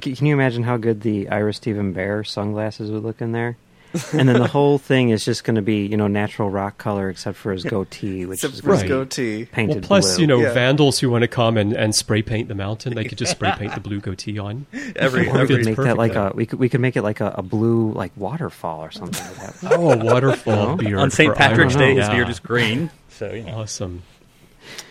Can 0.00 0.26
you 0.26 0.34
imagine 0.34 0.62
how 0.64 0.76
good 0.76 1.00
the 1.00 1.28
Iris 1.28 1.56
Steven 1.56 1.94
Behr 1.94 2.26
sunglasses 2.26 2.90
would 2.90 3.02
look 3.02 3.20
in 3.20 3.32
there? 3.32 3.56
and 4.12 4.28
then 4.28 4.38
the 4.38 4.46
whole 4.48 4.78
thing 4.78 5.10
is 5.10 5.24
just 5.24 5.44
going 5.44 5.54
to 5.56 5.62
be, 5.62 5.86
you 5.86 5.96
know, 5.96 6.06
natural 6.06 6.50
rock 6.50 6.78
color 6.78 7.08
except 7.10 7.36
for 7.38 7.52
his 7.52 7.64
goatee, 7.64 8.26
which 8.26 8.38
Except 8.38 8.54
is 8.54 8.60
for 8.60 8.72
his 8.72 8.82
Right. 8.82 8.88
goatee. 8.88 9.44
painted 9.46 9.76
Well, 9.76 9.82
plus 9.82 10.14
blue. 10.14 10.20
you 10.22 10.26
know 10.26 10.40
Yeah. 10.40 10.52
vandals 10.52 10.98
who 10.98 11.10
want 11.10 11.22
to 11.22 11.28
come 11.28 11.56
and, 11.56 11.72
and 11.72 11.94
spray 11.94 12.22
paint 12.22 12.48
the 12.48 12.54
mountain, 12.54 12.94
they 12.94 13.04
could 13.04 13.18
just 13.18 13.32
spray 13.32 13.52
paint 13.56 13.74
the 13.74 13.80
blue 13.88 14.00
goatee 14.00 14.38
on. 14.38 14.66
every 14.96 15.28
Or 15.28 15.40
we 15.42 15.46
could 15.46 15.64
make 15.64 15.76
that 15.76 15.96
like 15.96 16.14
there. 16.14 16.28
a 16.28 16.32
we 16.34 16.46
could 16.46 16.58
we 16.58 16.68
could 16.68 16.80
make 16.80 16.96
it 16.96 17.02
like 17.02 17.20
a, 17.20 17.34
a 17.38 17.42
blue 17.42 17.92
like 17.92 18.12
waterfall 18.16 18.80
or 18.84 18.90
something 18.90 19.24
like 19.26 19.60
that. 19.60 19.72
Oh, 19.78 19.92
a 19.92 19.96
waterfall 19.96 20.70
No? 20.70 20.76
beard 20.76 20.98
on 20.98 21.10
St. 21.10 21.34
Patrick's 21.34 21.74
Ira. 21.76 21.84
Day. 21.86 21.94
His 21.96 22.06
Yeah. 22.08 22.14
beard 22.14 22.28
is 22.28 22.38
green. 22.40 22.90
So 23.10 23.32
you 23.32 23.44
know. 23.44 23.58
awesome. 23.60 24.02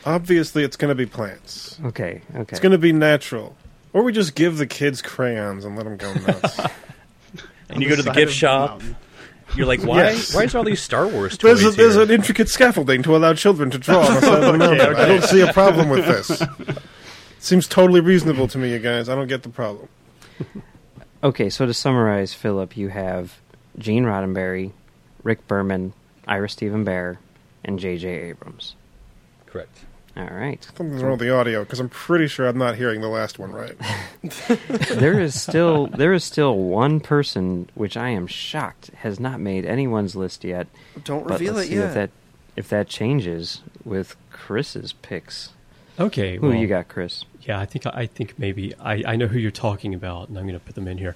Obviously, 0.06 0.64
it's 0.64 0.78
going 0.78 0.90
to 0.90 0.96
be 0.96 1.06
plants. 1.06 1.80
Okay, 1.84 2.22
okay. 2.34 2.42
It's 2.52 2.60
going 2.60 2.72
to 2.72 2.78
be 2.78 2.94
natural. 2.94 3.56
Or 3.94 4.04
we 4.04 4.12
just 4.12 4.36
give 4.36 4.58
the 4.58 4.68
kids 4.68 5.02
crayons 5.02 5.66
and 5.66 5.76
let 5.76 5.84
them 5.84 5.98
go 5.98 6.14
nuts. 6.14 6.60
And 7.70 7.82
you 7.82 7.90
go 7.90 7.96
to 7.96 8.04
the 8.04 8.12
gift 8.12 8.34
shop. 8.34 8.72
mountain. 8.82 8.96
You're 9.56 9.66
like, 9.68 9.82
why? 9.84 9.98
Yes. 9.98 10.34
Why 10.34 10.44
is 10.44 10.52
there 10.52 10.60
all 10.60 10.66
these 10.66 10.82
Star 10.82 11.08
Wars 11.08 11.38
toys 11.38 11.62
there's, 11.62 11.74
a, 11.74 11.78
there's 11.78 11.94
here? 11.96 12.04
an 12.04 12.12
intricate 12.12 12.50
scaffolding 12.50 13.04
to 13.04 13.16
allow 13.16 13.34
children 13.34 13.70
to 13.72 13.78
draw 13.78 14.00
on 14.06 14.16
the 14.16 14.22
side 14.22 14.44
of. 14.44 14.62
I 14.98 15.06
don't 15.08 15.24
see 15.24 15.42
a 15.42 15.54
problem 15.54 15.90
with 15.90 16.06
this. 16.06 16.42
Seems 17.40 17.68
totally 17.68 18.02
reasonable 18.02 18.48
to 18.50 18.58
me, 18.58 18.72
you 18.72 18.80
guys. 18.80 19.08
I 19.10 19.16
don't 19.16 19.28
get 19.28 19.44
the 19.44 19.50
problem. 19.50 19.88
Okay, 21.24 21.50
so 21.50 21.66
to 21.66 21.74
summarize, 21.74 22.34
Philip, 22.34 22.76
you 22.78 22.90
have 22.90 23.40
Gene 23.78 24.04
Roddenberry, 24.04 24.72
Rick 25.24 25.48
Berman, 25.48 25.94
Ira 26.28 26.50
Steven 26.50 26.86
Behr, 26.86 27.18
and 27.64 27.80
J.J. 27.80 28.08
Abrams. 28.08 28.76
Correct. 29.46 29.86
All 30.18 30.28
right. 30.28 30.64
Something's 30.64 31.04
wrong 31.04 31.12
with 31.12 31.20
the 31.20 31.36
audio 31.36 31.64
because 31.64 31.82
I'm 31.82 31.90
pretty 31.90 32.28
sure 32.28 32.48
I'm 32.48 32.58
not 32.58 32.76
hearing 32.76 33.02
the 33.02 33.10
last 33.10 33.38
one 33.38 33.52
right. 33.52 33.76
there 34.90 35.20
is 35.20 35.40
still 35.42 35.88
there 35.88 36.14
is 36.14 36.24
still 36.24 36.58
one 36.58 37.02
person 37.02 37.70
which 37.76 37.98
I 37.98 38.10
am 38.10 38.26
shocked 38.26 38.92
has 38.98 39.20
not 39.20 39.42
made 39.42 39.66
anyone's 39.66 40.16
list 40.16 40.46
yet. 40.46 40.68
Don't 41.04 41.28
But 41.28 41.40
reveal 41.40 41.56
let's 41.56 41.68
it 41.68 41.70
see 41.72 41.76
yet. 41.76 41.88
if 41.88 41.94
that 41.96 42.10
if 42.56 42.70
that 42.70 42.88
changes 42.88 43.62
with 43.84 44.16
Chris's 44.32 44.94
picks. 44.94 45.50
Okay. 46.00 46.38
Who 46.38 46.48
well, 46.48 46.56
you 46.56 46.68
got, 46.68 46.88
Chris? 46.88 47.26
Yeah, 47.42 47.60
I 47.60 47.66
think 47.66 47.86
I 47.86 48.06
think 48.06 48.40
maybe 48.40 48.74
I, 48.80 49.04
I 49.06 49.16
know 49.16 49.28
who 49.28 49.38
you're 49.38 49.52
talking 49.52 49.94
about, 49.94 50.30
and 50.30 50.38
I'm 50.38 50.46
going 50.46 50.60
to 50.60 50.66
put 50.66 50.76
them 50.76 50.88
in 50.88 50.98
here. 50.98 51.16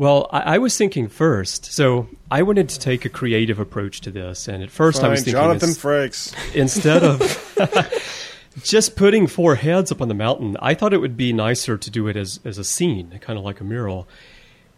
Well, 0.00 0.30
I, 0.32 0.54
I 0.54 0.58
was 0.58 0.78
thinking 0.78 1.08
first, 1.08 1.74
so 1.74 2.08
I 2.30 2.40
wanted 2.40 2.70
to 2.70 2.78
take 2.78 3.04
a 3.04 3.10
creative 3.10 3.58
approach 3.58 4.00
to 4.00 4.10
this, 4.10 4.48
and 4.48 4.62
at 4.62 4.70
first 4.70 5.04
I 5.04 5.08
was 5.08 5.20
thinking 5.20 5.34
Jonathan 5.34 5.68
Frakes. 5.68 6.34
instead 6.54 7.02
of 7.04 7.20
just 8.64 8.96
putting 8.96 9.26
four 9.26 9.56
heads 9.56 9.92
up 9.92 10.00
on 10.00 10.08
the 10.08 10.14
mountain, 10.14 10.56
I 10.62 10.72
thought 10.72 10.94
it 10.94 11.02
would 11.02 11.18
be 11.18 11.34
nicer 11.34 11.76
to 11.76 11.90
do 11.90 12.08
it 12.08 12.16
as 12.16 12.40
as 12.46 12.56
a 12.56 12.64
scene, 12.64 13.10
kind 13.20 13.38
of 13.38 13.44
like 13.44 13.60
a 13.60 13.64
mural. 13.64 14.08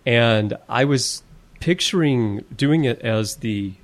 And 0.05 0.59
I 0.69 0.85
was 0.87 1.23
picturing 1.61 2.45
doing 2.57 2.85
it 2.85 3.01
as 3.03 3.37
the 3.37 3.75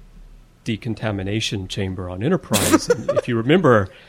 decontamination 0.64 1.68
chamber 1.68 2.10
on 2.10 2.20
Enterprise. 2.24 2.88
If 2.88 3.28
you 3.28 3.36
remember, 3.36 3.88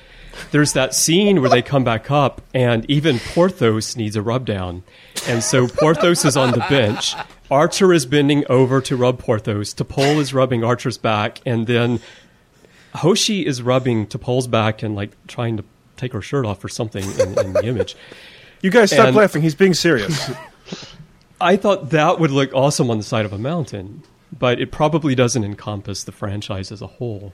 there's 0.52 0.74
that 0.74 0.94
scene 0.96 1.42
where 1.42 1.50
they 1.50 1.62
come 1.62 1.84
back 1.84 2.10
up, 2.12 2.42
and 2.54 2.90
even 2.90 3.20
Porthos 3.20 3.96
needs 3.96 4.16
a 4.16 4.22
rub 4.22 4.46
down. 4.46 4.84
And 5.28 5.44
so 5.44 5.68
Porthos 5.68 6.26
is 6.26 6.38
on 6.38 6.52
the 6.52 6.66
bench. 6.70 7.16
Archer 7.52 7.92
is 7.94 8.06
bending 8.06 8.46
over 8.50 8.80
to 8.82 8.96
rub 8.96 9.20
Porthos. 9.20 9.74
T'Pol 9.74 10.18
is 10.18 10.34
rubbing 10.34 10.64
Archer's 10.64 10.98
back, 10.98 11.40
and 11.46 11.68
then 11.68 12.00
Hoshi 12.96 13.46
is 13.46 13.62
rubbing 13.62 14.08
T'Pol's 14.08 14.48
back 14.48 14.82
and 14.84 14.96
like 14.96 15.12
trying 15.28 15.58
to 15.58 15.64
take 15.98 16.14
her 16.14 16.22
shirt 16.22 16.46
off 16.46 16.64
or 16.64 16.70
something 16.70 17.04
in, 17.20 17.38
in 17.40 17.54
the 17.54 17.66
image. 17.66 17.96
You 18.62 18.70
guys 18.72 18.92
stop 18.92 19.08
And- 19.08 19.16
laughing. 19.16 19.42
He's 19.42 19.56
being 19.56 19.74
serious. 19.74 20.32
I 21.42 21.56
thought 21.56 21.92
that 21.92 22.20
would 22.20 22.32
look 22.32 22.54
awesome 22.54 22.90
on 22.90 22.98
the 22.98 23.04
side 23.04 23.26
of 23.26 23.32
a 23.32 23.38
mountain, 23.38 24.04
but 24.38 24.60
it 24.60 24.72
probably 24.72 25.16
doesn't 25.16 25.44
encompass 25.44 26.04
the 26.04 26.12
franchise 26.12 26.72
as 26.72 26.82
a 26.82 26.88
whole 26.88 27.32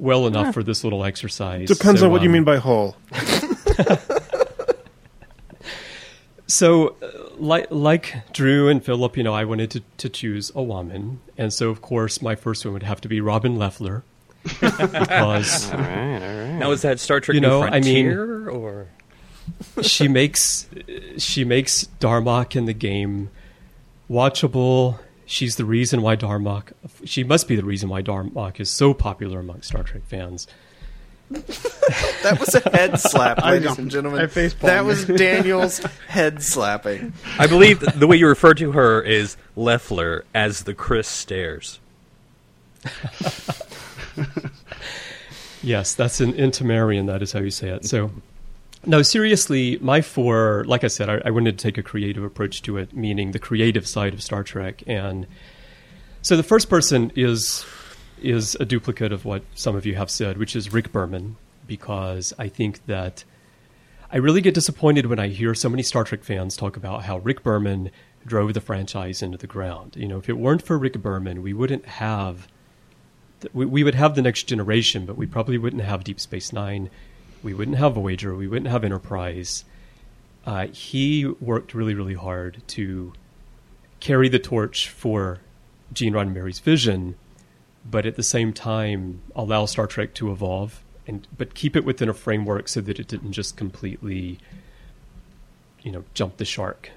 well 0.00 0.26
enough 0.26 0.54
for 0.54 0.62
this 0.62 0.82
little 0.84 1.04
exercise. 1.04 1.68
Depends 1.68 2.00
So, 2.00 2.06
on 2.06 2.12
what 2.12 2.22
you 2.22 2.28
um, 2.28 2.32
mean 2.32 2.44
by 2.44 2.56
whole. 2.56 2.96
So, 6.46 6.96
uh, 7.00 7.06
like 7.38 7.68
like 7.70 8.32
Drew 8.32 8.68
and 8.68 8.84
Philip, 8.84 9.16
you 9.16 9.22
know, 9.22 9.32
I 9.32 9.44
wanted 9.44 9.70
to, 9.70 9.82
to 9.98 10.08
choose 10.08 10.50
a 10.56 10.62
woman, 10.62 11.20
and 11.38 11.52
so 11.52 11.70
of 11.70 11.80
course 11.80 12.20
my 12.20 12.34
first 12.34 12.64
one 12.64 12.74
would 12.74 12.82
have 12.82 13.00
to 13.02 13.08
be 13.08 13.20
Robin 13.20 13.56
Lefler 13.56 14.02
because 14.42 15.70
All 15.72 15.78
right, 15.78 16.14
all 16.14 16.20
right. 16.20 16.58
Now 16.58 16.72
is 16.72 16.82
that 16.82 16.98
Star 16.98 17.20
Trek 17.20 17.34
You 17.36 17.40
New 17.40 17.46
know, 17.46 17.62
I 17.62 17.78
mean- 17.80 18.06
Frontier 18.12 18.48
or 18.50 18.88
she 19.82 20.08
makes 20.08 20.68
she 21.18 21.44
makes 21.44 21.84
Darmok 22.00 22.56
in 22.56 22.64
the 22.64 22.74
game 22.74 23.30
watchable. 24.10 24.98
She's 25.30 25.54
the 25.54 25.64
reason 25.64 26.02
why 26.02 26.16
Darmok. 26.16 26.72
She 27.04 27.22
must 27.22 27.46
be 27.46 27.54
the 27.54 27.64
reason 27.64 27.88
why 27.88 28.02
Darmok 28.02 28.58
is 28.58 28.68
so 28.68 28.92
popular 28.92 29.38
among 29.38 29.62
Star 29.62 29.84
Trek 29.84 30.02
fans. 30.06 30.48
That 32.22 32.38
was 32.38 32.54
a 32.54 32.68
head 32.68 33.00
slap, 33.00 33.42
ladies 33.42 33.78
and 33.78 33.90
gentlemen. 33.90 34.28
That 34.60 34.84
was 34.84 35.04
Daniel's 35.06 35.78
head 36.06 36.42
slapping. 36.42 37.14
I 37.38 37.46
believe 37.46 37.80
the 37.80 38.06
way 38.06 38.16
you 38.16 38.26
refer 38.26 38.52
to 38.54 38.72
her 38.72 39.00
is 39.00 39.36
Lefler 39.56 40.22
as 40.34 40.64
the 40.64 40.74
Chris 40.74 41.08
stairs. 41.08 41.80
Yes, 45.62 45.94
that's 45.94 46.20
an 46.20 46.32
Intimarian. 46.32 47.06
That 47.06 47.22
is 47.22 47.32
how 47.32 47.40
you 47.40 47.50
say 47.50 47.68
it. 47.68 47.84
So, 47.84 48.10
no, 48.86 49.02
seriously, 49.02 49.78
my 49.80 50.00
four, 50.00 50.64
like 50.66 50.84
I 50.84 50.88
said, 50.88 51.08
I, 51.08 51.20
I 51.26 51.30
wanted 51.30 51.58
to 51.58 51.62
take 51.62 51.78
a 51.78 51.82
creative 51.82 52.24
approach 52.24 52.62
to 52.62 52.78
it, 52.78 52.94
meaning 52.94 53.32
the 53.32 53.38
creative 53.38 53.86
side 53.86 54.14
of 54.14 54.22
Star 54.22 54.42
Trek. 54.42 54.82
And 54.86 55.26
so 56.22 56.36
the 56.36 56.42
first 56.42 56.68
person 56.68 57.12
is 57.14 57.64
is 58.22 58.54
a 58.60 58.66
duplicate 58.66 59.12
of 59.12 59.24
what 59.24 59.42
some 59.54 59.74
of 59.74 59.86
you 59.86 59.94
have 59.94 60.10
said, 60.10 60.36
which 60.36 60.54
is 60.54 60.72
Rick 60.72 60.92
Berman, 60.92 61.36
because 61.66 62.34
I 62.38 62.48
think 62.48 62.84
that 62.84 63.24
I 64.12 64.18
really 64.18 64.42
get 64.42 64.52
disappointed 64.52 65.06
when 65.06 65.18
I 65.18 65.28
hear 65.28 65.54
so 65.54 65.68
many 65.68 65.82
Star 65.82 66.04
Trek 66.04 66.24
fans 66.24 66.56
talk 66.56 66.76
about 66.76 67.04
how 67.04 67.18
Rick 67.18 67.42
Berman 67.42 67.90
drove 68.26 68.54
the 68.54 68.60
franchise 68.60 69.22
into 69.22 69.38
the 69.38 69.46
ground. 69.46 69.96
You 69.96 70.08
know, 70.08 70.18
if 70.18 70.28
it 70.28 70.36
weren't 70.36 70.62
for 70.62 70.78
Rick 70.78 71.00
Berman, 71.00 71.42
we 71.42 71.52
wouldn't 71.52 71.86
have 71.86 72.48
we, 73.54 73.82
would 73.82 73.94
have 73.94 74.14
the 74.14 74.22
next 74.22 74.42
generation, 74.44 75.06
but 75.06 75.16
we 75.16 75.26
probably 75.26 75.56
wouldn't 75.56 75.82
have 75.82 76.04
Deep 76.04 76.20
Space 76.20 76.52
Nine. 76.52 76.90
We 77.42 77.54
wouldn't 77.54 77.78
have 77.78 77.94
Voyager. 77.94 78.34
We 78.34 78.46
wouldn't 78.48 78.70
have 78.70 78.84
Enterprise. 78.84 79.64
Uh, 80.46 80.66
he 80.68 81.26
worked 81.26 81.74
really, 81.74 81.94
really 81.94 82.14
hard 82.14 82.62
to 82.68 83.12
carry 84.00 84.28
the 84.28 84.38
torch 84.38 84.88
for 84.88 85.38
Gene 85.92 86.12
Roddenberry's 86.14 86.58
vision, 86.60 87.14
but 87.88 88.06
at 88.06 88.16
the 88.16 88.22
same 88.22 88.52
time 88.52 89.20
allow 89.36 89.66
Star 89.66 89.86
Trek 89.86 90.14
to 90.14 90.30
evolve 90.30 90.82
and 91.06 91.26
but 91.36 91.54
keep 91.54 91.76
it 91.76 91.84
within 91.84 92.08
a 92.08 92.14
framework 92.14 92.68
so 92.68 92.80
that 92.80 92.98
it 92.98 93.08
didn't 93.08 93.32
just 93.32 93.56
completely, 93.56 94.38
you 95.82 95.90
know, 95.92 96.04
jump 96.14 96.36
the 96.36 96.44
shark, 96.44 96.90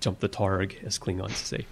jump 0.00 0.20
the 0.20 0.28
targ, 0.28 0.82
as 0.84 0.98
Klingons 0.98 1.32
say. 1.36 1.66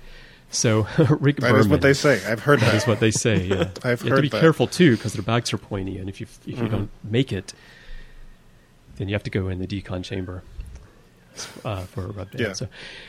So 0.51 0.87
Rick 1.21 1.37
That 1.37 1.49
Berman. 1.51 1.61
is 1.61 1.69
what 1.69 1.81
they 1.83 1.93
say. 1.95 2.25
I've 2.27 2.41
heard 2.41 2.61
That 2.61 2.67
that. 2.73 2.75
is 2.77 2.87
what 2.87 3.01
they 3.01 3.11
say. 3.11 3.45
Yeah. 3.47 3.71
I've 3.85 4.03
you 4.03 4.09
have 4.11 4.17
to 4.19 4.23
be 4.23 4.29
that. 4.29 4.41
careful 4.41 4.67
too 4.67 4.97
because 4.97 5.13
their 5.15 5.23
backs 5.23 5.53
are 5.53 5.59
pointy, 5.59 5.99
and 5.99 6.09
if 6.09 6.21
you 6.21 6.27
if 6.27 6.49
you 6.49 6.55
Mm-hmm. 6.57 6.67
don't 6.69 6.91
make 7.03 7.33
it, 7.33 7.55
then 8.97 9.09
you 9.09 9.15
have 9.15 9.23
to 9.25 9.31
go 9.31 9.49
in 9.49 9.59
the 9.59 9.67
decon 9.67 10.05
chamber 10.05 10.43
uh, 11.65 11.83
for 11.83 12.05
a 12.05 12.09
rub 12.09 12.31
down. 12.31 12.41
Yeah. 12.41 12.53
So 12.53 12.69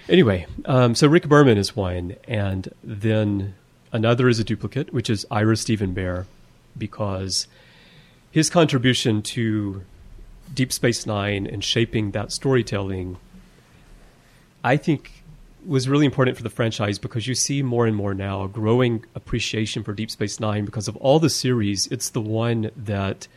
anyway, 0.10 0.48
um, 0.66 0.96
so 0.96 1.08
Rick 1.08 1.28
Berman 1.28 1.58
is 1.58 1.76
one, 1.76 2.16
and 2.28 2.70
then 2.84 3.56
another 3.92 4.28
is 4.28 4.40
a 4.40 4.44
duplicate, 4.44 4.94
which 4.94 5.10
is 5.10 5.26
Ira 5.30 5.58
Steven 5.58 5.94
Behr, 5.94 6.26
because 6.78 7.48
his 8.32 8.50
contribution 8.50 9.22
to 9.22 9.84
Deep 10.54 10.72
Space 10.72 11.06
Nine 11.06 11.48
and 11.48 11.64
shaping 11.64 12.12
that 12.12 12.32
storytelling, 12.32 13.18
I 14.64 14.78
think, 14.78 15.24
was 15.66 15.90
really 15.90 16.06
important 16.06 16.38
for 16.38 16.44
the 16.44 16.50
franchise 16.50 17.00
because 17.00 17.28
you 17.28 17.34
see 17.34 17.64
more 17.64 17.88
and 17.88 17.96
more 17.96 18.14
now 18.14 18.44
a 18.44 18.48
growing 18.48 19.04
appreciation 19.16 19.84
for 19.84 19.94
Deep 19.94 20.12
Space 20.12 20.40
Nine 20.40 20.66
because 20.66 20.88
of 20.88 20.96
all 20.98 21.20
the 21.20 21.30
series. 21.30 21.88
It's 21.88 22.10
the 22.10 22.22
one 22.22 22.72
that 22.76 23.28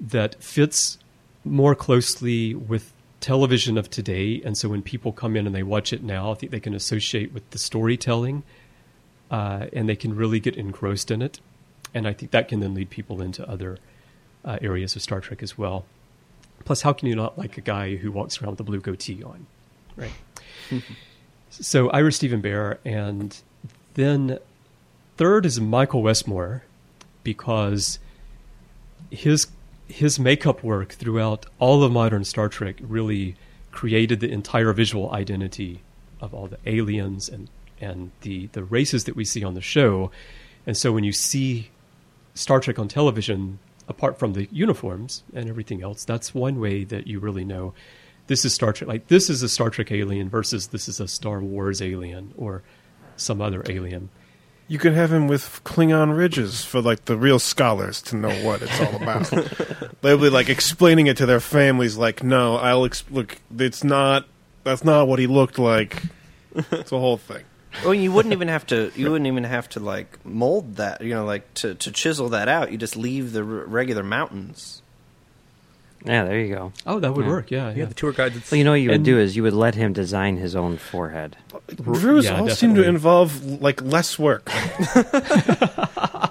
that 0.00 0.42
fits 0.42 0.98
more 1.44 1.74
closely 1.74 2.54
with 2.54 2.92
television 3.20 3.78
of 3.78 3.88
today, 3.90 4.42
and 4.44 4.56
so 4.56 4.68
when 4.68 4.82
people 4.82 5.12
come 5.12 5.36
in 5.36 5.46
and 5.46 5.54
they 5.54 5.62
watch 5.62 5.92
it 5.92 6.02
now, 6.02 6.32
I 6.32 6.34
think 6.34 6.52
they 6.52 6.60
can 6.60 6.74
associate 6.74 7.32
with 7.32 7.48
the 7.50 7.58
storytelling, 7.58 8.42
uh, 9.30 9.66
and 9.72 9.88
they 9.88 9.96
can 9.96 10.14
really 10.14 10.40
get 10.40 10.56
engrossed 10.56 11.10
in 11.10 11.22
it, 11.22 11.40
and 11.94 12.06
I 12.06 12.12
think 12.12 12.32
that 12.32 12.48
can 12.48 12.60
then 12.60 12.74
lead 12.74 12.90
people 12.90 13.22
into 13.22 13.48
other 13.48 13.78
uh, 14.44 14.58
areas 14.60 14.94
of 14.96 15.02
Star 15.02 15.20
Trek 15.20 15.42
as 15.42 15.56
well. 15.56 15.86
Plus, 16.64 16.82
how 16.82 16.92
can 16.92 17.08
you 17.08 17.16
not 17.16 17.38
like 17.38 17.56
a 17.58 17.60
guy 17.60 17.96
who 17.96 18.10
walks 18.12 18.40
around 18.40 18.52
with 18.52 18.60
a 18.60 18.64
blue 18.64 18.80
goatee 18.80 19.22
on, 19.22 19.46
right? 19.96 20.12
so 21.50 21.88
Ira 21.90 22.12
Steven 22.12 22.42
Behr, 22.42 22.78
and 22.84 23.40
then 23.94 24.38
third 25.16 25.46
is 25.46 25.60
Michael 25.60 26.02
Westmore, 26.02 26.62
because 27.22 27.98
his 29.10 29.46
his 29.88 30.18
makeup 30.18 30.62
work 30.62 30.92
throughout 30.92 31.46
all 31.58 31.82
of 31.82 31.92
modern 31.92 32.24
Star 32.24 32.48
Trek 32.48 32.76
really 32.80 33.36
created 33.70 34.20
the 34.20 34.30
entire 34.30 34.72
visual 34.72 35.12
identity 35.12 35.82
of 36.20 36.32
all 36.32 36.46
the 36.46 36.58
aliens 36.66 37.28
and 37.28 37.48
and 37.80 38.12
the 38.22 38.46
the 38.48 38.64
races 38.64 39.04
that 39.04 39.16
we 39.16 39.24
see 39.24 39.44
on 39.44 39.54
the 39.54 39.60
show. 39.60 40.10
And 40.66 40.76
so 40.76 40.92
when 40.92 41.04
you 41.04 41.12
see 41.12 41.70
Star 42.34 42.60
Trek 42.60 42.78
on 42.78 42.88
television, 42.88 43.58
apart 43.88 44.18
from 44.18 44.32
the 44.32 44.48
uniforms 44.50 45.22
and 45.34 45.48
everything 45.48 45.82
else, 45.82 46.04
that's 46.04 46.34
one 46.34 46.60
way 46.60 46.84
that 46.84 47.06
you 47.06 47.20
really 47.20 47.44
know 47.44 47.74
this 48.26 48.44
is 48.44 48.54
Star 48.54 48.72
Trek. 48.72 48.88
Like 48.88 49.08
this 49.08 49.28
is 49.28 49.42
a 49.42 49.48
Star 49.48 49.70
Trek 49.70 49.92
alien 49.92 50.28
versus 50.28 50.68
this 50.68 50.88
is 50.88 51.00
a 51.00 51.08
Star 51.08 51.40
Wars 51.40 51.82
alien 51.82 52.32
or 52.36 52.62
some 53.16 53.40
other 53.40 53.62
alien. 53.68 54.08
You 54.66 54.78
could 54.78 54.94
have 54.94 55.12
him 55.12 55.28
with 55.28 55.60
Klingon 55.64 56.16
ridges 56.16 56.64
for 56.64 56.80
like 56.80 57.04
the 57.04 57.16
real 57.16 57.38
scholars 57.38 58.00
to 58.02 58.16
know 58.16 58.30
what 58.44 58.62
it's 58.62 58.80
all 58.80 58.96
about. 58.96 59.30
They'll 60.00 60.18
be 60.18 60.30
like 60.30 60.48
explaining 60.48 61.06
it 61.06 61.18
to 61.18 61.26
their 61.26 61.40
families, 61.40 61.96
like, 61.96 62.22
"No, 62.22 62.56
I'll 62.56 62.84
ex- 62.86 63.04
look. 63.10 63.36
It's 63.58 63.84
not. 63.84 64.26
That's 64.62 64.82
not 64.84 65.06
what 65.06 65.18
he 65.18 65.26
looked 65.26 65.58
like." 65.58 66.02
It's 66.54 66.92
a 66.92 66.98
whole 66.98 67.16
thing. 67.18 67.44
Well, 67.84 67.92
you 67.94 68.12
wouldn't 68.12 68.32
even 68.32 68.48
have 68.48 68.66
to. 68.68 68.92
You 68.94 69.10
wouldn't 69.10 69.26
even 69.26 69.44
have 69.44 69.68
to 69.70 69.80
like 69.80 70.24
mold 70.24 70.76
that. 70.76 71.00
You 71.02 71.14
know, 71.14 71.24
like 71.24 71.52
to 71.54 71.74
to 71.74 71.90
chisel 71.90 72.28
that 72.30 72.48
out. 72.48 72.72
You 72.72 72.78
just 72.78 72.96
leave 72.96 73.32
the 73.32 73.40
r- 73.40 73.44
regular 73.44 74.02
mountains. 74.02 74.80
Yeah, 76.04 76.24
there 76.24 76.38
you 76.38 76.54
go. 76.54 76.72
Oh, 76.86 77.00
that 77.00 77.14
would 77.14 77.24
Yeah. 77.24 77.30
work. 77.30 77.50
Yeah, 77.50 77.68
Yeah, 77.70 77.74
yeah. 77.76 77.84
the 77.86 77.94
tour 77.94 78.12
guide. 78.12 78.34
That's, 78.34 78.46
So 78.48 78.56
you 78.56 78.64
know 78.64 78.72
what 78.72 78.80
you 78.82 78.90
would 78.90 79.04
do 79.04 79.18
is 79.18 79.36
you 79.36 79.42
would 79.42 79.54
let 79.54 79.74
him 79.74 79.92
design 79.94 80.36
his 80.36 80.54
own 80.54 80.76
forehead. 80.76 81.36
Drews 81.76 82.26
yeah, 82.26 82.40
all 82.40 82.48
seem 82.50 82.74
to 82.74 82.82
involve 82.86 83.42
like 83.62 83.80
less 83.82 84.18
work. 84.18 84.50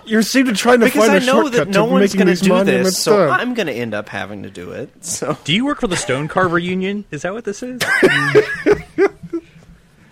You 0.05 0.21
seem 0.21 0.47
to 0.47 0.53
try 0.53 0.73
to 0.75 0.83
because 0.83 1.07
find 1.07 1.11
I 1.13 1.15
a 1.15 1.19
know 1.21 1.43
shortcut 1.43 1.51
that 1.53 1.67
no 1.69 1.85
to 1.85 1.91
one's 1.93 2.13
making 2.13 2.17
going 2.17 2.27
to 2.27 2.31
these 2.33 2.41
do 2.41 2.49
monuments 2.49 2.89
this, 2.89 2.99
so 2.99 3.25
done. 3.25 3.39
I'm 3.39 3.53
going 3.53 3.67
to 3.67 3.73
end 3.73 3.93
up 3.93 4.09
having 4.09 4.43
to 4.43 4.49
do 4.49 4.71
it. 4.71 4.89
So 5.03 5.37
Do 5.45 5.53
you 5.53 5.63
work 5.65 5.79
for 5.79 5.87
the 5.87 5.95
Stone 5.95 6.27
Carver 6.27 6.59
Union? 6.59 7.05
Is 7.09 7.21
that 7.21 7.31
what 7.33 7.45
this 7.45 7.63
is? 7.63 7.79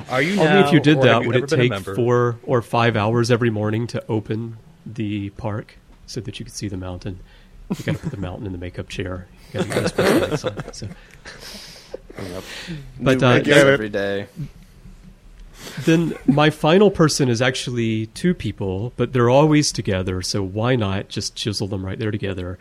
Are 0.10 0.22
you? 0.22 0.40
Only 0.42 0.62
if 0.62 0.72
you 0.74 0.80
did 0.80 1.02
that 1.02 1.22
you 1.24 1.28
would 1.28 1.36
it 1.38 1.48
take 1.50 1.74
four 1.74 2.38
or 2.44 2.62
five 2.62 2.96
hours 2.96 3.30
every 3.32 3.50
morning 3.50 3.86
to 3.88 4.02
open 4.08 4.58
the 4.86 5.30
park 5.32 5.78
so 6.06 6.20
that 6.22 6.40
you 6.40 6.46
could 6.46 6.54
see 6.56 6.68
the 6.70 6.78
mountain. 6.78 7.20
You 7.78 7.84
got 7.86 7.96
to 7.96 8.02
put 8.02 8.12
the 8.12 8.18
mountain 8.18 8.46
in 8.46 8.52
the 8.54 8.58
makeup 8.58 8.90
chair. 8.90 9.28
You 9.54 9.64
got 9.64 9.64
to 9.64 9.70
get 9.70 9.96
the 9.96 10.28
lights 10.30 10.46
on. 10.46 10.74
So. 10.74 10.88
But 13.00 13.24
uh, 13.24 13.42
every 13.46 13.90
day. 13.90 14.28
then 15.86 16.16
my 16.26 16.50
final 16.50 16.92
person 16.92 17.30
is 17.30 17.42
actually 17.42 18.08
two 18.08 18.34
people, 18.34 18.94
but 18.96 19.14
they're 19.14 19.30
always 19.30 19.72
together. 19.72 20.22
So 20.22 20.44
why 20.44 20.76
not 20.76 21.10
just 21.10 21.36
chisel 21.36 21.68
them 21.68 21.86
right 21.86 21.98
there 21.98 22.12
together? 22.12 22.58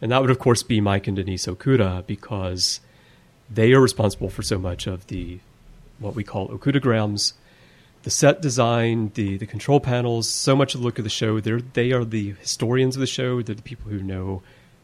And 0.00 0.10
that 0.10 0.20
would, 0.20 0.30
of 0.30 0.38
course, 0.38 0.62
be 0.62 0.80
Mike 0.80 1.06
and 1.06 1.16
Denise 1.16 1.46
Okuda 1.46 2.06
because 2.06 2.80
they 3.50 3.72
are 3.72 3.80
responsible 3.80 4.28
for 4.28 4.42
so 4.42 4.58
much 4.58 4.86
of 4.86 5.06
the 5.06 5.40
what 5.98 6.14
we 6.16 6.24
call 6.24 6.48
Okudagrams, 6.48 7.34
the 8.02 8.10
set 8.10 8.42
design, 8.42 9.12
the 9.14 9.36
the 9.36 9.46
control 9.46 9.78
panels, 9.78 10.28
so 10.28 10.56
much 10.56 10.74
of 10.74 10.80
the 10.80 10.84
look 10.86 10.98
of 10.98 11.04
the 11.04 11.10
show. 11.10 11.38
They're 11.40 11.60
they 11.60 11.92
are 11.92 12.04
the 12.04 12.32
historians 12.32 12.96
of 12.96 13.00
the 13.00 13.06
show. 13.06 13.42
They're 13.42 13.54
the 13.54 13.62
people 13.62 13.90
who 13.90 14.00
know 14.00 14.42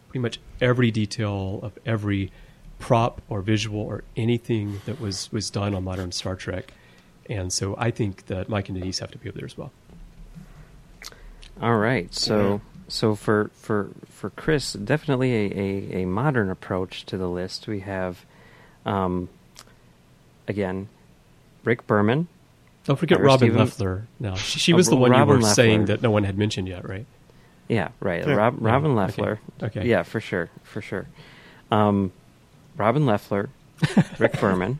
pretty 0.08 0.20
much 0.20 0.38
every 0.60 0.90
detail 0.90 1.60
of 1.62 1.78
every 1.86 2.30
prop 2.78 3.20
or 3.28 3.42
visual 3.42 3.80
or 3.80 4.04
anything 4.16 4.80
that 4.86 5.00
was 5.00 5.30
was 5.32 5.50
done 5.50 5.74
on 5.74 5.84
modern 5.84 6.12
Star 6.12 6.36
Trek. 6.36 6.72
And 7.28 7.52
so 7.52 7.74
I 7.78 7.90
think 7.90 8.26
that 8.26 8.48
Mike 8.48 8.68
and 8.68 8.78
Denise 8.78 9.00
have 9.00 9.10
to 9.10 9.18
be 9.18 9.28
up 9.28 9.34
there 9.34 9.44
as 9.44 9.56
well. 9.58 9.70
All 11.60 11.76
right. 11.76 12.12
So 12.14 12.60
so 12.86 13.14
for 13.14 13.50
for 13.54 13.90
for 14.08 14.30
Chris, 14.30 14.72
definitely 14.74 15.32
a, 15.34 15.58
a, 15.98 16.02
a 16.02 16.06
modern 16.06 16.50
approach 16.50 17.04
to 17.06 17.16
the 17.18 17.28
list. 17.28 17.66
We 17.66 17.80
have, 17.80 18.24
um, 18.86 19.28
again, 20.46 20.88
Rick 21.64 21.86
Berman. 21.86 22.28
Don't 22.84 22.96
forget 22.98 23.20
Or 23.20 23.24
Robin 23.24 23.50
Stephen- 23.50 23.66
Lefler. 23.66 24.02
Now 24.18 24.34
she, 24.36 24.58
she 24.58 24.72
Oh, 24.72 24.76
was 24.76 24.88
the 24.88 24.96
one 24.96 25.10
Robin 25.10 25.40
you 25.40 25.42
were 25.46 25.48
saying 25.52 25.86
that 25.86 26.00
no 26.00 26.10
one 26.10 26.24
had 26.24 26.38
mentioned 26.38 26.68
yet, 26.68 26.88
right? 26.88 27.04
Yeah, 27.68 27.88
right. 28.00 28.26
Yeah. 28.26 28.34
Rob, 28.34 28.56
Robin 28.58 28.96
okay. 28.98 29.12
Lefler. 29.22 29.38
Okay. 29.62 29.86
Yeah, 29.86 30.02
for 30.02 30.20
sure, 30.20 30.48
for 30.62 30.80
sure. 30.80 31.06
Um, 31.70 32.12
Robin 32.76 33.04
Lefler, 33.04 33.48
Rick 34.18 34.36
Furman. 34.38 34.78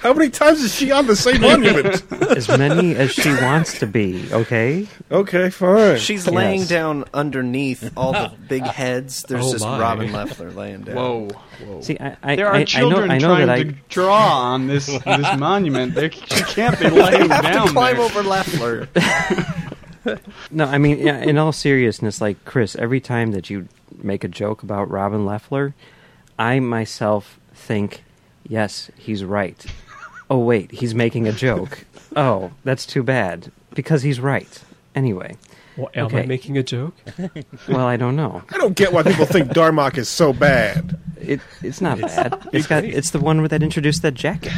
How 0.00 0.12
many 0.12 0.30
times 0.30 0.60
is 0.60 0.72
she 0.72 0.92
on 0.92 1.06
the 1.08 1.16
same 1.16 1.40
monument? 1.40 2.04
as 2.30 2.46
many 2.48 2.94
as 2.94 3.10
she 3.12 3.28
wants 3.30 3.80
to 3.80 3.86
be. 3.88 4.28
Okay. 4.30 4.86
Okay, 5.10 5.50
fine. 5.50 5.98
She's 5.98 6.26
Yes. 6.26 6.34
laying 6.34 6.64
down 6.66 7.04
underneath 7.12 7.92
all 7.96 8.12
the 8.12 8.30
big 8.48 8.62
heads. 8.62 9.24
There's 9.24 9.46
Oh, 9.46 9.52
just 9.52 9.64
my. 9.64 9.80
Robin 9.80 10.08
Lefler 10.10 10.54
laying 10.54 10.82
down. 10.82 10.94
Whoa, 10.94 11.28
whoa. 11.64 11.80
See, 11.80 11.98
I, 11.98 12.16
I, 12.22 12.36
there 12.36 12.46
are 12.46 12.54
I, 12.54 12.64
children 12.64 13.10
I 13.10 13.18
know, 13.18 13.32
I 13.32 13.38
know 13.38 13.44
trying 13.46 13.66
that 13.68 13.74
to 13.74 13.80
draw 13.88 14.42
on 14.52 14.68
this 14.68 14.86
this 14.86 15.36
monument. 15.38 15.94
They, 15.96 16.10
she 16.10 16.42
can't 16.44 16.78
be 16.78 16.88
laying 16.88 17.28
have 17.30 17.42
down 17.42 17.66
to 17.66 17.72
climb 17.72 17.96
there. 17.96 18.04
over 18.04 18.22
Lefler. 18.22 19.65
I 20.06 20.18
no. 20.50 20.64
I 20.64 20.78
mean, 20.78 20.98
yeah, 20.98 21.18
in 21.18 21.38
all 21.38 21.52
seriousness, 21.52 22.20
like 22.20 22.44
Chris, 22.44 22.76
every 22.76 23.00
time 23.00 23.32
that 23.32 23.50
you 23.50 23.68
make 24.02 24.24
a 24.24 24.28
joke 24.28 24.62
about 24.62 24.90
Robin 24.90 25.20
Lefler, 25.26 25.72
I 26.38 26.60
myself 26.60 27.38
think, 27.54 28.04
yes, 28.48 28.90
he's 28.96 29.24
right. 29.24 29.64
Oh 30.28 30.38
wait, 30.38 30.70
he's 30.72 30.94
making 30.94 31.26
a 31.28 31.32
joke. 31.32 31.84
Oh, 32.14 32.50
that's 32.64 32.86
too 32.86 33.02
bad 33.02 33.50
because 33.74 34.02
he's 34.02 34.18
right. 34.20 34.62
Anyway, 34.94 35.36
Well, 35.76 35.90
am 35.94 36.14
I 36.14 36.22
making 36.26 36.56
a 36.58 36.62
joke? 36.62 36.94
well, 37.68 37.86
I 37.86 37.96
don't 37.96 38.16
know. 38.16 38.42
I 38.50 38.56
don't 38.58 38.74
get 38.74 38.92
why 38.92 39.02
people 39.02 39.26
think 39.26 39.50
Darmok 39.50 39.98
is 39.98 40.08
so 40.08 40.32
bad. 40.32 40.98
It, 41.20 41.40
it's 41.62 41.80
not 41.80 42.00
bad. 42.00 42.48
It's 42.52 42.66
got. 42.66 42.84
It's 42.84 43.10
the 43.10 43.18
one 43.20 43.38
where 43.40 43.48
that 43.48 43.62
introduced 43.62 44.02
that 44.02 44.14
jacket. 44.14 44.52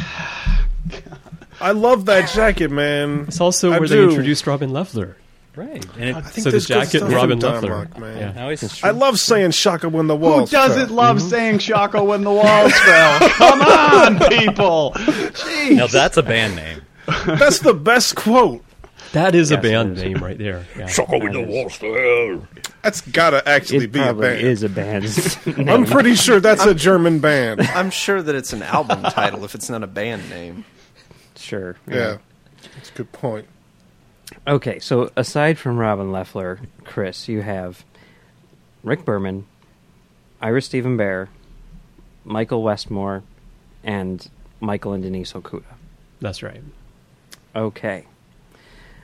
I 1.61 1.71
love 1.71 2.05
that 2.05 2.29
jacket, 2.31 2.71
man. 2.71 3.25
It's 3.27 3.41
also 3.41 3.71
I 3.73 3.79
where 3.79 3.87
do. 3.87 3.95
they 3.95 4.03
introduced 4.03 4.47
Robin 4.47 4.69
Lefler. 4.71 5.15
Right. 5.55 5.85
And 5.97 6.09
it, 6.09 6.15
I 6.15 6.21
think 6.21 6.33
So 6.35 6.41
the 6.43 6.51
there's 6.51 6.67
good 6.67 6.73
jacket 6.75 6.89
stuff 6.89 7.01
and 7.03 7.13
Robin 7.13 7.31
in 7.31 7.39
Lefler. 7.39 7.87
Darmok, 7.87 7.97
man. 7.97 8.17
Yeah. 8.17 8.31
now 8.49 8.87
I 8.87 8.91
love 8.91 9.19
saying 9.19 9.51
"shaka 9.51 9.89
when 9.89 10.07
the 10.07 10.15
walls 10.15 10.51
Who 10.51 10.55
doesn't 10.57 10.87
fell. 10.87 10.95
love 10.95 11.17
mm-hmm. 11.17 11.27
saying 11.29 11.59
Shaka 11.59 12.03
when 12.03 12.23
the 12.23 12.31
walls 12.31 12.71
fell? 12.73 13.29
Come 13.29 13.61
on, 13.61 14.19
people. 14.29 14.91
Jeez. 14.95 15.75
now 15.75 15.87
that's 15.87 16.17
a 16.17 16.23
band 16.23 16.55
name. 16.55 16.81
That's 17.25 17.59
the 17.59 17.73
best 17.73 18.15
quote. 18.15 18.63
That 19.13 19.33
is 19.33 19.49
Yes, 19.49 19.57
a 19.57 19.61
band 19.61 19.91
it 19.93 19.97
is. 19.97 20.03
name 20.03 20.23
right 20.23 20.37
there. 20.37 20.65
Yeah. 20.77 20.85
Shaka 20.85 21.17
when 21.17 21.33
the 21.33 21.41
walls 21.41 21.73
fell. 21.75 22.47
That's 22.83 23.01
gotta 23.01 23.47
actually 23.49 23.85
It 23.85 23.91
be 23.91 23.99
a 23.99 24.13
band. 24.13 24.39
is 24.41 24.61
a 24.63 24.69
band. 24.69 25.05
I'm 25.67 25.83
pretty 25.85 26.13
sure 26.15 26.39
that's 26.39 26.63
a 26.65 26.75
German 26.75 27.19
band. 27.19 27.61
I'm 27.61 27.89
sure 27.89 28.21
that 28.21 28.35
it's 28.35 28.53
an 28.53 28.61
album 28.61 29.01
title 29.03 29.43
if 29.43 29.55
it's 29.55 29.69
not 29.69 29.83
a 29.83 29.87
band 29.87 30.29
name. 30.29 30.63
sure. 31.35 31.75
Yeah, 31.87 32.17
that's 32.75 32.91
a 32.91 32.93
good 32.93 33.11
point. 33.11 33.47
Okay, 34.47 34.79
so 34.79 35.11
aside 35.15 35.57
from 35.57 35.77
Robin 35.77 36.07
Lefler, 36.07 36.59
Chris, 36.83 37.27
you 37.27 37.41
have 37.41 37.83
Rick 38.83 39.05
Berman, 39.05 39.45
Ira 40.41 40.61
Steven 40.61 40.97
Behr, 40.97 41.27
Michael 42.23 42.63
Westmore, 42.63 43.23
and 43.83 44.29
Michael 44.59 44.93
and 44.93 45.03
Denise 45.03 45.33
Okuda. 45.33 45.63
That's 46.21 46.41
right. 46.41 46.61
Okay. 47.55 48.05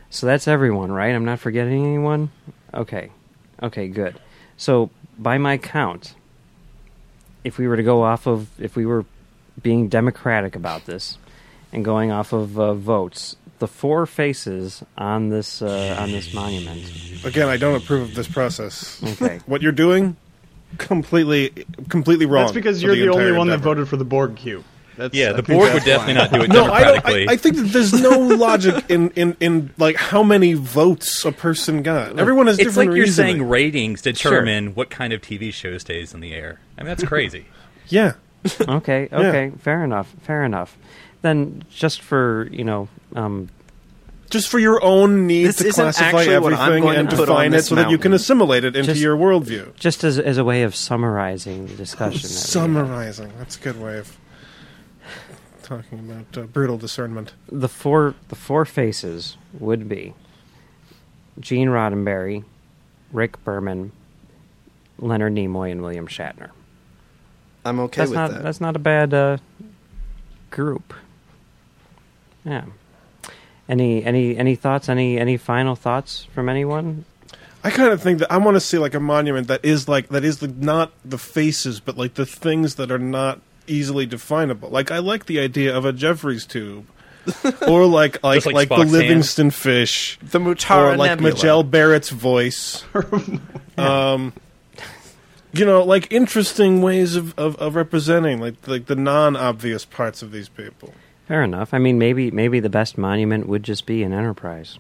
So 0.09 0.25
that's 0.25 0.47
everyone, 0.47 0.91
right? 0.91 1.13
I'm 1.13 1.25
not 1.25 1.39
forgetting 1.39 1.85
anyone? 1.85 2.31
Okay. 2.73 3.11
Okay, 3.61 3.87
good. 3.87 4.19
So, 4.57 4.89
by 5.17 5.37
my 5.37 5.57
count, 5.57 6.15
if 7.43 7.57
we 7.57 7.67
were 7.67 7.77
to 7.77 7.83
go 7.83 8.03
off 8.03 8.27
of, 8.27 8.49
if 8.59 8.75
we 8.75 8.85
were 8.85 9.05
being 9.61 9.87
democratic 9.87 10.55
about 10.55 10.85
this 10.85 11.17
and 11.71 11.83
going 11.83 12.11
off 12.11 12.33
of 12.33 12.59
uh, 12.59 12.73
votes, 12.73 13.35
the 13.59 13.67
four 13.67 14.05
faces 14.05 14.83
on 14.97 15.29
this 15.29 15.61
uh, 15.61 15.97
on 15.99 16.11
this 16.11 16.33
monument. 16.33 16.83
Again, 17.23 17.47
I 17.47 17.57
don't 17.57 17.75
approve 17.81 18.09
of 18.09 18.15
this 18.15 18.27
process. 18.27 19.01
Okay. 19.03 19.39
What 19.45 19.61
you're 19.61 19.71
doing, 19.71 20.15
completely, 20.77 21.65
completely 21.89 22.25
wrong. 22.25 22.43
That's 22.45 22.53
because 22.53 22.83
you're 22.83 22.95
the, 22.95 23.09
only 23.09 23.23
entire 23.25 23.37
one 23.37 23.47
that 23.47 23.59
voted 23.59 23.87
for 23.87 23.97
the 23.97 24.05
Borg 24.05 24.35
cube. 24.35 24.63
That's, 24.97 25.13
Yeah, 25.13 25.29
I 25.29 25.33
the 25.33 25.43
think 25.43 25.59
board 25.59 25.73
would 25.73 25.83
definitely 25.83 26.13
why. 26.13 26.19
not 26.21 26.31
do 26.31 26.41
it 26.43 26.49
No, 26.49 26.63
I, 26.71 26.79
democratically. 26.83 27.27
I, 27.27 27.33
I 27.33 27.37
think 27.37 27.57
that 27.57 27.63
there's 27.63 27.93
no 27.93 28.17
logic 28.17 28.85
in, 28.89 29.09
in, 29.11 29.35
in 29.41 29.73
like 29.77 29.97
how 29.97 30.23
many 30.23 30.53
votes 30.53 31.25
a 31.25 31.33
person 31.33 31.83
got. 31.83 32.17
Everyone 32.17 32.47
has 32.47 32.57
it's 32.59 32.69
different 32.69 32.91
like 32.91 32.95
you're 32.95 33.05
reasoning. 33.05 33.35
saying 33.37 33.49
ratings 33.49 34.01
determine 34.01 34.73
what 34.73 34.89
kind 34.89 35.11
of 35.11 35.21
TV 35.21 35.51
show 35.51 35.77
stays 35.79 36.13
in 36.13 36.21
the 36.21 36.33
air. 36.33 36.59
I 36.77 36.81
mean, 36.83 36.87
that's 36.87 37.03
crazy. 37.07 37.45
yeah, 37.89 38.13
Okay, 38.61 39.09
okay, 39.11 39.51
fair 39.59 39.83
enough, 39.83 40.13
fair 40.21 40.43
enough. 40.43 40.77
Then 41.23 41.63
just 41.69 42.01
for, 42.01 42.47
you 42.51 42.63
know, 42.63 42.87
um, 43.15 43.49
just 44.29 44.49
for 44.49 44.59
your 44.59 44.83
own 44.83 45.25
need 45.27 45.45
This 45.47 45.57
to 45.57 45.71
classify 45.71 46.05
actually 46.07 46.39
what 46.39 46.53
I'm 46.53 46.73
everything 46.73 46.99
and 46.99 47.09
define 47.09 47.53
it 47.53 47.57
this 47.57 47.67
so 47.67 47.75
that 47.75 47.89
you 47.89 47.97
can 47.97 48.13
assimilate 48.13 48.63
it 48.63 48.75
into 48.75 48.91
Just- 48.91 49.01
your 49.01 49.15
worldview. 49.15 49.73
just 49.75 50.03
as, 50.03 50.19
as 50.19 50.37
a 50.37 50.43
way 50.43 50.63
of 50.63 50.75
summarizing 50.75 51.67
the 51.67 51.73
discussion. 51.75 52.21
that. 52.21 52.27
Summarizing. 52.27 53.31
That's 53.37 53.55
a 53.57 53.59
good 53.59 53.79
way 53.81 53.97
of 53.99 54.17
talking 55.63 55.99
about 55.99 56.37
uh, 56.37 56.45
brutal 56.45 56.77
discernment. 56.77 57.33
the 57.51 57.67
four 57.69 58.13
the 58.29 58.35
four 58.35 58.65
faces 58.65 59.35
would 59.59 59.89
be 59.89 60.13
Gene 61.39 61.69
Roddenberry, 61.69 62.43
Rick 63.11 63.43
Berman, 63.43 63.91
Leonard 64.99 65.33
Nimoy, 65.33 65.71
and 65.71 65.81
William 65.81 66.07
Shatner. 66.07 66.49
I'm 67.63 67.79
okay 67.79 68.01
that's 68.01 68.09
with 68.11 68.15
not 68.15 68.31
that. 68.31 68.43
that's 68.43 68.61
not 68.61 68.75
a 68.75 68.79
bad 68.79 69.13
uh, 69.13 69.37
group. 70.51 70.93
Yeah. 72.43 72.65
Any 73.67 74.03
any 74.03 74.37
any 74.37 74.55
thoughts? 74.55 74.89
Any 74.89 75.17
any 75.17 75.37
final 75.37 75.75
thoughts 75.75 76.27
from 76.33 76.49
anyone? 76.49 77.05
I 77.63 77.71
kind 77.71 77.91
of 77.91 77.99
think 77.99 78.19
that 78.19 78.31
I 78.31 78.37
want 78.37 78.55
to 78.55 78.61
see 78.61 78.77
like 78.77 78.93
a 78.93 78.99
monument 78.99 79.47
that 79.47 79.65
is 79.65 79.87
like 79.87 80.09
that 80.09 80.23
is 80.23 80.37
the, 80.37 80.47
not 80.47 80.91
the 81.03 81.17
faces, 81.17 81.79
but 81.79 81.97
like 81.97 82.13
the 82.13 82.25
things 82.25 82.75
that 82.75 82.91
are 82.91 82.99
not 82.99 83.41
easily 83.65 84.05
definable. 84.05 84.69
Like 84.69 84.91
I 84.91 84.99
like 84.99 85.25
the 85.25 85.39
idea 85.39 85.75
of 85.75 85.83
a 85.83 85.91
Jefferies 85.91 86.45
tube, 86.45 86.85
or 87.67 87.87
like 87.87 88.23
like 88.23 88.43
Just 88.43 88.45
like 88.45 88.53
like, 88.53 88.69
the 88.69 88.75
Spock's 88.75 88.81
hand? 88.81 88.91
Livingston 88.91 89.49
fish, 89.49 90.19
the 90.21 90.37
Mutara 90.37 90.93
or 90.93 90.97
like 90.97 91.11
Nebula. 91.11 91.33
Majel 91.33 91.63
Barrett's 91.63 92.09
voice. 92.09 92.83
um, 93.79 94.31
you 95.53 95.65
know, 95.65 95.83
like 95.83 96.11
interesting 96.11 96.83
ways 96.83 97.15
of, 97.15 97.37
of, 97.39 97.55
of 97.55 97.75
representing 97.75 98.39
like 98.39 98.67
like 98.67 98.85
the 98.85 98.95
non 98.95 99.35
obvious 99.35 99.85
parts 99.85 100.21
of 100.21 100.31
these 100.31 100.49
people. 100.49 100.93
Fair 101.27 101.43
enough. 101.43 101.73
I 101.73 101.79
mean, 101.79 101.97
maybe 101.97 102.31
maybe 102.31 102.59
the 102.59 102.69
best 102.69 102.97
monument 102.97 103.47
would 103.47 103.63
just 103.63 103.85
be 103.85 104.03
an 104.03 104.13
Enterprise. 104.13 104.77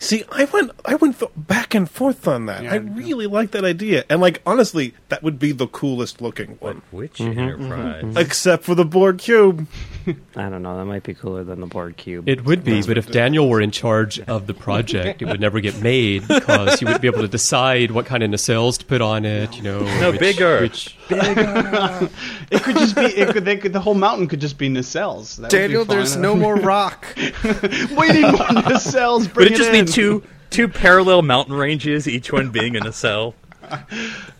See, 0.00 0.24
I 0.32 0.44
went, 0.46 0.72
I 0.84 0.96
went 0.96 1.20
th- 1.20 1.30
back 1.36 1.74
and 1.74 1.88
forth 1.88 2.26
on 2.26 2.46
that. 2.46 2.64
Yeah, 2.64 2.72
I 2.72 2.74
yeah. 2.76 2.90
really 2.94 3.26
like 3.28 3.52
that 3.52 3.64
idea, 3.64 4.04
and 4.10 4.20
like 4.20 4.42
honestly, 4.44 4.92
that 5.08 5.22
would 5.22 5.38
be 5.38 5.52
the 5.52 5.68
coolest 5.68 6.20
looking 6.20 6.56
one, 6.60 6.82
Which 6.90 7.18
Mm-hmm, 7.18 7.38
enterprise? 7.38 8.16
except 8.16 8.64
for 8.64 8.74
the 8.74 8.84
Borg 8.84 9.18
cube. 9.18 9.66
I 10.36 10.48
don't 10.48 10.62
know. 10.62 10.76
That 10.76 10.84
might 10.84 11.02
be 11.02 11.14
cooler 11.14 11.44
than 11.44 11.60
the 11.60 11.66
Borg 11.66 11.96
cube. 11.96 12.28
It 12.28 12.44
would 12.44 12.64
be, 12.64 12.82
but 12.82 12.98
if 12.98 13.10
Daniel 13.10 13.48
were 13.48 13.60
in 13.60 13.70
charge 13.70 14.20
of 14.20 14.46
the 14.46 14.54
project, 14.54 15.22
it 15.22 15.26
would 15.26 15.40
never 15.40 15.60
get 15.60 15.80
made 15.80 16.26
because 16.28 16.78
he 16.78 16.84
would 16.84 17.00
be 17.00 17.08
able 17.08 17.22
to 17.22 17.28
decide 17.28 17.90
what 17.90 18.06
kind 18.06 18.22
of 18.22 18.30
nacelles 18.30 18.78
to 18.78 18.84
put 18.84 19.00
on 19.00 19.24
it. 19.24 19.56
You 19.56 19.62
know, 19.62 19.80
No, 20.00 20.10
which- 20.10 20.20
bigger. 20.20 20.60
Which, 20.60 20.96
It 21.10 22.62
could 22.62 22.76
just 22.76 22.94
be. 22.96 23.02
It 23.02 23.28
could, 23.32 23.44
they 23.44 23.56
could, 23.56 23.72
the 23.72 23.80
whole 23.80 23.94
mountain 23.94 24.26
could 24.28 24.40
just 24.40 24.58
be 24.58 24.68
nacelles. 24.68 25.36
That 25.36 25.42
would 25.44 25.50
be 25.50 25.58
Daniel, 25.58 25.84
there's 25.84 26.16
no 26.16 26.34
more 26.36 26.56
rock. 26.56 27.06
we 27.16 27.22
need 27.28 28.22
more 28.22 28.48
nacelles. 28.64 29.20
Would 29.22 29.34
Bring 29.34 29.52
it 29.52 29.56
just 29.56 29.70
in. 29.72 29.84
be 29.86 29.90
two 29.92 30.22
two 30.50 30.68
parallel 30.68 31.22
mountain 31.22 31.54
ranges, 31.54 32.06
each 32.08 32.32
one 32.32 32.50
being 32.50 32.76
a 32.76 32.80
nacelle? 32.80 33.34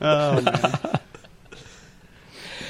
Oh, 0.00 0.40
man. 0.40 0.98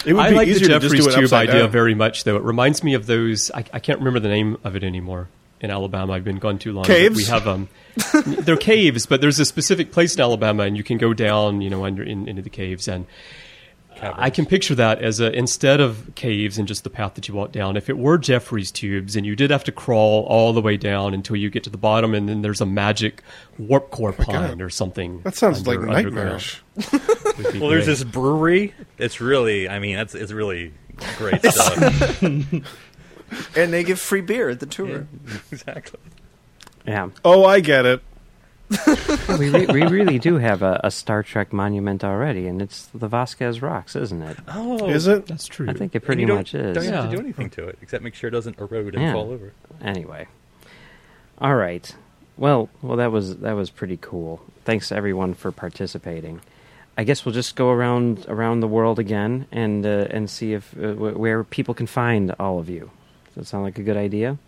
It 0.06 0.12
would 0.12 0.24
I 0.24 0.30
be 0.30 0.36
like 0.36 0.46
the 0.46 0.52
easier 0.52 0.68
to 0.68 0.80
just 0.80 0.94
do 0.94 1.08
it 1.08 1.14
tube 1.14 1.32
idea 1.32 1.60
down. 1.60 1.70
very 1.70 1.94
much, 1.94 2.24
though. 2.24 2.36
It 2.36 2.42
reminds 2.42 2.82
me 2.82 2.94
of 2.94 3.06
those. 3.06 3.50
I, 3.50 3.64
I 3.72 3.78
can't 3.78 3.98
remember 3.98 4.20
the 4.20 4.28
name 4.28 4.58
of 4.64 4.76
it 4.76 4.84
anymore 4.84 5.28
in 5.60 5.70
Alabama. 5.70 6.12
I've 6.12 6.24
been 6.24 6.38
gone 6.38 6.58
too 6.58 6.72
long. 6.72 6.84
Caves? 6.84 7.16
We 7.16 7.24
have 7.24 7.48
um, 7.48 7.68
they're 8.26 8.56
caves, 8.56 9.06
but 9.06 9.20
there's 9.20 9.40
a 9.40 9.44
specific 9.44 9.92
place 9.92 10.14
in 10.14 10.20
Alabama, 10.20 10.64
and 10.64 10.76
you 10.76 10.84
can 10.84 10.98
go 10.98 11.14
down, 11.14 11.60
you 11.60 11.70
know, 11.70 11.84
under 11.84 12.02
in, 12.02 12.28
into 12.28 12.42
the 12.42 12.50
caves 12.50 12.88
and. 12.88 13.06
I 14.16 14.30
can 14.30 14.46
picture 14.46 14.74
that 14.74 15.00
as 15.02 15.20
a 15.20 15.32
instead 15.32 15.80
of 15.80 16.10
caves 16.14 16.58
and 16.58 16.66
just 16.68 16.84
the 16.84 16.90
path 16.90 17.14
that 17.14 17.28
you 17.28 17.34
walk 17.34 17.52
down. 17.52 17.76
If 17.76 17.88
it 17.88 17.96
were 17.96 18.18
Jefferies 18.18 18.70
tubes, 18.70 19.16
and 19.16 19.24
you 19.24 19.36
did 19.36 19.50
have 19.50 19.64
to 19.64 19.72
crawl 19.72 20.24
all 20.24 20.52
the 20.52 20.60
way 20.60 20.76
down 20.76 21.14
until 21.14 21.36
you 21.36 21.50
get 21.50 21.64
to 21.64 21.70
the 21.70 21.78
bottom, 21.78 22.14
and 22.14 22.28
then 22.28 22.42
there's 22.42 22.60
a 22.60 22.66
magic 22.66 23.22
warp 23.58 23.90
core 23.90 24.14
oh 24.18 24.24
pond 24.24 24.60
or 24.60 24.70
something. 24.70 25.20
That 25.22 25.34
sounds 25.36 25.66
under- 25.66 25.86
like 25.86 25.96
underground. 25.96 26.14
nightmarish. 26.16 26.62
Would 27.38 27.52
be 27.52 27.58
Well, 27.60 27.70
there's 27.70 27.86
this 27.86 28.04
brewery. 28.04 28.74
It's 28.98 29.20
really, 29.20 29.68
I 29.68 29.78
mean, 29.78 29.96
that's 29.96 30.14
it's 30.14 30.32
really 30.32 30.72
great 31.18 31.44
stuff. 31.44 32.22
and 32.22 32.64
they 33.54 33.84
give 33.84 34.00
free 34.00 34.20
beer 34.20 34.48
at 34.48 34.60
the 34.60 34.66
tour. 34.66 35.06
exactly. 35.50 36.00
yeah. 36.86 37.08
Oh, 37.24 37.44
I 37.44 37.60
get 37.60 37.86
it. 37.86 38.02
we, 39.38 39.50
re- 39.50 39.66
we 39.66 39.82
really 39.82 40.18
do 40.18 40.36
have 40.38 40.62
a, 40.62 40.80
a 40.84 40.90
Star 40.90 41.22
Trek 41.22 41.52
monument 41.52 42.02
already, 42.02 42.46
and 42.46 42.62
it's 42.62 42.86
the 42.86 43.08
Vasquez 43.08 43.60
Rocks, 43.60 43.94
isn't 43.94 44.22
it? 44.22 44.36
Oh, 44.48 44.88
Is 44.88 45.06
it? 45.06 45.26
That's 45.26 45.46
true. 45.46 45.68
I 45.68 45.74
think 45.74 45.94
it 45.94 46.00
pretty 46.00 46.24
much 46.24 46.54
is. 46.54 46.74
Don't 46.74 46.92
have 46.92 47.10
to 47.10 47.16
do 47.16 47.22
anything 47.22 47.50
to 47.50 47.68
it 47.68 47.78
except 47.82 48.02
make 48.02 48.14
sure 48.14 48.28
it 48.28 48.32
doesn't 48.32 48.58
erode 48.58 48.94
and 48.94 49.02
Yeah. 49.04 49.12
fall 49.12 49.30
over. 49.30 49.52
Anyway, 49.82 50.26
all 51.38 51.54
right. 51.54 51.94
Well, 52.36 52.68
well, 52.82 52.96
that 52.96 53.12
was 53.12 53.36
that 53.38 53.52
was 53.52 53.70
pretty 53.70 53.98
cool. 54.00 54.40
Thanks 54.64 54.90
everyone 54.90 55.34
for 55.34 55.52
participating. 55.52 56.40
I 56.96 57.04
guess 57.04 57.24
we'll 57.24 57.34
just 57.34 57.56
go 57.56 57.70
around 57.70 58.24
around 58.28 58.60
the 58.60 58.68
world 58.68 58.98
again 58.98 59.46
and 59.52 59.84
uh, 59.84 60.06
and 60.10 60.28
see 60.30 60.52
if 60.54 60.74
uh, 60.76 60.92
wh- 60.94 61.18
where 61.18 61.44
people 61.44 61.74
can 61.74 61.86
find 61.86 62.34
all 62.40 62.58
of 62.58 62.68
you. 62.68 62.90
Does 63.26 63.34
that 63.34 63.46
sound 63.46 63.64
like 63.64 63.78
a 63.78 63.82
good 63.82 63.96
idea? 63.96 64.38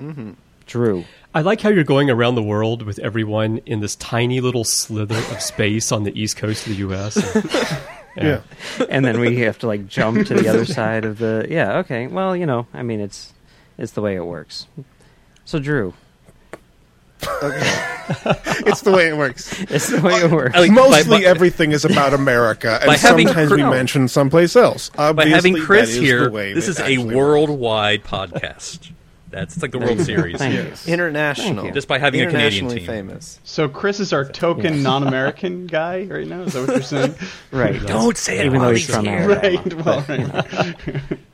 Mm-hmm. 0.00 0.32
Drew. 0.70 1.04
I 1.34 1.42
like 1.42 1.60
how 1.60 1.68
you're 1.68 1.84
going 1.84 2.10
around 2.10 2.34
the 2.36 2.42
world 2.42 2.82
with 2.82 2.98
everyone 3.00 3.58
in 3.66 3.80
this 3.80 3.94
tiny 3.96 4.40
little 4.40 4.64
slither 4.64 5.16
of 5.18 5.40
space 5.42 5.92
on 5.92 6.04
the 6.04 6.18
east 6.20 6.36
coast 6.36 6.66
of 6.66 6.72
the 6.72 6.78
U.S. 6.78 7.16
Yeah. 8.16 8.40
and 8.90 9.04
then 9.04 9.20
we 9.20 9.38
have 9.40 9.58
to 9.60 9.68
like 9.68 9.86
jump 9.86 10.26
to 10.26 10.34
the 10.34 10.48
other 10.48 10.64
side 10.64 11.04
of 11.04 11.18
the 11.18 11.46
yeah 11.48 11.78
okay 11.78 12.08
well 12.08 12.34
you 12.36 12.44
know 12.44 12.66
i 12.74 12.82
mean 12.82 12.98
it's 13.00 13.32
it's 13.78 13.92
the 13.92 14.02
way 14.02 14.16
it 14.16 14.24
works 14.26 14.66
so 15.44 15.60
drew 15.60 15.94
It's 17.22 18.80
the 18.82 18.90
way 18.92 19.08
it 19.08 19.16
works. 19.16 19.52
it's 19.70 19.88
the 19.88 20.00
way 20.00 20.20
it 20.24 20.30
works 20.30 20.56
I 20.56 20.60
like- 20.60 20.72
Mostly 20.72 21.20
by- 21.20 21.24
everything 21.24 21.70
is 21.72 21.84
about 21.84 22.12
America, 22.12 22.80
and 22.86 22.98
sometimes 22.98 23.48
Cr- 23.48 23.56
we 23.56 23.62
mention 23.62 24.08
someplace 24.08 24.56
else. 24.56 24.90
By 24.90 25.26
having 25.26 25.56
Chris 25.56 25.94
here, 25.94 26.28
this 26.30 26.66
is 26.68 26.78
a 26.78 26.82
actually 26.82 26.98
works. 27.04 27.14
worldwide 27.16 28.04
podcast. 28.04 28.90
That's 29.30 29.54
it's 29.54 29.62
like 29.62 29.70
the 29.72 29.78
World 29.78 30.00
Series. 30.00 30.38
thank 30.38 30.54
you 30.54 30.62
Yes. 30.62 30.88
International. 30.88 31.54
Thank 31.54 31.66
you. 31.68 31.72
Just 31.72 31.86
by 31.88 31.98
having 31.98 32.20
a 32.20 32.26
Canadian 32.26 32.64
Internationally 32.66 32.78
team. 32.78 32.86
famous. 32.86 33.38
So 33.44 33.68
Chris 33.68 34.00
is 34.00 34.12
our 34.12 34.24
token 34.28 34.82
non-American 34.82 35.66
guy 35.68 36.04
right 36.04 36.26
now. 36.26 36.42
Is 36.42 36.52
that 36.54 36.66
what 36.66 36.70
you're 36.74 36.82
saying? 36.82 37.14
right 37.52 37.80
Don't 37.86 38.16
say 38.16 38.38
it 38.38 38.46
even 38.46 38.58
while 38.60 38.68
though 38.70 38.74
he's 38.74 38.86
he's 38.86 38.96
from 38.96 39.04
here. 39.06 39.28
Right. 39.28 39.74
Well, 39.74 40.04
right. 40.08 41.04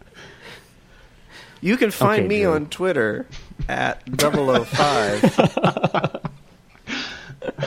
You 1.62 1.76
can 1.78 1.90
find 1.90 2.20
Okay, 2.20 2.28
me 2.28 2.42
Drew. 2.42 2.53
on 2.53 2.66
Twitter 2.68 3.26
at 3.68 4.03
005 4.20 6.20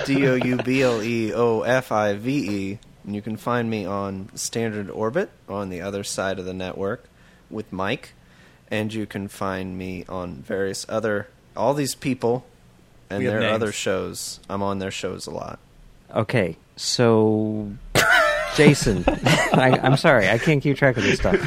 D 0.06 0.28
O 0.28 0.36
U 0.36 0.58
B 0.58 0.82
L 0.84 1.02
E 1.04 1.34
O 1.34 1.62
F 1.62 1.92
I 1.92 2.14
V 2.14 2.32
E. 2.72 2.80
And 3.06 3.16
you 3.16 3.22
can 3.22 3.36
find 3.36 3.70
me 3.70 3.86
on 3.86 4.30
Standard 4.36 4.90
Orbit 4.92 5.32
on 5.50 5.70
the 5.70 5.82
other 5.82 6.04
side 6.04 6.38
of 6.40 6.46
the 6.46 6.54
network 6.54 7.06
with 7.50 7.74
Mike. 7.74 8.14
And 8.72 8.94
you 8.94 9.06
can 9.06 9.28
find 9.28 9.78
me 9.78 10.06
on 10.08 10.36
various 10.36 10.86
other, 10.90 11.28
all 11.58 11.74
these 11.74 11.96
people 11.96 12.46
and 13.10 13.26
their 13.26 13.40
names. 13.40 13.54
other 13.54 13.72
shows. 13.72 14.40
I'm 14.50 14.62
on 14.62 14.80
their 14.80 14.92
shows 14.92 15.26
a 15.28 15.32
lot. 15.32 15.60
okay 16.14 16.58
so 16.76 17.70
jason 18.56 19.04
I, 19.54 19.78
i'm 19.84 19.98
sorry 19.98 20.30
i 20.30 20.38
can't 20.38 20.64
keep 20.64 20.78
track 20.78 20.96
of 20.98 21.04
this 21.04 21.20
stuff 21.20 21.38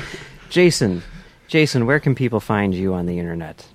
jason 0.51 1.03
jason 1.49 1.87
where 1.87 1.99
can 1.99 2.15
people 2.15 2.39
find 2.39 2.75
you 2.75 2.93
on 2.95 3.07
the 3.07 3.19
internet 3.19 3.67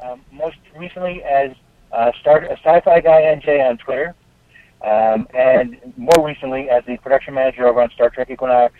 um, 0.00 0.20
most 0.32 0.56
recently 0.76 1.22
as 1.24 1.50
uh, 1.92 2.12
Star, 2.20 2.38
a 2.44 2.52
sci-fi 2.52 3.00
guy 3.00 3.22
NJ 3.22 3.68
on 3.68 3.78
Twitter, 3.78 4.14
um, 4.82 5.26
and 5.34 5.76
more 5.96 6.24
recently 6.26 6.68
as 6.68 6.84
the 6.84 6.96
production 6.98 7.34
manager 7.34 7.66
over 7.66 7.80
on 7.80 7.90
Star 7.90 8.10
Trek 8.10 8.30
Equinox, 8.30 8.74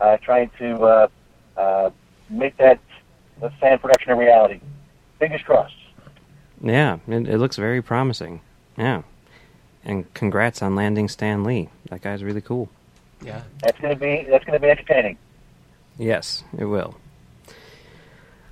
uh, 0.00 0.16
trying 0.18 0.50
to 0.58 0.82
uh, 0.82 1.08
uh, 1.56 1.90
make 2.30 2.56
that 2.58 2.78
the 3.42 3.50
fan 3.60 3.78
production 3.78 4.12
a 4.12 4.16
reality. 4.16 4.60
Fingers 5.18 5.42
crossed. 5.42 5.74
yeah 6.62 6.98
it, 7.06 7.28
it 7.28 7.38
looks 7.38 7.56
very 7.56 7.82
promising 7.82 8.40
yeah 8.78 9.02
and 9.84 10.12
congrats 10.14 10.62
on 10.62 10.74
landing 10.74 11.08
stan 11.08 11.44
lee 11.44 11.68
that 11.90 12.00
guy's 12.02 12.24
really 12.24 12.40
cool 12.40 12.68
Yeah. 13.22 13.42
That's 13.62 13.78
gonna 13.80 13.94
be 13.96 14.26
that's 14.28 14.44
gonna 14.44 14.58
be 14.58 14.68
entertaining. 14.70 15.16
Yes, 15.98 16.42
it 16.58 16.64
will. 16.64 16.96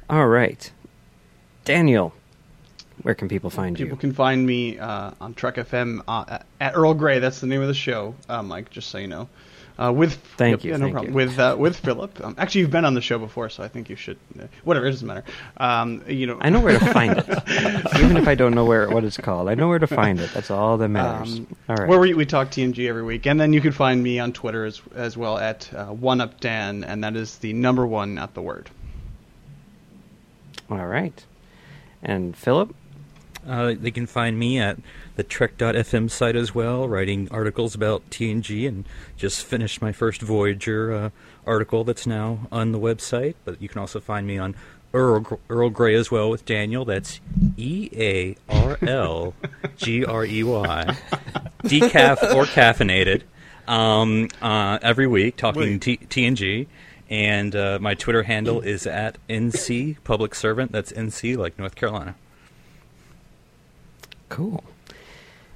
All 0.08 0.28
right. 0.28 0.70
Daniel, 1.64 2.12
where 3.02 3.14
can 3.14 3.28
people 3.28 3.50
find 3.50 3.74
People 3.74 3.80
you? 3.80 3.86
People 3.96 4.00
can 4.00 4.12
find 4.12 4.46
me 4.46 4.78
uh, 4.78 5.12
on 5.20 5.34
Trek 5.34 5.56
FM 5.56 6.02
uh, 6.06 6.38
at 6.60 6.76
Earl 6.76 6.94
Grey. 6.94 7.18
That's 7.18 7.40
the 7.40 7.46
name 7.46 7.62
of 7.62 7.68
the 7.68 7.74
show, 7.74 8.14
uh, 8.28 8.42
Mike. 8.42 8.70
Just 8.70 8.90
so 8.90 8.98
you 8.98 9.06
know. 9.08 9.28
Uh, 9.80 9.90
with 9.90 10.16
Thank 10.36 10.58
yep, 10.58 10.64
you, 10.64 10.70
yeah, 10.72 10.76
no 10.76 10.84
thank 10.84 10.92
problem. 10.92 11.12
you. 11.12 11.16
With 11.16 11.38
uh, 11.38 11.56
with 11.58 11.76
Philip. 11.76 12.22
Um, 12.22 12.34
actually, 12.36 12.62
you've 12.62 12.70
been 12.70 12.84
on 12.84 12.92
the 12.92 13.00
show 13.00 13.18
before, 13.18 13.48
so 13.48 13.62
I 13.62 13.68
think 13.68 13.88
you 13.88 13.96
should. 13.96 14.18
Uh, 14.38 14.46
whatever, 14.62 14.86
it 14.86 14.90
doesn't 14.90 15.08
matter. 15.08 15.24
Um, 15.56 16.04
you 16.06 16.26
know, 16.26 16.36
I 16.38 16.50
know 16.50 16.60
where 16.60 16.78
to 16.78 16.92
find 16.92 17.16
it. 17.16 17.26
Even 17.98 18.18
if 18.18 18.28
I 18.28 18.34
don't 18.34 18.54
know 18.54 18.66
where 18.66 18.90
what 18.90 19.04
it's 19.04 19.16
called, 19.16 19.48
I 19.48 19.54
know 19.54 19.68
where 19.68 19.78
to 19.78 19.86
find 19.86 20.20
it. 20.20 20.30
That's 20.34 20.50
all 20.50 20.76
that 20.76 20.88
matters. 20.88 21.38
Um, 21.38 21.56
all 21.68 21.76
right. 21.76 21.88
Where 21.88 21.98
we, 21.98 22.12
we 22.12 22.26
talk 22.26 22.50
TNG 22.50 22.86
every 22.88 23.02
week, 23.02 23.26
and 23.26 23.40
then 23.40 23.54
you 23.54 23.62
can 23.62 23.72
find 23.72 24.02
me 24.02 24.18
on 24.18 24.34
Twitter 24.34 24.66
as 24.66 24.82
as 24.94 25.16
well 25.16 25.38
at 25.38 25.72
uh, 25.72 25.86
One 25.86 26.20
Up 26.20 26.40
Dan, 26.40 26.84
and 26.84 27.02
that 27.02 27.16
is 27.16 27.38
the 27.38 27.54
number 27.54 27.86
one 27.86 28.18
at 28.18 28.34
the 28.34 28.42
word. 28.42 28.68
all 30.70 30.86
right. 30.86 31.24
And 32.02 32.36
Philip? 32.36 32.74
Uh, 33.46 33.74
they 33.78 33.90
can 33.90 34.06
find 34.06 34.38
me 34.38 34.58
at 34.58 34.76
the 35.20 35.24
Trek.fm 35.24 36.10
site 36.10 36.34
as 36.34 36.54
well, 36.54 36.88
writing 36.88 37.28
articles 37.30 37.74
about 37.74 38.08
TNG, 38.08 38.66
and 38.66 38.86
just 39.18 39.44
finished 39.44 39.82
my 39.82 39.92
first 39.92 40.22
Voyager 40.22 40.94
uh, 40.94 41.10
article 41.46 41.84
that's 41.84 42.06
now 42.06 42.48
on 42.50 42.72
the 42.72 42.78
website. 42.78 43.34
But 43.44 43.60
you 43.60 43.68
can 43.68 43.82
also 43.82 44.00
find 44.00 44.26
me 44.26 44.38
on 44.38 44.54
Earl, 44.94 45.38
Earl 45.50 45.68
Grey 45.68 45.94
as 45.94 46.10
well 46.10 46.30
with 46.30 46.46
Daniel. 46.46 46.86
That's 46.86 47.20
E 47.58 47.90
A 47.94 48.34
R 48.48 48.78
L 48.80 49.34
G 49.76 50.06
R 50.06 50.24
E 50.24 50.42
Y, 50.42 50.84
decaf 51.64 52.34
or 52.34 52.46
caffeinated, 52.46 53.24
um, 53.68 54.28
uh, 54.40 54.78
every 54.80 55.06
week 55.06 55.36
talking 55.36 55.78
T- 55.78 55.98
TNG. 55.98 56.66
And 57.10 57.54
uh, 57.54 57.78
my 57.78 57.92
Twitter 57.92 58.22
handle 58.22 58.62
is 58.62 58.86
at 58.86 59.18
NC 59.28 59.98
Public 60.02 60.34
Servant. 60.34 60.72
That's 60.72 60.92
NC, 60.92 61.36
like 61.36 61.58
North 61.58 61.74
Carolina. 61.74 62.14
Cool. 64.30 64.64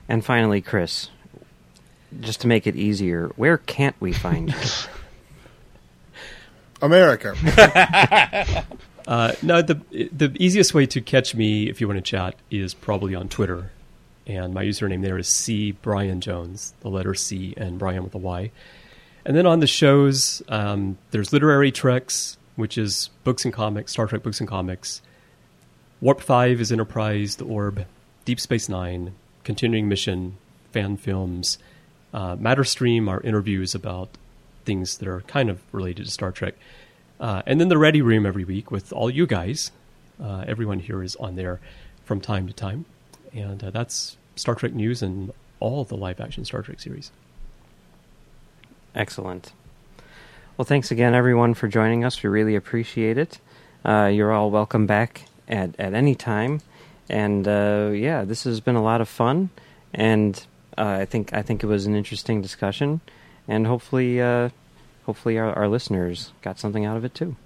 And 0.09 0.25
finally, 0.25 0.61
Chris, 0.61 1.11
just 2.21 2.41
to 2.43 2.47
make 2.47 2.67
it 2.67 2.77
easier, 2.77 3.29
where 3.37 3.59
can't 3.59 3.97
we 4.01 4.13
find 4.13 4.51
you? 4.51 4.57
America. 6.83 7.35
Uh, 9.07 9.33
no, 9.43 9.61
the 9.61 9.75
the 10.13 10.35
easiest 10.39 10.73
way 10.73 10.87
to 10.87 11.01
catch 11.01 11.35
me 11.35 11.69
if 11.69 11.81
you 11.81 11.87
want 11.87 11.99
to 11.99 12.03
chat 12.03 12.37
is 12.51 12.73
probably 12.73 13.15
on 13.15 13.29
Twitter, 13.29 13.71
and 14.27 14.55
my 14.55 14.65
username 14.65 15.03
there 15.03 15.19
is 15.19 15.29
C 15.29 15.73
Bryan 15.73 16.23
Jones, 16.23 16.73
the 16.81 16.89
letter 16.89 17.15
C 17.15 17.53
and 17.57 17.79
Brian 17.79 18.03
with 18.03 18.15
a 18.15 18.19
Y. 18.19 18.51
And 19.27 19.37
then 19.37 19.47
on 19.47 19.61
the 19.61 19.67
shows, 19.67 20.43
um, 20.49 20.99
there's 21.11 21.33
literary 21.33 21.71
treks, 21.71 22.39
which 22.57 22.79
is 22.79 23.11
books 23.25 23.45
and 23.45 23.53
comics, 23.53 23.93
Star 23.93 24.07
Trek 24.07 24.23
books 24.23 24.41
and 24.41 24.49
comics. 24.49 25.03
Warp 26.01 26.21
Five 26.21 26.61
is 26.61 26.73
Enterprise, 26.73 27.37
the 27.37 27.45
Orb, 27.45 27.85
Deep 28.25 28.41
Space 28.41 28.71
Nine, 28.71 29.15
Continuing 29.45 29.89
Mission, 29.89 30.37
fan 30.73 30.97
films, 30.97 31.59
uh, 32.13 32.37
Matter 32.37 32.65
Stream 32.65 33.09
are 33.09 33.21
interviews 33.21 33.75
about 33.75 34.09
things 34.65 34.99
that 34.99 35.09
are 35.09 35.21
kind 35.23 35.51
of 35.51 35.61
related 35.73 36.07
to 36.07 36.11
Star 36.11 36.33
Trek, 36.33 36.55
uh, 37.21 37.43
and 37.47 37.61
then 37.61 37.69
the 37.69 37.79
Ready 37.79 38.03
Room 38.03 38.27
every 38.27 38.45
week 38.45 38.71
with 38.71 38.93
all 38.93 39.11
you 39.11 39.27
guys. 39.27 39.71
Uh, 40.23 40.45
everyone 40.47 40.79
here 40.79 41.03
is 41.03 41.17
on 41.17 41.37
there 41.37 41.61
from 42.05 42.21
time 42.21 42.47
to 42.47 42.53
time, 42.53 42.85
and 43.33 43.63
uh, 43.63 43.71
that's 43.71 44.17
Star 44.37 44.55
Trek 44.55 44.73
news 44.73 45.03
and 45.03 45.33
all 45.61 45.85
the 45.85 45.97
live 45.97 46.21
action 46.21 46.45
Star 46.45 46.63
Trek 46.63 46.81
series. 46.81 47.11
Excellent. 48.95 49.53
Well, 50.57 50.65
thanks 50.65 50.93
again, 50.93 51.15
everyone, 51.15 51.55
for 51.55 51.67
joining 51.67 52.05
us. 52.05 52.23
We 52.23 52.29
really 52.31 52.55
appreciate 52.55 53.19
it. 53.19 53.41
Uh, 53.85 54.11
you're 54.13 54.33
all 54.33 54.51
welcome 54.51 54.87
back 54.87 55.25
at, 55.49 55.79
at 55.81 55.95
any 55.95 56.15
time. 56.15 56.61
And 57.09 57.47
uh, 57.47 57.91
yeah, 57.93 58.25
this 58.25 58.45
has 58.45 58.61
been 58.61 58.77
a 58.77 58.83
lot 58.83 59.01
of 59.01 59.09
fun, 59.09 59.51
and 59.93 60.35
uh, 60.79 60.99
I 61.01 61.05
think 61.05 61.33
I 61.35 61.43
think 61.43 61.63
it 61.63 61.67
was 61.67 61.85
an 61.87 61.95
interesting 61.95 62.41
discussion, 62.41 63.01
and 63.47 63.67
hopefully, 63.67 64.21
uh, 64.23 64.49
hopefully 65.05 65.39
our, 65.39 65.53
our 65.53 65.69
listeners 65.69 66.33
got 66.43 66.59
something 66.59 66.85
out 66.87 66.97
of 66.97 67.05
it 67.05 67.15
too. 67.15 67.37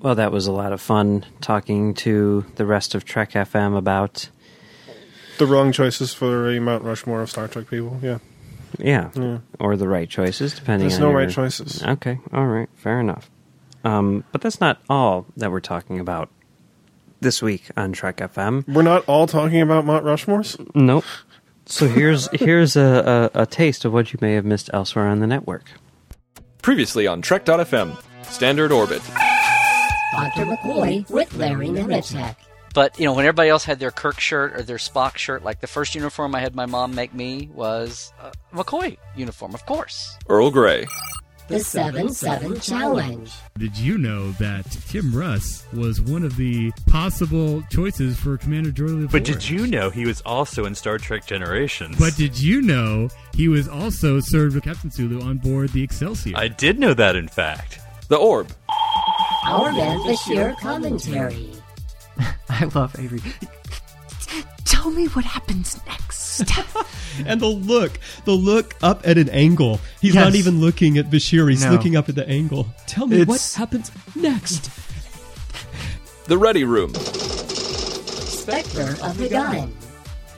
Well, 0.00 0.16
that 0.16 0.32
was 0.32 0.46
a 0.46 0.52
lot 0.52 0.72
of 0.72 0.80
fun 0.80 1.24
talking 1.40 1.94
to 1.94 2.44
the 2.56 2.66
rest 2.66 2.94
of 2.94 3.04
Trek 3.04 3.32
FM 3.32 3.76
about 3.78 4.28
The 5.38 5.46
wrong 5.46 5.72
choices 5.72 6.12
for 6.12 6.50
a 6.50 6.60
Mount 6.60 6.82
Rushmore 6.84 7.22
of 7.22 7.30
Star 7.30 7.46
Trek 7.48 7.70
people. 7.70 7.98
Yeah. 8.02 8.18
yeah, 8.78 9.10
Yeah. 9.14 9.38
or 9.60 9.76
the 9.76 9.88
right 9.88 10.08
choices, 10.08 10.52
depending. 10.54 10.88
There's 10.88 11.00
on 11.00 11.06
no 11.06 11.10
your- 11.10 11.18
right 11.20 11.30
choices. 11.30 11.82
Okay, 11.82 12.18
all 12.32 12.46
right, 12.46 12.68
fair 12.74 13.00
enough. 13.00 13.30
Um, 13.84 14.24
but 14.32 14.40
that's 14.42 14.60
not 14.60 14.82
all 14.90 15.26
that 15.36 15.50
we're 15.52 15.60
talking 15.60 16.00
about 16.00 16.28
this 17.26 17.42
week 17.42 17.64
on 17.76 17.90
Trek 17.92 18.18
FM. 18.18 18.72
We're 18.72 18.82
not 18.82 19.04
all 19.08 19.26
talking 19.26 19.60
about 19.60 19.84
Mount 19.84 20.04
Rushmores. 20.04 20.64
Nope. 20.76 21.04
So 21.66 21.88
here's 21.88 22.28
here's 22.32 22.76
a, 22.76 23.30
a, 23.34 23.42
a 23.42 23.46
taste 23.46 23.84
of 23.84 23.92
what 23.92 24.12
you 24.12 24.18
may 24.22 24.34
have 24.34 24.44
missed 24.44 24.70
elsewhere 24.72 25.08
on 25.08 25.18
the 25.18 25.26
network. 25.26 25.64
Previously 26.62 27.08
on 27.08 27.22
Trek.fm, 27.22 28.00
Standard 28.26 28.70
Orbit. 28.70 29.02
Dr. 30.12 30.44
McCoy 30.46 31.10
with 31.10 31.34
Larry 31.34 31.66
Nemecek. 31.66 32.36
But 32.72 32.96
you 32.96 33.06
know, 33.06 33.12
when 33.12 33.24
everybody 33.26 33.48
else 33.48 33.64
had 33.64 33.80
their 33.80 33.90
Kirk 33.90 34.20
shirt 34.20 34.54
or 34.54 34.62
their 34.62 34.76
Spock 34.76 35.16
shirt, 35.16 35.42
like 35.42 35.60
the 35.60 35.66
first 35.66 35.96
uniform 35.96 36.32
I 36.36 36.40
had 36.40 36.54
my 36.54 36.66
mom 36.66 36.94
make 36.94 37.12
me 37.12 37.50
was 37.52 38.12
a 38.22 38.30
McCoy 38.54 38.98
uniform, 39.16 39.52
of 39.52 39.66
course. 39.66 40.16
Earl 40.28 40.52
Grey. 40.52 40.86
The 41.48 41.60
7 41.60 42.08
7 42.08 42.60
Challenge. 42.60 43.30
Did 43.56 43.78
you 43.78 43.98
know 43.98 44.32
that 44.32 44.68
Tim 44.88 45.14
Russ 45.14 45.64
was 45.72 46.00
one 46.00 46.24
of 46.24 46.36
the 46.36 46.72
possible 46.88 47.62
choices 47.70 48.18
for 48.18 48.36
Commander 48.36 48.72
Joy 48.72 49.06
But 49.06 49.24
did 49.24 49.48
you 49.48 49.68
know 49.68 49.90
he 49.90 50.06
was 50.06 50.20
also 50.22 50.64
in 50.64 50.74
Star 50.74 50.98
Trek 50.98 51.24
Generations? 51.24 51.98
But 51.98 52.16
did 52.16 52.40
you 52.40 52.62
know 52.62 53.08
he 53.34 53.46
was 53.46 53.68
also 53.68 54.18
served 54.18 54.56
with 54.56 54.64
Captain 54.64 54.90
Sulu 54.90 55.22
on 55.22 55.38
board 55.38 55.70
the 55.70 55.84
Excelsior? 55.84 56.36
I 56.36 56.48
did 56.48 56.80
know 56.80 56.94
that, 56.94 57.14
in 57.14 57.28
fact. 57.28 57.78
The 58.08 58.16
Orb. 58.16 58.50
Our 59.44 59.70
Man 59.72 59.98
Bashir 60.00 60.58
commentary. 60.58 61.52
I 62.48 62.64
love 62.74 62.98
Avery. 62.98 63.20
Tell 64.86 64.94
me 64.94 65.06
what 65.08 65.24
happens 65.24 65.80
next. 65.84 66.42
and 67.26 67.40
the 67.40 67.46
look, 67.48 67.98
the 68.24 68.30
look 68.30 68.76
up 68.84 69.04
at 69.04 69.18
an 69.18 69.28
angle. 69.30 69.80
He's 70.00 70.14
Yes. 70.14 70.24
not 70.24 70.34
even 70.36 70.60
looking 70.60 70.96
at 70.96 71.10
Bashir. 71.10 71.50
He's 71.50 71.64
No. 71.64 71.72
looking 71.72 71.96
up 71.96 72.08
at 72.08 72.14
the 72.14 72.24
angle. 72.28 72.68
Tell 72.86 73.08
me 73.08 73.24
what 73.24 73.40
happens 73.56 73.90
next. 74.14 74.70
The 76.26 76.38
Ready 76.38 76.62
Room. 76.62 76.94
Spectre 76.94 78.94
of 79.02 79.18
the 79.18 79.28
Gun. 79.28 79.74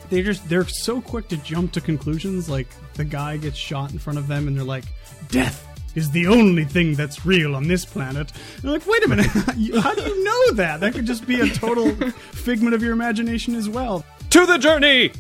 they 0.08 0.22
just 0.22 0.48
they're 0.48 0.66
so 0.66 1.02
quick 1.02 1.28
to 1.28 1.36
jump 1.36 1.72
to 1.72 1.82
conclusions 1.82 2.48
like 2.48 2.68
the 2.94 3.04
guy 3.04 3.36
gets 3.36 3.58
shot 3.58 3.92
in 3.92 3.98
front 3.98 4.18
of 4.18 4.28
them 4.28 4.48
and 4.48 4.56
they're 4.56 4.64
like 4.64 4.84
death 5.28 5.66
is 5.94 6.10
the 6.12 6.26
only 6.26 6.64
thing 6.64 6.94
that's 6.94 7.26
real 7.26 7.54
on 7.54 7.68
this 7.68 7.84
planet 7.84 8.32
and 8.54 8.62
they're 8.62 8.72
like 8.72 8.86
wait 8.86 9.04
a 9.04 9.08
minute 9.08 9.26
how 9.82 9.94
do 9.94 10.02
you 10.02 10.24
know 10.24 10.52
that 10.52 10.80
that 10.80 10.94
could 10.94 11.04
just 11.04 11.26
be 11.26 11.38
a 11.40 11.48
total 11.50 11.94
figment 12.32 12.74
of 12.74 12.82
your 12.82 12.92
imagination 12.92 13.54
as 13.54 13.68
well 13.68 14.04
To 14.30 14.46
the 14.46 14.58
journey! 14.58 15.10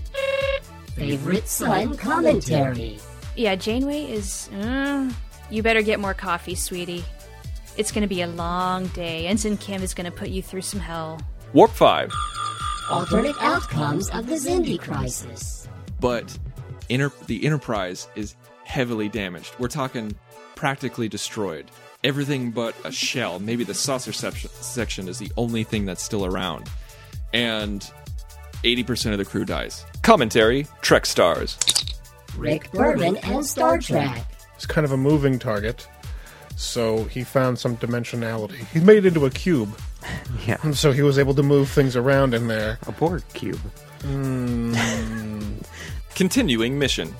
Favorite 0.94 1.48
Son 1.48 1.96
commentary. 1.96 2.98
Yeah, 3.36 3.54
Janeway 3.54 4.04
is. 4.10 4.48
Uh, 4.50 5.10
you 5.50 5.62
better 5.62 5.82
get 5.82 6.00
more 6.00 6.14
coffee, 6.14 6.54
sweetie. 6.54 7.04
It's 7.76 7.92
gonna 7.92 8.08
be 8.08 8.22
a 8.22 8.26
long 8.26 8.88
day. 8.88 9.26
Ensign 9.26 9.56
Kim 9.56 9.82
is 9.82 9.94
gonna 9.94 10.10
put 10.10 10.28
you 10.28 10.42
through 10.42 10.62
some 10.62 10.80
hell. 10.80 11.20
Warp 11.52 11.70
5. 11.70 12.12
Alternate 12.90 13.36
outcomes 13.40 14.10
of 14.10 14.26
the 14.26 14.34
Xindi 14.34 14.78
crisis. 14.80 15.68
but 16.00 16.36
Enter- 16.90 17.12
the 17.26 17.44
Enterprise 17.44 18.08
is 18.16 18.34
heavily 18.64 19.08
damaged. 19.08 19.54
We're 19.58 19.68
talking 19.68 20.14
practically 20.54 21.08
destroyed. 21.08 21.70
Everything 22.04 22.50
but 22.50 22.74
a 22.84 22.92
shell. 22.92 23.38
Maybe 23.40 23.64
the 23.64 23.74
saucer 23.74 24.12
sep- 24.12 24.34
section 24.34 25.08
is 25.08 25.18
the 25.18 25.30
only 25.36 25.64
thing 25.64 25.84
that's 25.86 26.02
still 26.02 26.24
around. 26.24 26.68
And 27.32 27.88
80% 28.64 29.12
of 29.12 29.18
the 29.18 29.24
crew 29.24 29.44
dies. 29.44 29.84
Commentary 30.02 30.66
Trek 30.80 31.06
Stars. 31.06 31.58
Rick 32.36 32.70
Berman 32.72 33.16
and 33.18 33.44
Star 33.44 33.78
Trek. 33.78 34.24
It's 34.56 34.66
kind 34.66 34.84
of 34.84 34.92
a 34.92 34.96
moving 34.96 35.38
target, 35.38 35.86
so 36.56 37.04
he 37.04 37.24
found 37.24 37.58
some 37.58 37.76
dimensionality. 37.76 38.56
He 38.72 38.80
made 38.80 38.98
it 38.98 39.06
into 39.06 39.26
a 39.26 39.30
cube. 39.30 39.78
Yeah. 40.46 40.58
And 40.62 40.76
so 40.76 40.92
he 40.92 41.02
was 41.02 41.18
able 41.18 41.34
to 41.34 41.42
move 41.42 41.68
things 41.68 41.96
around 41.96 42.34
in 42.34 42.48
there. 42.48 42.78
A 42.86 42.92
Borg 42.92 43.22
cube. 43.34 43.60
Hmm. 44.02 44.74
Continuing 46.14 46.78
mission. 46.78 47.14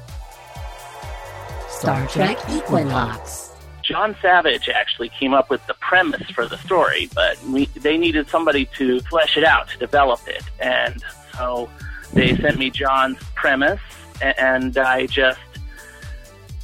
Star 1.68 2.06
Trek 2.08 2.38
Equinox. 2.50 3.52
John 3.82 4.16
Savage 4.20 4.68
actually 4.68 5.08
came 5.08 5.32
up 5.32 5.48
with 5.48 5.66
the 5.66 5.74
premise 5.74 6.28
for 6.30 6.46
the 6.46 6.58
story, 6.58 7.08
but 7.14 7.42
we, 7.44 7.66
they 7.66 7.96
needed 7.96 8.28
somebody 8.28 8.66
to 8.76 9.00
flesh 9.02 9.36
it 9.36 9.44
out, 9.44 9.68
to 9.68 9.78
develop 9.78 10.20
it. 10.26 10.42
And 10.60 11.02
so 11.38 11.70
they 12.12 12.36
sent 12.36 12.58
me 12.58 12.68
John's 12.70 13.18
premise, 13.34 13.80
and 14.20 14.76
I 14.76 15.06
just, 15.06 15.38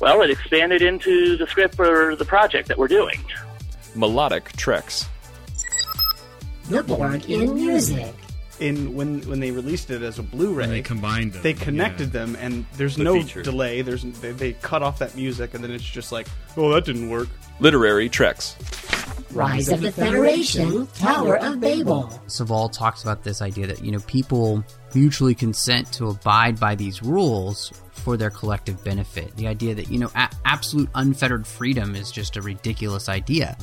well, 0.00 0.20
it 0.22 0.30
expanded 0.30 0.82
into 0.82 1.36
the 1.36 1.46
script 1.46 1.74
for 1.76 2.14
the 2.16 2.24
project 2.24 2.68
that 2.68 2.76
we're 2.78 2.88
doing. 2.88 3.24
Melodic 3.94 4.52
Treks. 4.56 5.06
The 6.68 6.82
Borg 6.82 7.28
in 7.30 7.54
music. 7.54 8.14
in 8.58 8.94
when 8.94 9.20
when 9.28 9.38
they 9.40 9.50
released 9.50 9.90
it 9.90 10.02
as 10.02 10.18
a 10.18 10.22
Blu-ray, 10.22 10.62
When 10.64 10.70
they 10.70 10.82
combined 10.82 11.32
them, 11.34 11.42
They 11.42 11.52
connected 11.52 12.10
them, 12.10 12.36
and 12.40 12.64
there's 12.76 12.96
The 12.96 13.04
no 13.04 13.14
feature. 13.20 13.42
delay. 13.42 13.82
There's 13.82 14.02
they, 14.02 14.32
they 14.32 14.52
cut 14.54 14.82
off 14.82 14.98
that 15.00 15.14
music, 15.14 15.54
and 15.54 15.62
then 15.62 15.70
it's 15.70 15.84
just 15.84 16.10
like, 16.10 16.26
oh, 16.56 16.72
that 16.72 16.84
didn't 16.86 17.10
work. 17.10 17.28
Literary 17.60 18.08
Treks. 18.08 18.56
Rise 19.34 19.68
of 19.68 19.80
the 19.80 19.90
Federation. 19.92 20.86
Tower 20.88 21.36
of 21.36 21.60
Babel. 21.60 22.08
Saval 22.26 22.68
talks 22.68 23.02
about 23.02 23.24
this 23.24 23.42
idea 23.42 23.66
that 23.66 23.84
you 23.84 23.90
know 23.90 24.00
people 24.00 24.64
mutually 24.94 25.34
consent 25.34 25.92
to 25.92 26.08
abide 26.08 26.58
by 26.60 26.74
these 26.74 27.02
rules 27.02 27.72
for 27.92 28.16
their 28.16 28.30
collective 28.30 28.82
benefit. 28.84 29.36
The 29.36 29.48
idea 29.48 29.74
that 29.74 29.90
you 29.90 29.98
know 29.98 30.10
a- 30.14 30.30
absolute 30.44 30.88
unfettered 30.94 31.46
freedom 31.46 31.96
is 31.96 32.12
just 32.12 32.36
a 32.36 32.42
ridiculous 32.42 33.08
idea. 33.08 33.56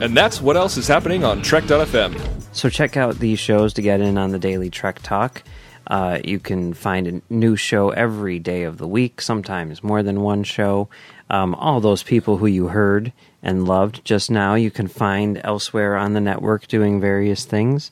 And 0.00 0.16
that's 0.16 0.40
what 0.40 0.56
else 0.56 0.76
is 0.76 0.88
happening 0.88 1.24
on 1.24 1.42
Trek.fm. 1.42 2.18
So 2.52 2.68
check 2.68 2.96
out 2.96 3.18
these 3.18 3.38
shows 3.38 3.74
to 3.74 3.82
get 3.82 4.00
in 4.00 4.18
on 4.18 4.30
the 4.30 4.38
daily 4.38 4.70
Trek 4.70 5.00
Talk. 5.02 5.42
Uh, 5.86 6.18
you 6.24 6.38
can 6.38 6.72
find 6.72 7.06
a 7.06 7.22
new 7.32 7.56
show 7.56 7.90
every 7.90 8.38
day 8.38 8.62
of 8.62 8.78
the 8.78 8.88
week, 8.88 9.20
sometimes 9.20 9.82
more 9.82 10.02
than 10.02 10.22
one 10.22 10.42
show. 10.42 10.88
Um, 11.30 11.54
all 11.54 11.80
those 11.80 12.02
people 12.02 12.36
who 12.36 12.46
you 12.46 12.68
heard 12.68 13.12
and 13.42 13.66
loved 13.66 14.04
just 14.04 14.30
now, 14.30 14.54
you 14.54 14.70
can 14.70 14.88
find 14.88 15.40
elsewhere 15.42 15.96
on 15.96 16.12
the 16.12 16.20
network 16.20 16.66
doing 16.66 17.00
various 17.00 17.44
things. 17.44 17.90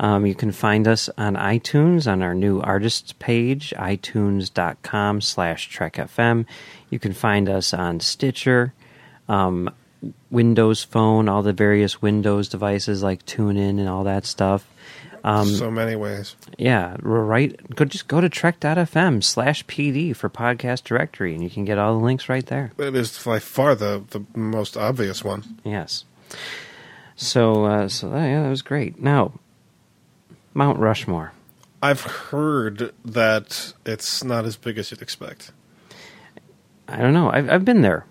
Um, 0.00 0.26
you 0.26 0.34
can 0.34 0.52
find 0.52 0.88
us 0.88 1.08
on 1.16 1.34
iTunes 1.36 2.10
on 2.10 2.22
our 2.22 2.34
new 2.34 2.60
artists 2.60 3.12
page, 3.12 3.72
itunes.com 3.76 5.20
slash 5.20 5.70
trekfm. 5.70 6.46
You 6.90 6.98
can 6.98 7.12
find 7.12 7.48
us 7.48 7.72
on 7.72 8.00
Stitcher, 8.00 8.74
um, 9.28 9.70
Windows 10.30 10.82
Phone, 10.84 11.28
all 11.28 11.42
the 11.42 11.52
various 11.52 12.02
Windows 12.02 12.48
devices 12.48 13.02
like 13.02 13.24
TuneIn 13.24 13.78
and 13.78 13.88
all 13.88 14.04
that 14.04 14.26
stuff. 14.26 14.66
Um, 15.24 15.48
so 15.48 15.70
many 15.70 15.96
ways. 15.96 16.36
yeah, 16.58 16.96
right. 17.00 17.58
Go 17.74 17.86
just 17.86 18.08
go 18.08 18.20
to 18.20 18.28
trek.fm 18.28 19.24
slash 19.24 19.64
PD 19.64 20.14
for 20.14 20.28
podcast 20.28 20.84
directory, 20.84 21.32
and 21.32 21.42
you 21.42 21.48
can 21.48 21.64
get 21.64 21.78
all 21.78 21.98
the 21.98 22.04
links 22.04 22.28
right 22.28 22.44
there. 22.44 22.72
It 22.76 22.94
is 22.94 23.18
by 23.24 23.38
far 23.38 23.74
the, 23.74 24.04
the 24.10 24.22
most 24.38 24.76
obvious 24.76 25.24
one. 25.24 25.60
Yes. 25.64 26.04
So, 27.16 27.64
uh, 27.64 27.88
so 27.88 28.10
that, 28.10 28.26
yeah, 28.26 28.42
that 28.42 28.50
was 28.50 28.60
great. 28.62 29.00
Now, 29.00 29.32
Mount 30.52 30.78
Rushmore. 30.78 31.32
I've 31.82 32.02
heard 32.02 32.92
that 33.04 33.72
it's 33.86 34.22
not 34.22 34.44
as 34.44 34.56
big 34.56 34.78
as 34.78 34.90
you'd 34.90 35.02
expect. 35.02 35.52
I 36.86 36.98
don't 36.98 37.14
know. 37.14 37.30
I've 37.30 37.48
I've 37.50 37.64
been 37.64 37.80
there. 37.82 38.04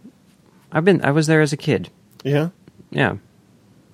I've 0.71 0.85
been. 0.85 1.03
I 1.03 1.11
was 1.11 1.27
there 1.27 1.41
as 1.41 1.53
a 1.53 1.57
kid. 1.57 1.89
Yeah. 2.23 2.49
Yeah. 2.89 3.17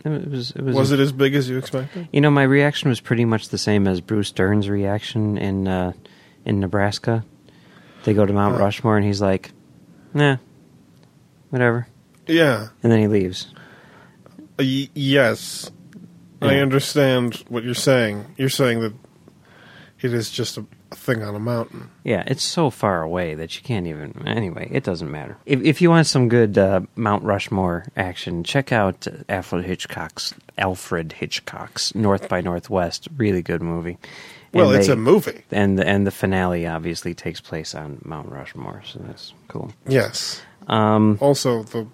It 0.05 0.29
was. 0.29 0.51
It 0.51 0.61
was. 0.61 0.75
Was 0.75 0.91
it 0.91 0.99
as 0.99 1.11
big 1.11 1.35
as 1.35 1.49
you 1.49 1.57
expected? 1.57 2.07
You 2.11 2.21
know, 2.21 2.31
my 2.31 2.43
reaction 2.43 2.89
was 2.89 2.99
pretty 3.01 3.25
much 3.25 3.49
the 3.49 3.57
same 3.57 3.87
as 3.87 3.99
Bruce 4.01 4.31
Dern's 4.31 4.69
reaction 4.69 5.37
in 5.37 5.67
uh, 5.67 5.93
in 6.45 6.59
Nebraska. 6.59 7.25
They 8.05 8.13
go 8.13 8.25
to 8.25 8.31
Mount 8.33 8.55
Uh. 8.55 8.59
Rushmore, 8.59 8.95
and 8.97 9.05
he's 9.05 9.21
like, 9.21 9.51
"Nah, 10.13 10.37
whatever," 11.49 11.87
Yeah. 12.27 12.67
and 12.81 12.91
then 12.91 12.99
he 12.99 13.07
leaves. 13.07 13.47
Uh, 14.57 14.63
y- 14.63 14.89
yes, 14.93 15.69
I 16.41 16.57
understand 16.59 17.43
what 17.49 17.63
you're 17.63 17.73
saying. 17.73 18.25
You're 18.37 18.49
saying 18.49 18.79
that 18.81 18.93
it 20.01 20.13
is 20.13 20.29
just 20.31 20.57
a, 20.57 20.65
a 20.91 20.95
thing 20.95 21.21
on 21.23 21.35
a 21.35 21.39
mountain. 21.39 21.89
Yeah, 22.03 22.23
it's 22.27 22.43
so 22.43 22.69
far 22.69 23.01
away 23.01 23.35
that 23.35 23.55
you 23.55 23.61
can't 23.63 23.87
even. 23.87 24.23
Anyway, 24.27 24.67
it 24.71 24.83
doesn't 24.83 25.09
matter. 25.11 25.37
If, 25.45 25.61
if 25.61 25.81
you 25.81 25.89
want 25.89 26.07
some 26.07 26.29
good 26.29 26.57
uh, 26.57 26.81
Mount 26.95 27.23
Rushmore 27.23 27.85
action, 27.95 28.43
check 28.43 28.71
out 28.71 29.07
Alfred 29.27 29.65
Hitchcock's 29.65 30.33
Alfred 30.57 31.13
Hitchcock's 31.13 31.93
North 31.95 32.27
by 32.29 32.41
Northwest. 32.41 33.07
Really 33.17 33.41
good 33.41 33.61
movie. 33.61 33.97
Well, 34.51 34.71
it's 34.71 34.87
a 34.87 34.95
movie. 34.95 35.43
and 35.51 35.77
the, 35.77 35.87
and 35.87 36.07
the 36.07 36.11
finale 36.11 36.65
obviously 36.65 37.13
takes 37.13 37.39
place 37.39 37.75
on 37.75 38.01
Mount 38.03 38.29
Rushmore, 38.29 38.81
so 38.83 38.99
that's 39.03 39.33
cool. 39.47 39.71
Yes. 39.87 40.41
Um, 40.67 41.17
Also, 41.21 41.61
the 41.63 41.85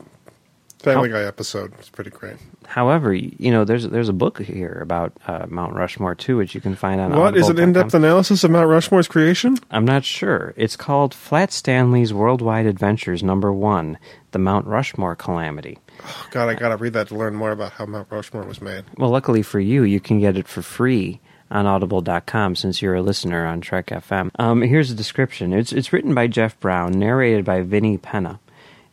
Family 0.80 1.10
How- 1.10 1.18
Guy 1.18 1.24
episode 1.24 1.80
is 1.80 1.90
pretty 1.90 2.10
great. 2.12 2.36
However, 2.68 3.14
you 3.14 3.52
know, 3.52 3.64
there's 3.64 3.88
there's 3.88 4.10
a 4.10 4.14
book 4.14 4.40
here 4.42 4.80
about 4.82 5.14
uh, 5.28 5.46
Mount 5.48 5.74
Rushmore 5.76 6.16
too, 6.16 6.38
which 6.38 6.54
you 6.56 6.62
can 6.62 6.76
find 6.76 7.00
on. 7.00 7.16
What 7.16 7.38
is 7.38 7.50
an 7.50 7.60
in-depth 7.60 7.94
analysis 7.94 8.44
of 8.44 8.52
Mount 8.52 8.68
Rushmore's 8.70 9.08
creation? 9.08 9.58
I'm 9.72 9.86
not 9.86 10.04
sure. 10.04 10.54
It's 10.58 10.76
called 10.76 11.14
Flat 11.14 11.52
Stanley's 11.52 12.14
Worldwide 12.14 12.66
Adventures 12.66 13.24
Number 13.24 13.54
One: 13.54 13.98
The 14.32 14.40
Mount 14.40 14.66
Rushmore 14.68 15.16
Calamity. 15.16 15.78
Oh, 16.04 16.28
God, 16.32 16.50
I 16.50 16.56
gotta 16.56 16.78
read 16.78 16.94
that 16.94 17.08
to 17.10 17.16
learn 17.16 17.36
more 17.36 17.52
about 17.52 17.74
how 17.74 17.86
Mount 17.86 18.08
Rushmore 18.12 18.44
was 18.44 18.62
made. 18.62 18.84
Well, 18.98 19.10
luckily 19.10 19.42
for 19.44 19.60
you, 19.60 19.84
you 19.84 20.00
can 20.00 20.20
get 20.20 20.36
it 20.38 20.48
for 20.48 20.62
free 20.62 21.20
on 21.52 21.66
audible.com 21.66 22.56
since 22.56 22.82
you're 22.82 22.96
a 22.96 23.02
listener 23.02 23.46
on 23.46 23.62
Trek 23.62 23.88
FM. 23.88 24.32
Um, 24.40 24.62
here's 24.62 24.92
a 24.92 24.96
description. 24.96 25.54
It's 25.54 25.72
it's 25.72 25.94
written 25.94 26.14
by 26.14 26.28
Jeff 26.28 26.60
Brown, 26.60 26.92
narrated 26.94 27.46
by 27.46 27.62
Vinnie 27.62 27.98
Penna. 27.98 28.40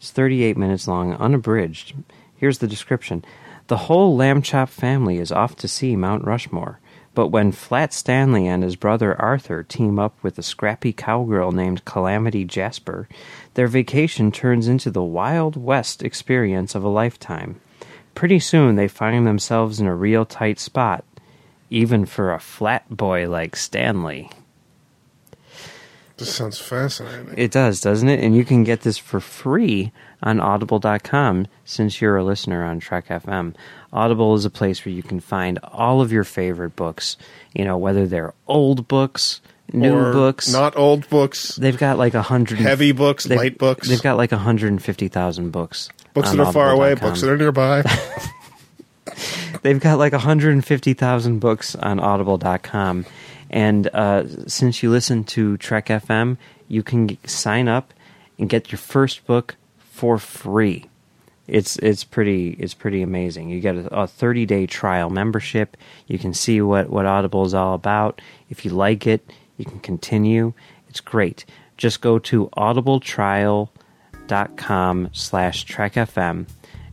It's 0.03 0.11
38 0.11 0.57
minutes 0.57 0.89
long, 0.89 1.13
unabridged. 1.13 1.95
Here's 2.35 2.59
the 2.59 2.67
description. 2.67 3.25
The 3.69 3.87
whole 3.87 4.17
Lamb 4.17 4.43
Chop 4.43 4.69
family 4.69 5.19
is 5.19 5.31
off 5.31 5.55
to 5.59 5.69
see 5.69 5.95
Mount 5.95 6.25
Rushmore. 6.25 6.81
But 7.15 7.29
when 7.29 7.53
Flat 7.53 7.93
Stanley 7.93 8.49
and 8.49 8.65
his 8.65 8.75
brother 8.75 9.15
Arthur 9.23 9.63
team 9.63 10.01
up 10.01 10.21
with 10.21 10.37
a 10.41 10.43
scrappy 10.43 10.93
cowgirl 10.93 11.53
named 11.53 11.85
Calamity 11.85 12.45
Jasper, 12.45 13.09
their 13.55 13.69
vacation 13.69 14.33
turns 14.33 14.67
into 14.67 14.91
the 14.91 15.05
Wild 15.05 15.55
West 15.57 16.03
experience 16.03 16.75
of 16.75 16.83
a 16.83 16.89
lifetime. 16.89 17.61
Pretty 18.17 18.41
soon 18.41 18.75
they 18.75 18.89
find 18.89 19.25
themselves 19.25 19.79
in 19.79 19.87
a 19.87 19.95
real 19.95 20.25
tight 20.25 20.59
spot, 20.59 21.05
even 21.71 22.07
for 22.07 22.33
a 22.33 22.41
flat 22.41 22.91
boy 22.91 23.29
like 23.29 23.55
Stanley. 23.55 24.29
This 26.23 26.37
sounds 26.37 26.61
fascinating. 26.61 27.35
It 27.37 27.51
does, 27.51 27.81
doesn't 27.81 28.09
it? 28.09 28.21
And 28.21 28.37
you 28.37 28.45
can 28.45 28.63
get 28.63 28.83
this 28.83 28.97
for 28.97 29.19
free 29.19 29.91
on 30.23 30.39
audible.com 30.39 31.49
since 31.65 32.01
you're 32.01 32.17
a 32.17 32.23
listener 32.23 32.65
on 32.65 32.79
Trek 32.79 33.09
FM. 33.09 33.57
Audible 33.93 34.37
is 34.37 34.45
a 34.45 34.51
place 34.51 34.85
where 34.87 34.95
you 34.95 35.03
can 35.03 35.19
find 35.19 35.59
all 35.65 36.01
of 36.01 36.13
your 36.13 36.23
favorite 36.23 36.77
books, 36.77 37.17
you 37.55 37.65
know, 37.65 37.77
whether 37.77 38.07
they're 38.07 38.35
old 38.47 38.87
books, 38.87 39.41
new 39.73 39.93
Or 39.93 40.13
books, 40.13 40.53
not 40.53 40.77
old 40.77 41.09
books. 41.09 41.57
They've 41.57 41.77
got 41.77 41.99
like 41.99 42.15
a 42.15 42.23
hundred 42.23 42.61
Heavy 42.61 42.93
books, 42.93 43.29
light 43.29 43.59
books. 43.59 43.89
They've 43.89 44.01
got 44.01 44.17
like 44.17 44.31
150,000 44.31 45.51
books. 45.51 45.89
Books 46.15 46.31
that 46.31 46.39
are 46.39 46.53
far 46.53 46.71
away, 46.71 46.95
books 46.95 47.21
that 47.23 47.31
are 47.31 47.37
nearby. 47.37 47.83
They've 49.63 49.81
got 49.81 49.99
like 49.99 50.13
150,000 50.13 51.39
books 51.41 51.75
on 51.75 51.99
audible.com. 51.99 53.07
And 53.53 53.89
uh, 53.89 54.49
since 54.49 54.83
you 54.83 54.91
listen 54.91 55.25
to 55.25 55.59
Trek 55.59 55.89
FM, 55.89 56.39
you 56.69 56.83
can 56.83 57.19
sign 57.27 57.69
up 57.69 57.93
and 58.39 58.49
get 58.49 58.73
your 58.73 58.79
first 58.79 59.27
book 59.27 59.57
for 59.79 60.17
free. 60.19 60.87
It's 61.47 61.77
it's 61.77 62.05
pretty 62.05 62.57
it's 62.59 62.73
pretty 62.73 63.03
amazing. 63.03 63.51
You 63.51 63.61
get 63.61 63.77
a, 63.77 64.03
a 64.03 64.07
30 64.07 64.47
day 64.47 64.65
trial 64.67 65.11
membership. 65.11 65.77
You 66.07 66.19
can 66.19 66.33
see 66.33 66.63
what 66.63 66.89
what 66.89 67.05
Audible 67.05 67.45
is 67.45 67.53
all 67.53 67.75
about. 67.75 68.23
If 68.49 68.65
you 68.65 68.71
like 68.71 69.07
it, 69.07 69.31
you 69.59 69.67
can 69.67 69.81
continue. 69.81 70.55
It's 70.89 71.01
great. 71.01 71.45
Just 71.77 72.01
go 72.01 72.19
to 72.21 72.49
audibletrial.com 72.57 75.11
slash 75.13 75.67
trekfm 75.67 76.47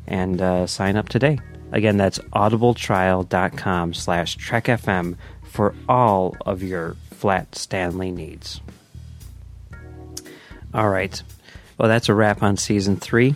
and 0.07 0.41
uh, 0.41 0.67
sign 0.67 0.97
up 0.97 1.07
today. 1.09 1.39
Again, 1.71 1.97
that's 1.97 2.19
audibletrial.com 2.19 3.93
slash 3.93 4.37
trekfm 4.37 5.15
for 5.49 5.75
all 5.87 6.35
of 6.45 6.63
your 6.63 6.95
flat 7.11 7.55
Stanley 7.55 8.11
needs. 8.11 8.61
All 10.73 10.89
right. 10.89 11.21
Well, 11.77 11.89
that's 11.89 12.09
a 12.09 12.13
wrap 12.13 12.43
on 12.43 12.57
season 12.57 12.97
three. 12.97 13.35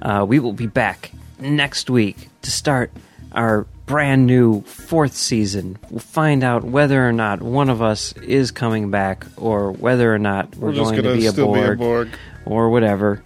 Uh, 0.00 0.24
we 0.28 0.38
will 0.38 0.52
be 0.52 0.66
back 0.66 1.10
next 1.38 1.90
week 1.90 2.28
to 2.42 2.50
start 2.50 2.92
our 3.32 3.66
brand 3.86 4.26
new 4.26 4.62
fourth 4.62 5.14
season. 5.14 5.78
We'll 5.90 6.00
find 6.00 6.44
out 6.44 6.64
whether 6.64 7.06
or 7.06 7.12
not 7.12 7.42
one 7.42 7.68
of 7.68 7.82
us 7.82 8.12
is 8.18 8.50
coming 8.50 8.90
back 8.90 9.26
or 9.36 9.72
whether 9.72 10.14
or 10.14 10.18
not 10.18 10.54
we're, 10.56 10.68
We're 10.68 10.74
going 10.74 11.02
to 11.02 11.14
be 11.14 11.26
a, 11.26 11.32
still 11.32 11.52
be 11.52 11.60
a 11.60 11.64
Borg 11.74 11.78
Borg. 11.78 12.08
or 12.46 12.70
whatever. 12.70 13.22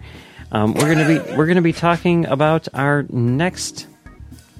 Um, 0.49 0.73
we're 0.75 0.93
gonna 0.95 1.07
be 1.07 1.35
we're 1.35 1.45
gonna 1.45 1.61
be 1.61 1.73
talking 1.73 2.25
about 2.25 2.69
our 2.73 3.05
next 3.09 3.85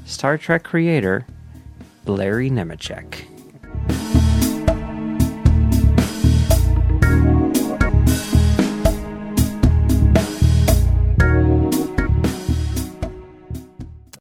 Star 0.05 0.37
Trek 0.37 0.63
creator, 0.63 1.25
Larry 2.05 2.49
Nemecek. 2.49 3.23
Thank 3.87 4.15
you. 4.15 4.16